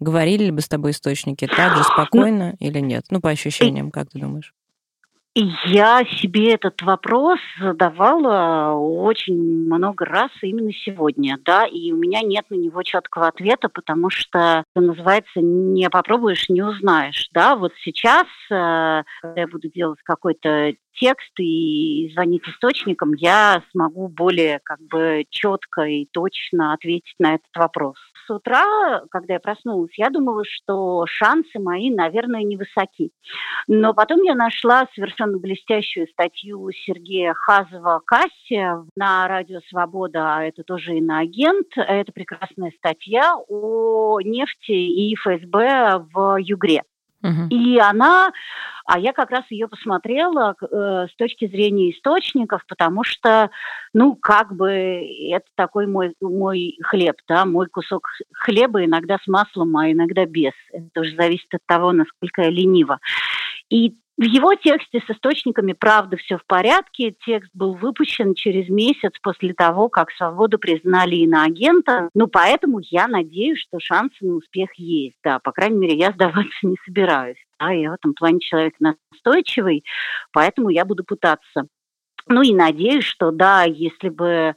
Говорили 0.00 0.44
ли 0.44 0.50
бы 0.50 0.62
с 0.62 0.68
тобой 0.68 0.92
источники 0.92 1.46
так 1.46 1.72
же 1.72 1.78
ну, 1.78 1.84
спокойно 1.84 2.56
или 2.60 2.80
нет? 2.80 3.04
Ну, 3.10 3.20
по 3.20 3.28
ощущениям, 3.28 3.90
как 3.90 4.10
ты 4.10 4.18
думаешь? 4.18 4.54
Я 5.36 6.04
себе 6.04 6.52
этот 6.52 6.80
вопрос 6.82 7.40
задавала 7.58 8.72
очень 8.74 9.34
много 9.36 10.04
раз 10.04 10.30
именно 10.42 10.72
сегодня, 10.72 11.38
да, 11.44 11.66
и 11.66 11.90
у 11.90 11.96
меня 11.96 12.20
нет 12.22 12.44
на 12.50 12.54
него 12.54 12.84
четкого 12.84 13.26
ответа, 13.26 13.68
потому 13.68 14.10
что, 14.10 14.62
называется, 14.76 15.40
не 15.40 15.90
попробуешь, 15.90 16.48
не 16.48 16.62
узнаешь, 16.62 17.28
да. 17.32 17.56
Вот 17.56 17.72
сейчас, 17.82 18.26
э, 18.48 19.02
когда 19.22 19.40
я 19.40 19.48
буду 19.48 19.68
делать 19.68 19.98
какой-то 20.04 20.74
текст 20.98 21.32
и 21.38 22.10
звонить 22.14 22.46
источникам, 22.48 23.12
я 23.14 23.62
смогу 23.72 24.08
более 24.08 24.60
как 24.60 24.80
бы 24.80 25.24
четко 25.30 25.82
и 25.82 26.06
точно 26.06 26.72
ответить 26.72 27.14
на 27.18 27.34
этот 27.34 27.54
вопрос. 27.54 27.96
С 28.26 28.30
утра, 28.30 29.02
когда 29.10 29.34
я 29.34 29.40
проснулась, 29.40 29.92
я 29.98 30.08
думала, 30.08 30.44
что 30.46 31.04
шансы 31.06 31.58
мои, 31.58 31.90
наверное, 31.90 32.42
невысоки. 32.42 33.10
Но 33.68 33.92
потом 33.92 34.22
я 34.22 34.34
нашла 34.34 34.88
совершенно 34.94 35.38
блестящую 35.38 36.06
статью 36.08 36.70
Сергея 36.86 37.34
Хазова 37.34 38.00
«Касси» 38.04 38.62
на 38.96 39.28
Радио 39.28 39.60
Свобода, 39.68 40.36
а 40.36 40.42
это 40.42 40.62
тоже 40.62 40.96
иноагент. 40.96 41.68
Это 41.76 42.12
прекрасная 42.12 42.72
статья 42.78 43.36
о 43.48 44.20
нефти 44.22 44.72
и 44.72 45.14
ФСБ 45.16 46.06
в 46.12 46.38
Югре. 46.40 46.82
И 47.50 47.78
она, 47.78 48.32
а 48.86 48.98
я 48.98 49.12
как 49.12 49.30
раз 49.30 49.44
ее 49.50 49.66
посмотрела 49.66 50.54
э, 50.60 51.06
с 51.10 51.16
точки 51.16 51.46
зрения 51.46 51.90
источников, 51.90 52.64
потому 52.68 53.02
что, 53.02 53.50
ну, 53.92 54.14
как 54.14 54.54
бы 54.54 54.70
это 54.70 55.46
такой 55.54 55.86
мой, 55.86 56.14
мой 56.20 56.76
хлеб, 56.82 57.16
да, 57.26 57.44
мой 57.46 57.66
кусок 57.68 58.08
хлеба 58.32 58.84
иногда 58.84 59.18
с 59.22 59.26
маслом, 59.26 59.76
а 59.76 59.90
иногда 59.90 60.26
без. 60.26 60.52
Это 60.72 60.88
тоже 60.92 61.16
зависит 61.16 61.52
от 61.54 61.64
того, 61.66 61.92
насколько 61.92 62.42
я 62.42 62.50
ленива. 62.50 62.98
И 63.70 63.96
в 64.16 64.22
его 64.22 64.54
тексте 64.54 65.00
с 65.00 65.10
источниками 65.10 65.72
правда 65.72 66.16
все 66.16 66.38
в 66.38 66.46
порядке. 66.46 67.16
Текст 67.26 67.50
был 67.52 67.74
выпущен 67.74 68.34
через 68.34 68.68
месяц 68.68 69.10
после 69.20 69.54
того, 69.54 69.88
как 69.88 70.12
свободу 70.12 70.58
признали 70.58 71.16
иноагента. 71.16 72.10
Ну, 72.14 72.28
поэтому 72.28 72.78
я 72.80 73.08
надеюсь, 73.08 73.58
что 73.58 73.80
шансы 73.80 74.24
на 74.24 74.34
успех 74.34 74.70
есть. 74.76 75.16
Да, 75.24 75.40
по 75.40 75.50
крайней 75.50 75.78
мере, 75.78 75.96
я 75.96 76.12
сдаваться 76.12 76.58
не 76.62 76.76
собираюсь. 76.84 77.38
Да, 77.58 77.70
я 77.70 77.90
в 77.90 77.94
этом 77.94 78.14
плане 78.14 78.38
человек 78.38 78.74
настойчивый, 78.78 79.84
поэтому 80.32 80.68
я 80.68 80.84
буду 80.84 81.02
пытаться. 81.02 81.66
Ну 82.26 82.40
и 82.40 82.54
надеюсь, 82.54 83.04
что 83.04 83.32
да, 83.32 83.64
если 83.64 84.08
бы 84.08 84.56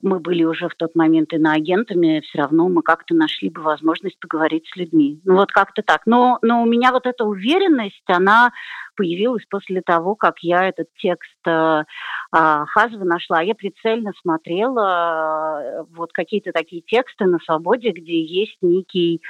мы 0.00 0.18
были 0.18 0.44
уже 0.44 0.68
в 0.68 0.74
тот 0.74 0.94
момент 0.94 1.32
иноагентами, 1.34 2.20
все 2.20 2.38
равно 2.38 2.68
мы 2.68 2.82
как-то 2.82 3.14
нашли 3.14 3.50
бы 3.50 3.60
возможность 3.60 4.18
поговорить 4.18 4.66
с 4.68 4.76
людьми. 4.76 5.20
Ну 5.24 5.34
вот 5.34 5.52
как-то 5.52 5.82
так. 5.82 6.02
Но, 6.06 6.38
но 6.40 6.62
у 6.62 6.66
меня 6.66 6.90
вот 6.90 7.06
эта 7.06 7.24
уверенность, 7.24 8.02
она 8.06 8.52
появилась 8.96 9.44
после 9.48 9.82
того, 9.82 10.14
как 10.14 10.40
я 10.40 10.68
этот 10.68 10.88
текст 10.98 11.36
э, 11.46 11.50
э, 11.50 11.84
Хазова 12.32 13.04
нашла. 13.04 13.42
Я 13.42 13.54
прицельно 13.54 14.12
смотрела 14.20 15.60
э, 15.62 15.84
вот 15.94 16.12
какие-то 16.12 16.52
такие 16.52 16.82
тексты 16.82 17.24
на 17.26 17.38
свободе, 17.40 17.90
где 17.90 18.20
есть 18.20 18.56
некий 18.62 19.22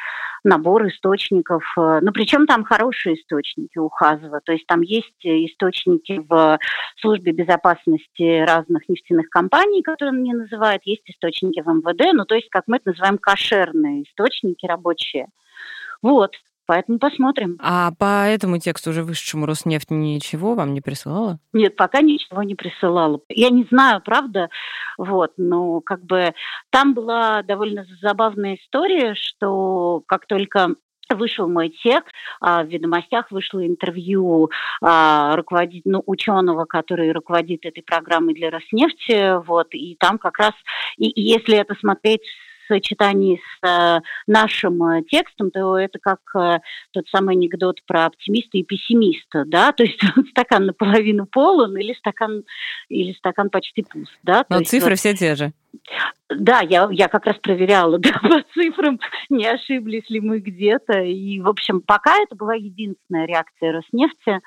набор 0.44 0.86
источников. 0.88 1.62
Э, 1.78 2.00
ну, 2.02 2.12
причем 2.12 2.46
там 2.46 2.64
хорошие 2.64 3.16
источники 3.16 3.78
у 3.78 3.88
Хазова. 3.88 4.40
То 4.44 4.52
есть 4.52 4.66
там 4.66 4.80
есть 4.82 5.24
источники 5.24 6.22
в 6.28 6.58
службе 7.00 7.32
безопасности 7.32 8.44
разных 8.44 8.88
нефтяных 8.88 9.28
компаний, 9.30 9.82
которые 9.82 10.12
он 10.12 10.20
мне 10.20 10.34
называет, 10.34 10.82
есть 10.84 11.08
источники 11.08 11.60
в 11.60 11.68
МВД, 11.68 12.12
ну, 12.12 12.24
то 12.24 12.34
есть, 12.34 12.48
как 12.50 12.64
мы 12.66 12.76
это 12.76 12.90
называем, 12.90 13.18
кошерные 13.18 14.02
источники 14.02 14.66
рабочие. 14.66 15.28
Вот. 16.02 16.32
Поэтому 16.66 16.98
посмотрим. 16.98 17.58
А 17.60 17.90
по 17.98 18.26
этому 18.26 18.58
тексту 18.58 18.90
уже 18.90 19.02
вышедшему 19.02 19.46
Роснефть 19.46 19.90
ничего 19.90 20.54
вам 20.54 20.74
не 20.74 20.80
присылала? 20.80 21.38
Нет, 21.52 21.76
пока 21.76 22.00
ничего 22.00 22.42
не 22.42 22.54
присылала. 22.54 23.20
Я 23.28 23.50
не 23.50 23.64
знаю, 23.64 24.00
правда, 24.04 24.48
вот, 24.96 25.32
но 25.36 25.80
как 25.80 26.04
бы 26.04 26.34
там 26.70 26.94
была 26.94 27.42
довольно 27.42 27.84
забавная 28.00 28.56
история, 28.56 29.14
что 29.14 30.02
как 30.06 30.26
только 30.26 30.76
вышел 31.14 31.48
мой 31.48 31.70
текст, 31.82 32.12
а 32.40 32.62
в 32.62 32.68
«Ведомостях» 32.68 33.30
вышло 33.30 33.66
интервью 33.66 34.50
а, 34.80 35.36
руководителя, 35.36 35.92
ну, 35.92 36.02
ученого, 36.06 36.64
который 36.64 37.12
руководит 37.12 37.66
этой 37.66 37.82
программой 37.82 38.34
для 38.34 38.50
Роснефти, 38.50 39.44
вот, 39.44 39.68
и 39.72 39.96
там 39.98 40.18
как 40.18 40.38
раз, 40.38 40.52
и 40.96 41.20
если 41.20 41.56
это 41.56 41.74
смотреть 41.74 42.22
сочетании 42.72 43.40
с 43.40 43.66
э, 43.66 44.00
нашим 44.26 44.82
э, 44.84 45.02
текстом, 45.04 45.50
то 45.50 45.76
это 45.78 45.98
как 45.98 46.20
э, 46.36 46.58
тот 46.92 47.06
самый 47.08 47.34
анекдот 47.34 47.80
про 47.86 48.06
оптимиста 48.06 48.58
и 48.58 48.62
пессимиста, 48.62 49.44
да, 49.46 49.72
то 49.76 49.82
есть 49.82 50.00
стакан 50.30 50.66
наполовину 50.66 51.26
полон 51.26 51.76
или 51.76 51.94
стакан, 51.94 52.44
или 52.88 53.12
стакан 53.12 53.50
почти 53.50 53.82
пуст, 53.82 54.12
да. 54.22 54.44
Но 54.48 54.62
цифры 54.62 54.90
вот, 54.90 54.98
все 54.98 55.14
те 55.14 55.34
же. 55.34 55.52
Да, 56.28 56.60
я, 56.60 56.88
я 56.90 57.08
как 57.08 57.26
раз 57.26 57.36
проверяла 57.36 57.98
да, 57.98 58.12
по 58.20 58.42
цифрам, 58.54 58.98
не 59.28 59.46
ошиблись 59.46 60.08
ли 60.08 60.20
мы 60.20 60.38
где-то. 60.38 61.00
И, 61.00 61.40
в 61.40 61.48
общем, 61.48 61.80
пока 61.80 62.16
это 62.18 62.34
была 62.34 62.54
единственная 62.54 63.26
реакция 63.26 63.72
Роснефти. 63.72 64.40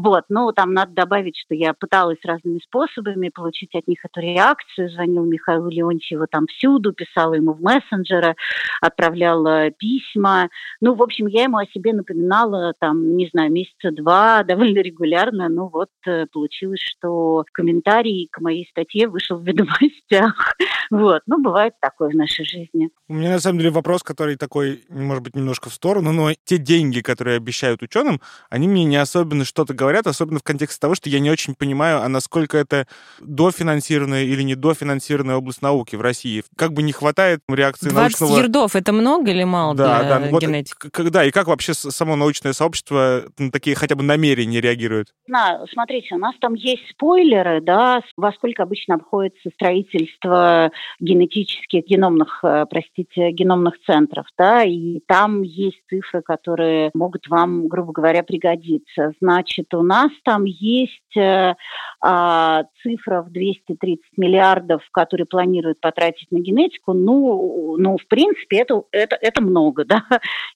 Вот, 0.00 0.26
ну, 0.28 0.52
там 0.52 0.74
надо 0.74 0.92
добавить, 0.92 1.36
что 1.36 1.56
я 1.56 1.74
пыталась 1.74 2.18
разными 2.24 2.60
способами 2.60 3.30
получить 3.30 3.74
от 3.74 3.88
них 3.88 3.98
эту 4.04 4.20
реакцию, 4.20 4.90
звонила 4.90 5.24
Михаилу 5.24 5.68
Леонтьеву 5.68 6.28
там 6.30 6.46
всюду, 6.46 6.92
писала 6.92 7.34
ему 7.34 7.52
в 7.52 7.60
мессенджеры, 7.60 8.36
отправляла 8.80 9.72
письма. 9.72 10.50
Ну, 10.80 10.94
в 10.94 11.02
общем, 11.02 11.26
я 11.26 11.42
ему 11.42 11.56
о 11.56 11.66
себе 11.66 11.92
напоминала 11.92 12.74
там, 12.78 13.16
не 13.16 13.26
знаю, 13.32 13.50
месяца 13.50 13.90
два 13.90 14.44
довольно 14.46 14.78
регулярно. 14.78 15.48
Ну, 15.48 15.66
вот 15.66 15.90
э, 16.06 16.26
получилось, 16.32 16.80
что 16.80 17.44
комментарий 17.52 18.28
к 18.30 18.40
моей 18.40 18.68
статье 18.70 19.08
вышел 19.08 19.36
в 19.36 19.44
ведомостях. 19.44 20.54
Вот, 20.90 21.22
ну, 21.26 21.42
бывает 21.42 21.74
такое 21.80 22.10
в 22.10 22.14
нашей 22.14 22.44
жизни. 22.44 22.90
У 23.08 23.14
меня, 23.14 23.30
на 23.30 23.40
самом 23.40 23.58
деле, 23.58 23.70
вопрос, 23.70 24.02
который 24.02 24.36
такой, 24.36 24.84
может 24.88 25.22
быть, 25.22 25.36
немножко 25.36 25.70
в 25.70 25.74
сторону, 25.74 26.12
но 26.12 26.32
те 26.44 26.58
деньги, 26.58 27.00
которые 27.00 27.36
обещают 27.36 27.82
ученым, 27.82 28.20
они 28.50 28.68
мне 28.68 28.84
не 28.84 28.96
особенно 28.96 29.44
что-то 29.44 29.74
говорят 29.74 30.06
особенно 30.06 30.38
в 30.38 30.42
контексте 30.42 30.80
того, 30.80 30.94
что 30.94 31.08
я 31.08 31.20
не 31.20 31.30
очень 31.30 31.54
понимаю, 31.54 32.02
а 32.02 32.08
насколько 32.08 32.56
это 32.56 32.86
дофинансированная 33.20 34.24
или 34.24 34.42
не 34.42 34.54
дофинансированная 34.54 35.36
область 35.36 35.62
науки 35.62 35.96
в 35.96 36.00
России. 36.00 36.42
Как 36.56 36.72
бы 36.72 36.82
не 36.82 36.92
хватает 36.92 37.40
реакции 37.48 37.90
20 37.90 38.20
научного... 38.20 38.40
ердов— 38.40 38.76
это 38.76 38.92
много 38.92 39.30
или 39.30 39.44
мало 39.44 39.74
да, 39.74 40.02
для 40.02 40.18
да, 40.18 40.30
вот, 40.30 40.42
генетики? 40.42 40.88
Когда 40.90 41.24
и 41.24 41.30
как 41.30 41.46
вообще 41.46 41.74
само 41.74 42.16
научное 42.16 42.52
сообщество 42.52 43.24
на 43.38 43.50
такие 43.50 43.76
хотя 43.76 43.94
бы 43.94 44.02
намерения 44.02 44.60
реагирует? 44.60 45.14
На, 45.26 45.64
смотрите, 45.72 46.14
у 46.14 46.18
нас 46.18 46.34
там 46.40 46.54
есть 46.54 46.82
спойлеры, 46.90 47.60
да, 47.60 48.00
во 48.16 48.32
сколько 48.32 48.62
обычно 48.62 48.96
обходится 48.96 49.50
строительство 49.54 50.70
генетических, 51.00 51.84
геномных, 51.84 52.40
э, 52.42 52.66
простите, 52.68 53.30
геномных 53.30 53.74
центров, 53.86 54.26
да, 54.36 54.62
и 54.64 55.00
там 55.06 55.42
есть 55.42 55.80
цифры, 55.88 56.22
которые 56.22 56.90
могут 56.94 57.28
вам, 57.28 57.68
грубо 57.68 57.92
говоря, 57.92 58.22
пригодиться. 58.22 59.12
Значит, 59.20 59.74
у 59.74 59.82
нас 59.82 60.10
там 60.24 60.44
есть 60.44 61.16
э, 61.16 61.54
э, 62.04 62.62
цифра 62.82 63.22
в 63.22 63.30
230 63.30 64.04
миллиардов, 64.16 64.82
которые 64.90 65.26
планируют 65.26 65.80
потратить 65.80 66.30
на 66.30 66.38
генетику. 66.38 66.92
Ну, 66.92 67.76
ну 67.78 67.96
в 67.96 68.06
принципе, 68.06 68.58
это, 68.58 68.82
это, 68.92 69.16
это 69.20 69.42
много, 69.42 69.84
да. 69.84 70.04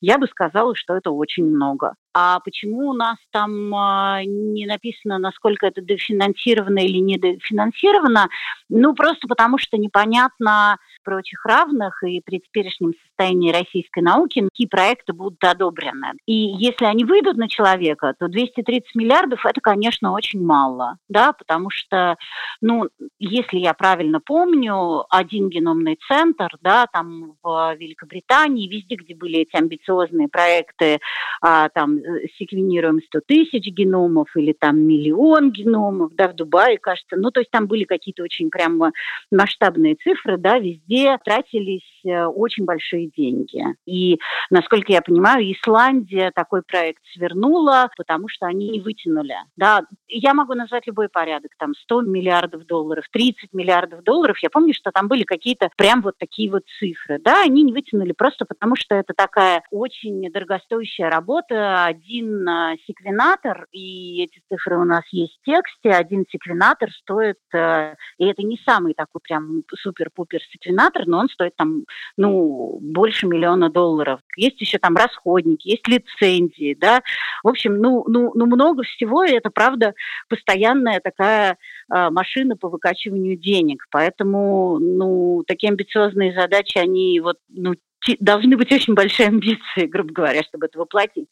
Я 0.00 0.18
бы 0.18 0.26
сказала, 0.26 0.74
что 0.74 0.94
это 0.94 1.10
очень 1.10 1.44
много. 1.44 1.94
А 2.14 2.40
почему 2.40 2.90
у 2.90 2.92
нас 2.92 3.16
там 3.30 3.74
э, 3.74 4.24
не 4.24 4.66
написано, 4.66 5.18
насколько 5.18 5.66
это 5.66 5.80
дофинансировано 5.80 6.80
или 6.80 6.98
не 6.98 7.16
дофинансировано? 7.16 8.28
Ну, 8.68 8.94
просто 8.94 9.26
потому 9.26 9.58
что 9.58 9.78
непонятно 9.78 10.11
понятно, 10.12 10.78
прочих 11.02 11.44
равных 11.44 12.02
и 12.04 12.20
при 12.20 12.40
теперешнем 12.40 12.94
состоянии 13.06 13.52
российской 13.52 14.00
науки, 14.00 14.42
какие 14.42 14.66
проекты 14.66 15.12
будут 15.12 15.42
одобрены. 15.44 16.12
И 16.26 16.32
если 16.32 16.84
они 16.84 17.04
выйдут 17.04 17.36
на 17.36 17.48
человека, 17.48 18.14
то 18.18 18.28
230 18.28 18.94
миллиардов– 18.94 19.44
это, 19.44 19.60
конечно, 19.60 20.12
очень 20.12 20.44
мало, 20.44 20.96
да, 21.08 21.32
потому 21.32 21.70
что, 21.70 22.16
ну, 22.60 22.88
если 23.18 23.58
я 23.58 23.74
правильно 23.74 24.20
помню, 24.20 25.04
один 25.10 25.48
геномный 25.48 25.98
центр, 26.08 26.48
да, 26.60 26.86
там 26.86 27.34
в 27.42 27.76
Великобритании, 27.78 28.68
везде, 28.68 28.96
где 28.96 29.14
были 29.14 29.40
эти 29.40 29.56
амбициозные 29.56 30.28
проекты, 30.28 31.00
а, 31.40 31.68
там, 31.70 31.98
секвенируем 32.38 33.00
100 33.06 33.20
тысяч 33.26 33.66
геномов 33.66 34.28
или 34.36 34.52
там 34.52 34.78
миллион 34.78 35.50
геномов, 35.50 36.14
да, 36.14 36.28
в 36.28 36.34
Дубае, 36.34 36.78
кажется, 36.78 37.16
ну, 37.16 37.30
то 37.30 37.40
есть 37.40 37.50
там 37.50 37.66
были 37.66 37.84
какие-то 37.84 38.22
очень 38.22 38.50
прямо 38.50 38.92
масштабные 39.30 39.96
цифры, 39.96 40.38
да, 40.38 40.58
везде 40.58 40.91
тратились 41.24 42.04
э, 42.04 42.24
очень 42.24 42.64
большие 42.64 43.08
деньги. 43.08 43.64
И, 43.86 44.18
насколько 44.50 44.92
я 44.92 45.02
понимаю, 45.02 45.50
Исландия 45.50 46.30
такой 46.34 46.62
проект 46.62 47.02
свернула, 47.14 47.90
потому 47.96 48.28
что 48.28 48.46
они 48.46 48.70
не 48.70 48.80
вытянули. 48.80 49.36
Да, 49.56 49.82
я 50.08 50.34
могу 50.34 50.54
назвать 50.54 50.86
любой 50.86 51.08
порядок, 51.08 51.52
там 51.58 51.74
100 51.74 52.02
миллиардов 52.02 52.66
долларов, 52.66 53.04
30 53.12 53.52
миллиардов 53.52 54.02
долларов. 54.02 54.38
Я 54.42 54.50
помню, 54.50 54.74
что 54.74 54.90
там 54.90 55.08
были 55.08 55.22
какие-то 55.22 55.70
прям 55.76 56.02
вот 56.02 56.14
такие 56.18 56.50
вот 56.50 56.62
цифры. 56.78 57.18
Да, 57.18 57.42
они 57.42 57.62
не 57.62 57.72
вытянули 57.72 58.12
просто 58.12 58.44
потому, 58.44 58.76
что 58.76 58.94
это 58.94 59.14
такая 59.14 59.62
очень 59.70 60.30
дорогостоящая 60.30 61.10
работа. 61.10 61.84
Один 61.84 62.48
а, 62.48 62.74
секвенатор, 62.86 63.66
и 63.72 64.24
эти 64.24 64.42
цифры 64.48 64.78
у 64.78 64.84
нас 64.84 65.04
есть 65.10 65.38
в 65.40 65.44
тексте, 65.44 65.90
один 65.90 66.24
секвенатор 66.30 66.90
стоит, 66.92 67.38
э, 67.54 67.94
и 68.18 68.26
это 68.26 68.42
не 68.42 68.58
самый 68.64 68.94
такой 68.94 69.20
прям 69.22 69.62
супер-пупер 69.74 70.40
секвенатор, 70.50 70.81
но 71.06 71.18
он 71.18 71.28
стоит 71.28 71.54
там, 71.56 71.84
ну, 72.16 72.78
больше 72.80 73.26
миллиона 73.26 73.70
долларов. 73.70 74.20
Есть 74.36 74.60
еще 74.60 74.78
там 74.78 74.96
расходники, 74.96 75.68
есть 75.68 75.86
лицензии, 75.88 76.74
да. 76.74 77.02
В 77.42 77.48
общем, 77.48 77.78
ну, 77.78 78.04
ну, 78.06 78.32
ну 78.34 78.46
много 78.46 78.82
всего, 78.82 79.24
и 79.24 79.32
это, 79.32 79.50
правда, 79.50 79.94
постоянная 80.28 81.00
такая 81.00 81.58
э, 81.92 82.10
машина 82.10 82.56
по 82.56 82.68
выкачиванию 82.68 83.36
денег. 83.36 83.86
Поэтому, 83.90 84.78
ну, 84.78 85.44
такие 85.46 85.70
амбициозные 85.70 86.32
задачи, 86.32 86.78
они 86.78 87.20
вот, 87.20 87.36
ну, 87.48 87.74
должны 88.20 88.56
быть 88.56 88.72
очень 88.72 88.94
большие 88.94 89.28
амбиции, 89.28 89.86
грубо 89.86 90.12
говоря, 90.12 90.42
чтобы 90.42 90.66
это 90.66 90.78
воплотить. 90.78 91.28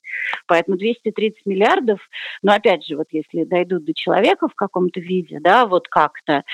Поэтому 0.46 0.76
230 0.76 1.46
миллиардов, 1.46 2.00
но 2.42 2.52
опять 2.52 2.84
же, 2.84 2.96
вот 2.96 3.06
если 3.10 3.44
дойдут 3.44 3.84
до 3.84 3.94
человека 3.94 4.48
в 4.48 4.54
каком-то 4.54 5.00
виде, 5.00 5.38
да, 5.40 5.66
вот 5.66 5.88
как-то, 5.88 6.44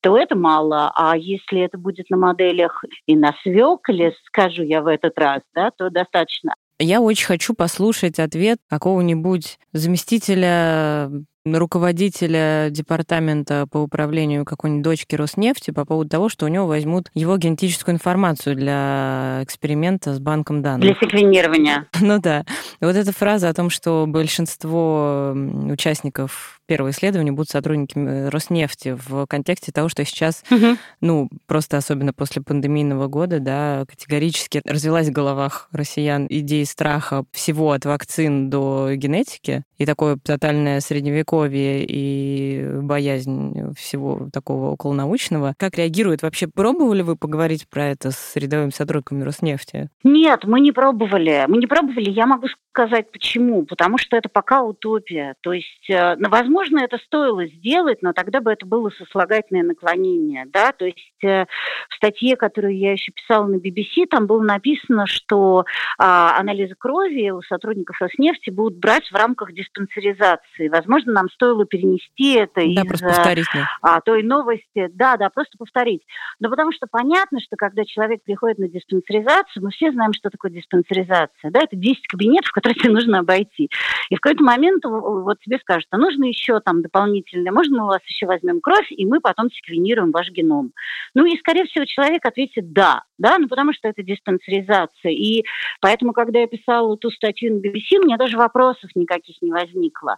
то 0.00 0.16
это 0.16 0.36
мало. 0.36 0.92
А 0.94 1.16
если 1.16 1.60
это 1.60 1.78
будет 1.78 2.10
на 2.10 2.16
моделях 2.16 2.84
и 3.06 3.16
на 3.16 3.34
свекле, 3.42 4.14
скажу 4.26 4.62
я 4.62 4.82
в 4.82 4.86
этот 4.86 5.18
раз, 5.18 5.40
да, 5.54 5.70
то 5.70 5.90
достаточно. 5.90 6.54
Я 6.78 7.00
очень 7.00 7.26
хочу 7.26 7.54
послушать 7.54 8.18
ответ 8.18 8.58
какого-нибудь 8.68 9.58
заместителя 9.72 11.10
руководителя 11.54 12.68
департамента 12.70 13.66
по 13.70 13.78
управлению 13.78 14.44
какой-нибудь 14.44 14.82
дочки 14.82 15.14
Роснефти 15.14 15.70
по 15.70 15.84
поводу 15.84 16.10
того, 16.10 16.28
что 16.28 16.46
у 16.46 16.48
него 16.48 16.66
возьмут 16.66 17.10
его 17.14 17.36
генетическую 17.36 17.94
информацию 17.94 18.56
для 18.56 19.40
эксперимента 19.42 20.14
с 20.14 20.18
банком 20.18 20.62
данных. 20.62 20.82
Для 20.82 20.94
секвенирования. 20.94 21.86
Ну 22.00 22.20
да. 22.20 22.44
Вот 22.80 22.94
эта 22.94 23.12
фраза 23.12 23.48
о 23.48 23.54
том, 23.54 23.68
что 23.68 24.04
большинство 24.06 25.34
участников 25.68 26.60
первого 26.66 26.90
исследования 26.90 27.32
будут 27.32 27.50
сотрудниками 27.50 28.28
Роснефти 28.28 28.96
в 29.08 29.26
контексте 29.26 29.72
того, 29.72 29.88
что 29.88 30.04
сейчас, 30.04 30.44
угу. 30.50 30.76
ну, 31.00 31.28
просто 31.46 31.76
особенно 31.76 32.12
после 32.12 32.42
пандемийного 32.42 33.06
года, 33.06 33.40
да, 33.40 33.84
категорически 33.88 34.60
развелась 34.64 35.08
в 35.08 35.12
головах 35.12 35.68
россиян 35.72 36.26
идея 36.28 36.64
страха 36.64 37.24
всего 37.32 37.72
от 37.72 37.84
вакцин 37.84 38.50
до 38.50 38.90
генетики, 38.94 39.62
и 39.78 39.86
такое 39.86 40.16
тотальное 40.16 40.80
средневековье 40.80 41.84
и 41.86 42.80
боязнь 42.80 43.74
всего 43.74 44.28
такого 44.32 44.70
околонаучного. 44.70 45.54
Как 45.58 45.76
реагирует 45.76 46.22
вообще? 46.22 46.48
Пробовали 46.48 47.02
вы 47.02 47.16
поговорить 47.16 47.68
про 47.68 47.86
это 47.86 48.10
с 48.10 48.36
рядовыми 48.36 48.70
сотрудниками 48.70 49.22
Роснефти? 49.22 49.90
Нет, 50.02 50.44
мы 50.44 50.60
не 50.60 50.72
пробовали. 50.72 51.44
Мы 51.48 51.58
не 51.58 51.66
пробовали. 51.66 52.10
Я 52.10 52.26
могу 52.26 52.46
сказать 52.70 53.10
почему. 53.12 53.64
Потому 53.64 53.98
что 53.98 54.16
это 54.16 54.28
пока 54.28 54.62
утопия. 54.62 55.34
То 55.42 55.52
есть, 55.52 55.90
э, 55.90 56.16
ну, 56.16 56.28
возможно, 56.56 56.84
это 56.84 56.98
стоило 56.98 57.46
сделать, 57.46 58.02
но 58.02 58.12
тогда 58.12 58.40
бы 58.40 58.50
это 58.50 58.66
было 58.66 58.90
сослагательное 58.90 59.62
наклонение. 59.62 60.46
Да? 60.46 60.72
То 60.72 60.86
есть 60.86 61.24
э, 61.24 61.44
в 61.88 61.94
статье, 61.94 62.36
которую 62.36 62.76
я 62.76 62.92
еще 62.92 63.12
писала 63.12 63.46
на 63.46 63.56
BBC, 63.56 64.06
там 64.08 64.26
было 64.26 64.42
написано, 64.42 65.06
что 65.06 65.64
а, 65.98 66.38
анализы 66.38 66.74
крови 66.78 67.30
у 67.30 67.42
сотрудников 67.42 68.00
Роснефти 68.00 68.50
будут 68.50 68.78
брать 68.78 69.06
в 69.10 69.14
рамках 69.14 69.52
диспансеризации. 69.52 70.68
Возможно, 70.68 71.12
нам 71.12 71.30
стоило 71.30 71.66
перенести 71.66 72.34
это 72.34 72.60
да, 72.60 72.62
из 72.62 72.88
просто 72.88 73.06
повторить, 73.06 73.46
а, 73.82 74.00
той 74.00 74.22
новости. 74.22 74.88
Да, 74.92 75.16
да, 75.16 75.28
просто 75.30 75.58
повторить. 75.58 76.02
Но 76.40 76.48
потому 76.48 76.72
что 76.72 76.86
понятно, 76.90 77.40
что 77.40 77.56
когда 77.56 77.84
человек 77.84 78.22
приходит 78.24 78.58
на 78.58 78.68
диспансеризацию, 78.68 79.62
мы 79.62 79.70
все 79.70 79.92
знаем, 79.92 80.12
что 80.12 80.30
такое 80.30 80.50
диспансеризация. 80.50 81.50
Да? 81.50 81.60
Это 81.60 81.76
10 81.76 82.06
кабинетов, 82.06 82.50
которые 82.52 82.78
тебе 82.78 82.92
нужно 82.92 83.20
обойти. 83.20 83.70
И 84.10 84.16
в 84.16 84.20
какой-то 84.20 84.42
момент 84.42 84.84
вот 84.84 85.40
тебе 85.40 85.58
скажут, 85.58 85.88
а 85.90 85.98
нужно 85.98 86.24
еще 86.24 86.45
там 86.64 86.82
дополнительное, 86.82 87.52
можно 87.52 87.78
мы 87.78 87.84
у 87.84 87.88
вас 87.88 88.00
еще 88.06 88.26
возьмем 88.26 88.60
кровь, 88.60 88.90
и 88.90 89.04
мы 89.06 89.20
потом 89.20 89.50
секвенируем 89.50 90.10
ваш 90.10 90.30
геном. 90.30 90.72
Ну 91.14 91.26
и, 91.26 91.36
скорее 91.38 91.64
всего, 91.64 91.84
человек 91.84 92.24
ответит 92.24 92.72
«да», 92.72 93.04
да, 93.18 93.38
ну 93.38 93.48
потому 93.48 93.72
что 93.72 93.88
это 93.88 94.02
диспансеризация. 94.02 95.12
И 95.12 95.44
поэтому, 95.80 96.12
когда 96.12 96.40
я 96.40 96.46
писала 96.46 96.96
ту 96.96 97.10
статью 97.10 97.54
на 97.54 97.58
BBC, 97.60 97.98
у 97.98 98.04
меня 98.04 98.16
даже 98.16 98.36
вопросов 98.36 98.90
никаких 98.94 99.40
не 99.40 99.50
возникло. 99.52 100.16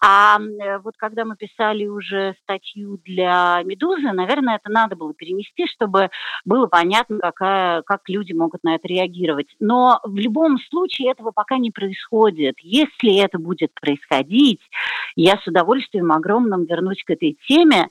А 0.00 0.38
э, 0.38 0.78
вот 0.78 0.94
когда 0.96 1.24
мы 1.24 1.36
писали 1.36 1.86
уже 1.86 2.36
статью 2.42 3.00
для 3.04 3.62
«Медузы», 3.64 4.12
наверное, 4.12 4.56
это 4.56 4.70
надо 4.70 4.94
было 4.94 5.12
перенести, 5.14 5.66
чтобы 5.66 6.10
было 6.44 6.66
понятно, 6.66 7.18
какая, 7.18 7.82
как 7.82 8.08
люди 8.08 8.32
могут 8.32 8.62
на 8.62 8.76
это 8.76 8.86
реагировать. 8.86 9.48
Но 9.58 10.00
в 10.04 10.16
любом 10.16 10.58
случае 10.70 11.10
этого 11.10 11.32
пока 11.32 11.58
не 11.58 11.70
происходит. 11.70 12.56
Если 12.60 13.16
это 13.16 13.38
будет 13.38 13.72
происходить, 13.74 14.60
я 15.16 15.38
с 15.38 15.46
удовольствием 15.46 15.65
огромным 16.12 16.64
вернусь 16.64 17.02
к 17.04 17.10
этой 17.10 17.36
теме 17.46 17.88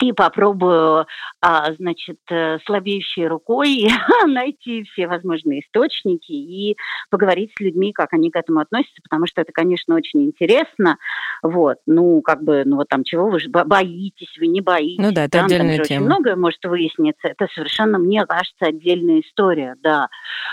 и 0.00 0.12
попробую, 0.12 1.06
а, 1.40 1.72
значит, 1.74 2.18
э, 2.30 2.58
слабеющей 2.66 3.26
рукой 3.26 3.88
найти 4.26 4.84
все 4.84 5.06
возможные 5.06 5.60
источники 5.60 6.32
и 6.32 6.76
поговорить 7.10 7.52
с 7.56 7.60
людьми, 7.60 7.92
как 7.92 8.12
они 8.12 8.30
к 8.30 8.36
этому 8.36 8.60
относятся, 8.60 9.00
потому 9.02 9.26
что 9.26 9.40
это, 9.40 9.52
конечно, 9.52 9.94
очень 9.94 10.24
интересно. 10.24 10.98
Вот, 11.42 11.78
ну, 11.86 12.20
как 12.20 12.42
бы, 12.42 12.62
ну, 12.66 12.76
вот 12.76 12.88
там, 12.88 13.04
чего 13.04 13.28
вы 13.28 13.40
же 13.40 13.48
боитесь, 13.48 14.36
вы 14.38 14.48
не 14.48 14.60
боитесь. 14.60 15.02
Ну 15.02 15.12
да, 15.12 15.24
это 15.24 15.38
там, 15.38 15.46
отдельная 15.46 15.76
там, 15.76 15.86
тема. 15.86 15.98
Очень 15.98 16.06
многое 16.06 16.36
может 16.36 16.64
выясниться. 16.64 17.28
Это 17.28 17.48
совершенно, 17.54 17.98
мне 17.98 18.24
кажется, 18.26 18.66
отдельная 18.66 19.20
история, 19.20 19.76
да. 19.82 20.08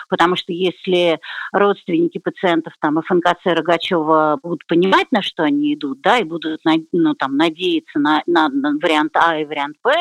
Потому 0.09 0.35
что 0.35 0.53
если 0.53 1.19
родственники 1.51 2.19
пациентов 2.19 2.73
там 2.79 3.01
ФНКЦ 3.01 3.45
Рогачева 3.45 4.39
будут 4.41 4.65
понимать, 4.67 5.07
на 5.11 5.21
что 5.21 5.43
они 5.43 5.73
идут, 5.73 6.01
да, 6.01 6.19
и 6.19 6.23
будут, 6.23 6.61
ну, 6.91 7.13
там, 7.15 7.35
надеяться 7.35 7.99
на, 7.99 8.21
на, 8.25 8.47
на 8.49 8.77
вариант 8.81 9.15
А 9.15 9.32
и 9.39 9.45
вариант 9.45 9.77
Б, 9.83 9.91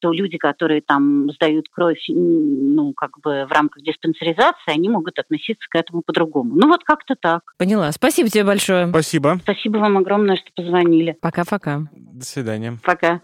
то 0.00 0.12
люди, 0.12 0.38
которые 0.38 0.80
там 0.80 1.30
сдают 1.32 1.66
кровь, 1.70 2.02
ну, 2.08 2.92
как 2.94 3.18
бы 3.20 3.46
в 3.48 3.52
рамках 3.52 3.82
диспансеризации, 3.82 4.72
они 4.72 4.88
могут 4.88 5.18
относиться 5.18 5.66
к 5.68 5.76
этому 5.76 6.02
по-другому. 6.02 6.54
Ну, 6.54 6.68
вот 6.68 6.84
как-то 6.84 7.14
так. 7.14 7.42
Поняла. 7.58 7.90
Спасибо 7.92 8.28
тебе 8.28 8.44
большое. 8.44 8.88
Спасибо. 8.88 9.38
Спасибо 9.42 9.78
вам 9.78 9.98
огромное, 9.98 10.36
что 10.36 10.50
позвонили. 10.54 11.16
Пока-пока. 11.20 11.82
До 11.92 12.24
свидания. 12.24 12.78
Пока. 12.82 13.20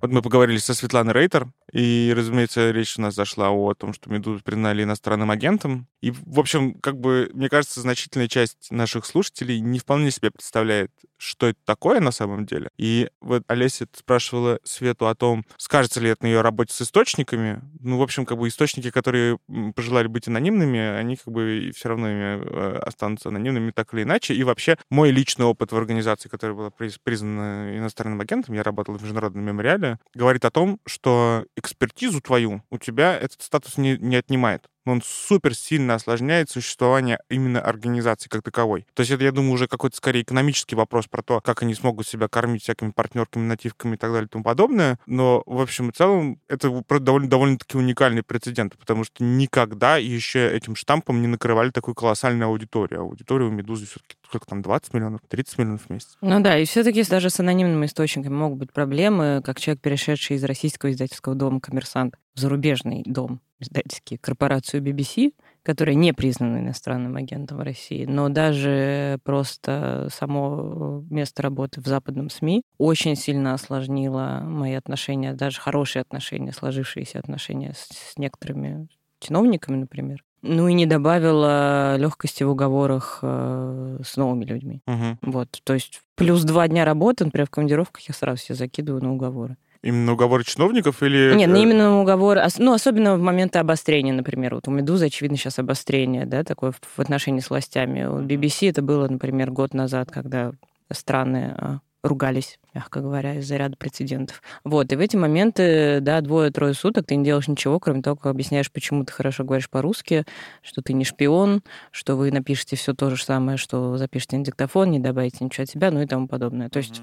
Вот 0.00 0.10
мы 0.10 0.22
поговорили 0.22 0.56
со 0.56 0.72
Светланой 0.72 1.12
Рейтер, 1.12 1.48
и, 1.72 2.12
разумеется, 2.16 2.70
речь 2.70 2.98
у 2.98 3.02
нас 3.02 3.14
зашла 3.14 3.50
о 3.50 3.74
том, 3.74 3.92
что 3.92 4.10
Медузу 4.10 4.42
признали 4.42 4.82
иностранным 4.82 5.30
агентом. 5.30 5.86
И, 6.00 6.10
в 6.10 6.40
общем, 6.40 6.74
как 6.74 6.98
бы, 6.98 7.30
мне 7.34 7.48
кажется, 7.48 7.80
значительная 7.80 8.28
часть 8.28 8.70
наших 8.70 9.04
слушателей 9.04 9.60
не 9.60 9.78
вполне 9.78 10.10
себе 10.10 10.30
представляет, 10.30 10.90
что 11.18 11.48
это 11.48 11.58
такое 11.66 12.00
на 12.00 12.12
самом 12.12 12.46
деле. 12.46 12.70
И 12.78 13.10
вот 13.20 13.42
Олеся 13.46 13.86
спрашивала 13.92 14.58
Свету 14.64 15.06
о 15.06 15.14
том, 15.14 15.44
скажется 15.58 16.00
ли 16.00 16.08
это 16.08 16.24
на 16.24 16.28
ее 16.28 16.40
работе 16.40 16.72
с 16.72 16.80
источниками. 16.80 17.60
Ну, 17.78 17.98
в 17.98 18.02
общем, 18.02 18.24
как 18.24 18.38
бы 18.38 18.48
источники, 18.48 18.90
которые 18.90 19.38
пожелали 19.76 20.06
быть 20.06 20.28
анонимными, 20.28 20.78
они 20.78 21.16
как 21.16 21.32
бы 21.32 21.72
все 21.76 21.90
равно 21.90 22.08
э, 22.08 22.78
останутся 22.78 23.28
анонимными 23.28 23.70
так 23.70 23.92
или 23.92 24.02
иначе. 24.02 24.34
И 24.34 24.42
вообще, 24.42 24.78
мой 24.88 25.10
личный 25.10 25.44
опыт 25.44 25.72
в 25.72 25.76
организации, 25.76 26.30
которая 26.30 26.56
была 26.56 26.70
признана 26.70 27.76
иностранным 27.76 28.20
агентом, 28.20 28.54
я 28.54 28.62
работал 28.62 28.96
в 28.96 29.02
Международном 29.02 29.44
мемориале, 29.44 29.89
говорит 30.14 30.44
о 30.44 30.50
том, 30.50 30.80
что 30.86 31.44
экспертизу 31.56 32.20
твою 32.20 32.62
у 32.70 32.78
тебя 32.78 33.16
этот 33.16 33.42
статус 33.42 33.76
не, 33.78 33.96
не 33.98 34.16
отнимает 34.16 34.68
он 34.86 35.02
супер 35.04 35.54
сильно 35.54 35.94
осложняет 35.94 36.50
существование 36.50 37.18
именно 37.28 37.60
организации 37.60 38.28
как 38.28 38.42
таковой. 38.42 38.86
То 38.94 39.00
есть 39.00 39.12
это, 39.12 39.24
я 39.24 39.32
думаю, 39.32 39.52
уже 39.52 39.68
какой-то 39.68 39.96
скорее 39.96 40.22
экономический 40.22 40.76
вопрос 40.76 41.06
про 41.06 41.22
то, 41.22 41.40
как 41.40 41.62
они 41.62 41.74
смогут 41.74 42.06
себя 42.06 42.28
кормить 42.28 42.62
всякими 42.62 42.90
партнерками, 42.90 43.44
нативками 43.46 43.94
и 43.94 43.98
так 43.98 44.12
далее 44.12 44.26
и 44.26 44.30
тому 44.30 44.44
подобное. 44.44 44.98
Но, 45.06 45.42
в 45.46 45.60
общем 45.60 45.90
и 45.90 45.92
целом, 45.92 46.40
это 46.48 46.70
довольно, 47.00 47.28
довольно-таки 47.28 47.76
уникальный 47.76 48.22
прецедент, 48.22 48.76
потому 48.78 49.04
что 49.04 49.22
никогда 49.22 49.96
еще 49.96 50.50
этим 50.50 50.76
штампом 50.76 51.20
не 51.20 51.28
накрывали 51.28 51.70
такую 51.70 51.94
колоссальную 51.94 52.48
аудиторию. 52.48 53.02
Аудитория 53.02 53.46
у 53.46 53.50
«Медузы» 53.50 53.86
все-таки 53.86 54.16
сколько 54.30 54.46
там, 54.46 54.62
20 54.62 54.94
миллионов, 54.94 55.20
30 55.28 55.58
миллионов 55.58 55.82
в 55.82 55.90
месяц. 55.90 56.16
Ну 56.20 56.40
да, 56.40 56.56
и 56.56 56.64
все-таки 56.64 57.02
даже 57.02 57.30
с 57.30 57.40
анонимными 57.40 57.86
источниками 57.86 58.32
могут 58.32 58.58
быть 58.58 58.72
проблемы, 58.72 59.42
как 59.44 59.58
человек, 59.58 59.82
перешедший 59.82 60.36
из 60.36 60.44
российского 60.44 60.92
издательского 60.92 61.34
дома 61.34 61.60
«Коммерсант» 61.60 62.14
зарубежный 62.34 63.02
дом 63.04 63.40
издательский, 63.60 64.16
корпорацию 64.16 64.82
BBC, 64.82 65.34
которая 65.62 65.94
не 65.94 66.12
признана 66.12 66.58
иностранным 66.58 67.16
агентом 67.16 67.58
в 67.58 67.62
России, 67.62 68.06
но 68.06 68.28
даже 68.28 69.18
просто 69.22 70.08
само 70.10 71.04
место 71.10 71.42
работы 71.42 71.80
в 71.80 71.86
западном 71.86 72.30
СМИ 72.30 72.62
очень 72.78 73.16
сильно 73.16 73.54
осложнило 73.54 74.40
мои 74.42 74.74
отношения, 74.74 75.34
даже 75.34 75.60
хорошие 75.60 76.00
отношения, 76.00 76.52
сложившиеся 76.52 77.18
отношения 77.18 77.74
с, 77.74 78.12
с 78.12 78.16
некоторыми 78.16 78.88
чиновниками, 79.20 79.76
например. 79.76 80.24
Ну 80.42 80.68
и 80.68 80.72
не 80.72 80.86
добавила 80.86 81.96
легкости 81.96 82.42
в 82.44 82.50
уговорах 82.50 83.18
э, 83.20 83.98
с 84.02 84.16
новыми 84.16 84.46
людьми. 84.46 84.80
Угу. 84.86 85.32
Вот, 85.32 85.60
то 85.64 85.74
есть 85.74 86.00
плюс 86.14 86.44
два 86.44 86.66
дня 86.66 86.86
работы, 86.86 87.26
например, 87.26 87.46
в 87.46 87.50
командировках 87.50 88.00
я 88.08 88.14
сразу 88.14 88.38
все 88.38 88.54
закидываю 88.54 89.02
на 89.02 89.12
уговоры. 89.12 89.58
Именно 89.82 90.12
уговоры 90.12 90.44
чиновников 90.44 91.02
или... 91.02 91.32
Нет, 91.34 91.48
ну 91.48 91.56
именно 91.56 92.00
уговоры, 92.00 92.42
ну 92.58 92.74
особенно 92.74 93.16
в 93.16 93.20
моменты 93.20 93.58
обострения, 93.58 94.12
например. 94.12 94.54
Вот 94.54 94.68
у 94.68 94.70
«Медузы», 94.70 95.06
очевидно, 95.06 95.38
сейчас 95.38 95.58
обострение, 95.58 96.26
да, 96.26 96.44
такое 96.44 96.72
в 96.72 96.98
отношении 96.98 97.40
с 97.40 97.48
властями. 97.48 98.04
У 98.04 98.20
BBC 98.20 98.68
это 98.68 98.82
было, 98.82 99.08
например, 99.08 99.50
год 99.50 99.72
назад, 99.72 100.10
когда 100.10 100.52
страны 100.92 101.54
а, 101.56 101.78
ругались, 102.02 102.58
мягко 102.74 103.00
говоря, 103.00 103.36
из-за 103.36 103.56
ряда 103.56 103.76
прецедентов. 103.76 104.42
Вот, 104.64 104.92
и 104.92 104.96
в 104.96 105.00
эти 105.00 105.16
моменты, 105.16 106.00
да, 106.00 106.20
двое-трое 106.20 106.74
суток 106.74 107.06
ты 107.06 107.16
не 107.16 107.24
делаешь 107.24 107.48
ничего, 107.48 107.78
кроме 107.78 108.02
того, 108.02 108.16
как 108.16 108.26
объясняешь, 108.26 108.70
почему 108.70 109.04
ты 109.04 109.12
хорошо 109.12 109.44
говоришь 109.44 109.70
по-русски, 109.70 110.24
что 110.62 110.82
ты 110.82 110.92
не 110.92 111.04
шпион, 111.04 111.62
что 111.90 112.16
вы 112.16 112.30
напишете 112.30 112.76
все 112.76 112.94
то 112.94 113.10
же 113.10 113.22
самое, 113.22 113.56
что 113.56 113.96
запишете 113.96 114.38
на 114.38 114.44
диктофон, 114.44 114.90
не 114.90 114.98
добавите 114.98 115.44
ничего 115.44 115.64
от 115.64 115.70
себя, 115.70 115.90
ну 115.90 116.00
и 116.00 116.06
тому 116.06 116.28
подобное. 116.28 116.68
То 116.68 116.78
есть 116.78 117.02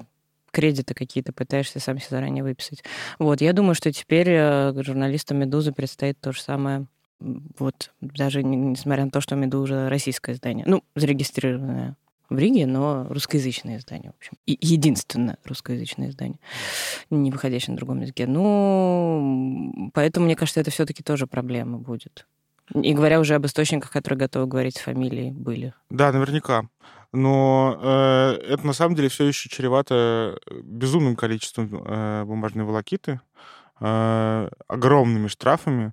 кредиты 0.50 0.94
какие-то 0.94 1.32
пытаешься 1.32 1.80
сам 1.80 1.98
себе 1.98 2.08
заранее 2.10 2.44
выписать. 2.44 2.82
Вот, 3.18 3.40
я 3.40 3.52
думаю, 3.52 3.74
что 3.74 3.92
теперь 3.92 4.28
э, 4.30 4.72
журналистам 4.82 5.38
«Медузы» 5.38 5.72
предстоит 5.72 6.20
то 6.20 6.32
же 6.32 6.40
самое 6.40 6.86
вот 7.20 7.90
даже 8.00 8.42
несмотря 8.44 9.04
на 9.04 9.10
то, 9.10 9.20
что 9.20 9.34
«Медуза» 9.34 9.88
российское 9.88 10.32
издание, 10.32 10.64
ну, 10.66 10.84
зарегистрированное 10.94 11.96
в 12.28 12.38
Риге, 12.38 12.66
но 12.66 13.06
русскоязычное 13.08 13.78
издание, 13.78 14.12
в 14.12 14.16
общем. 14.16 14.34
И 14.46 14.56
единственное 14.60 15.38
русскоязычное 15.44 16.10
издание, 16.10 16.38
не 17.10 17.30
выходящее 17.30 17.72
на 17.72 17.78
другом 17.78 18.02
языке. 18.02 18.26
Ну, 18.26 19.90
поэтому, 19.94 20.26
мне 20.26 20.36
кажется, 20.36 20.60
это 20.60 20.70
все 20.70 20.84
таки 20.84 21.02
тоже 21.02 21.26
проблема 21.26 21.78
будет. 21.78 22.26
И 22.74 22.92
говоря 22.92 23.18
уже 23.18 23.34
об 23.34 23.46
источниках, 23.46 23.90
которые 23.90 24.18
готовы 24.18 24.46
говорить 24.46 24.76
с 24.76 24.80
фамилией, 24.80 25.30
были. 25.30 25.72
Да, 25.88 26.12
наверняка 26.12 26.68
но 27.12 27.78
э, 27.80 28.32
это 28.52 28.66
на 28.66 28.72
самом 28.72 28.94
деле 28.94 29.08
все 29.08 29.24
еще 29.24 29.48
чревато 29.48 30.38
э, 30.46 30.60
безумным 30.62 31.16
количеством 31.16 31.82
э, 31.84 32.24
бумажной 32.24 32.64
волокиты, 32.64 33.20
э, 33.80 34.50
огромными 34.68 35.28
штрафами 35.28 35.92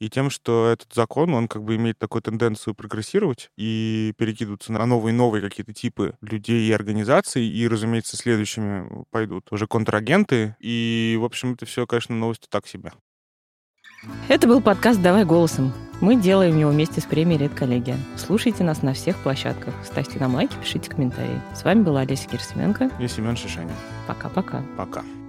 и 0.00 0.10
тем, 0.10 0.30
что 0.30 0.68
этот 0.68 0.92
закон, 0.94 1.32
он 1.34 1.48
как 1.48 1.62
бы 1.64 1.76
имеет 1.76 1.98
такую 1.98 2.22
тенденцию 2.22 2.74
прогрессировать 2.74 3.50
и 3.56 4.14
перекидываться 4.18 4.72
на 4.72 4.84
новые 4.86 5.14
новые 5.14 5.42
какие-то 5.42 5.72
типы 5.72 6.16
людей 6.20 6.68
и 6.68 6.72
организаций, 6.72 7.46
и, 7.46 7.68
разумеется, 7.68 8.16
следующими 8.16 9.04
пойдут 9.10 9.52
уже 9.52 9.66
контрагенты, 9.68 10.56
и, 10.60 11.16
в 11.20 11.24
общем, 11.24 11.54
это 11.54 11.66
все, 11.66 11.86
конечно, 11.86 12.16
новости 12.16 12.46
так 12.50 12.66
себе. 12.66 12.92
Это 14.28 14.46
был 14.48 14.60
подкаст 14.60 15.00
«Давай 15.00 15.24
голосом». 15.24 15.72
Мы 16.00 16.16
делаем 16.16 16.58
его 16.58 16.70
вместе 16.70 17.00
с 17.00 17.04
премией 17.04 17.38
«Редколлегия». 17.38 17.96
Слушайте 18.16 18.64
нас 18.64 18.82
на 18.82 18.92
всех 18.92 19.16
площадках. 19.18 19.72
Ставьте 19.84 20.18
нам 20.18 20.34
лайки, 20.34 20.56
пишите 20.60 20.90
комментарии. 20.90 21.40
С 21.54 21.62
вами 21.62 21.82
была 21.82 22.00
Олеся 22.00 22.28
Кирсименко. 22.28 22.90
И 22.98 23.06
Семен 23.06 23.36
Шишанин. 23.36 23.70
Пока-пока. 24.08 24.62
Пока. 24.76 25.00
-пока. 25.00 25.02
Пока. 25.02 25.21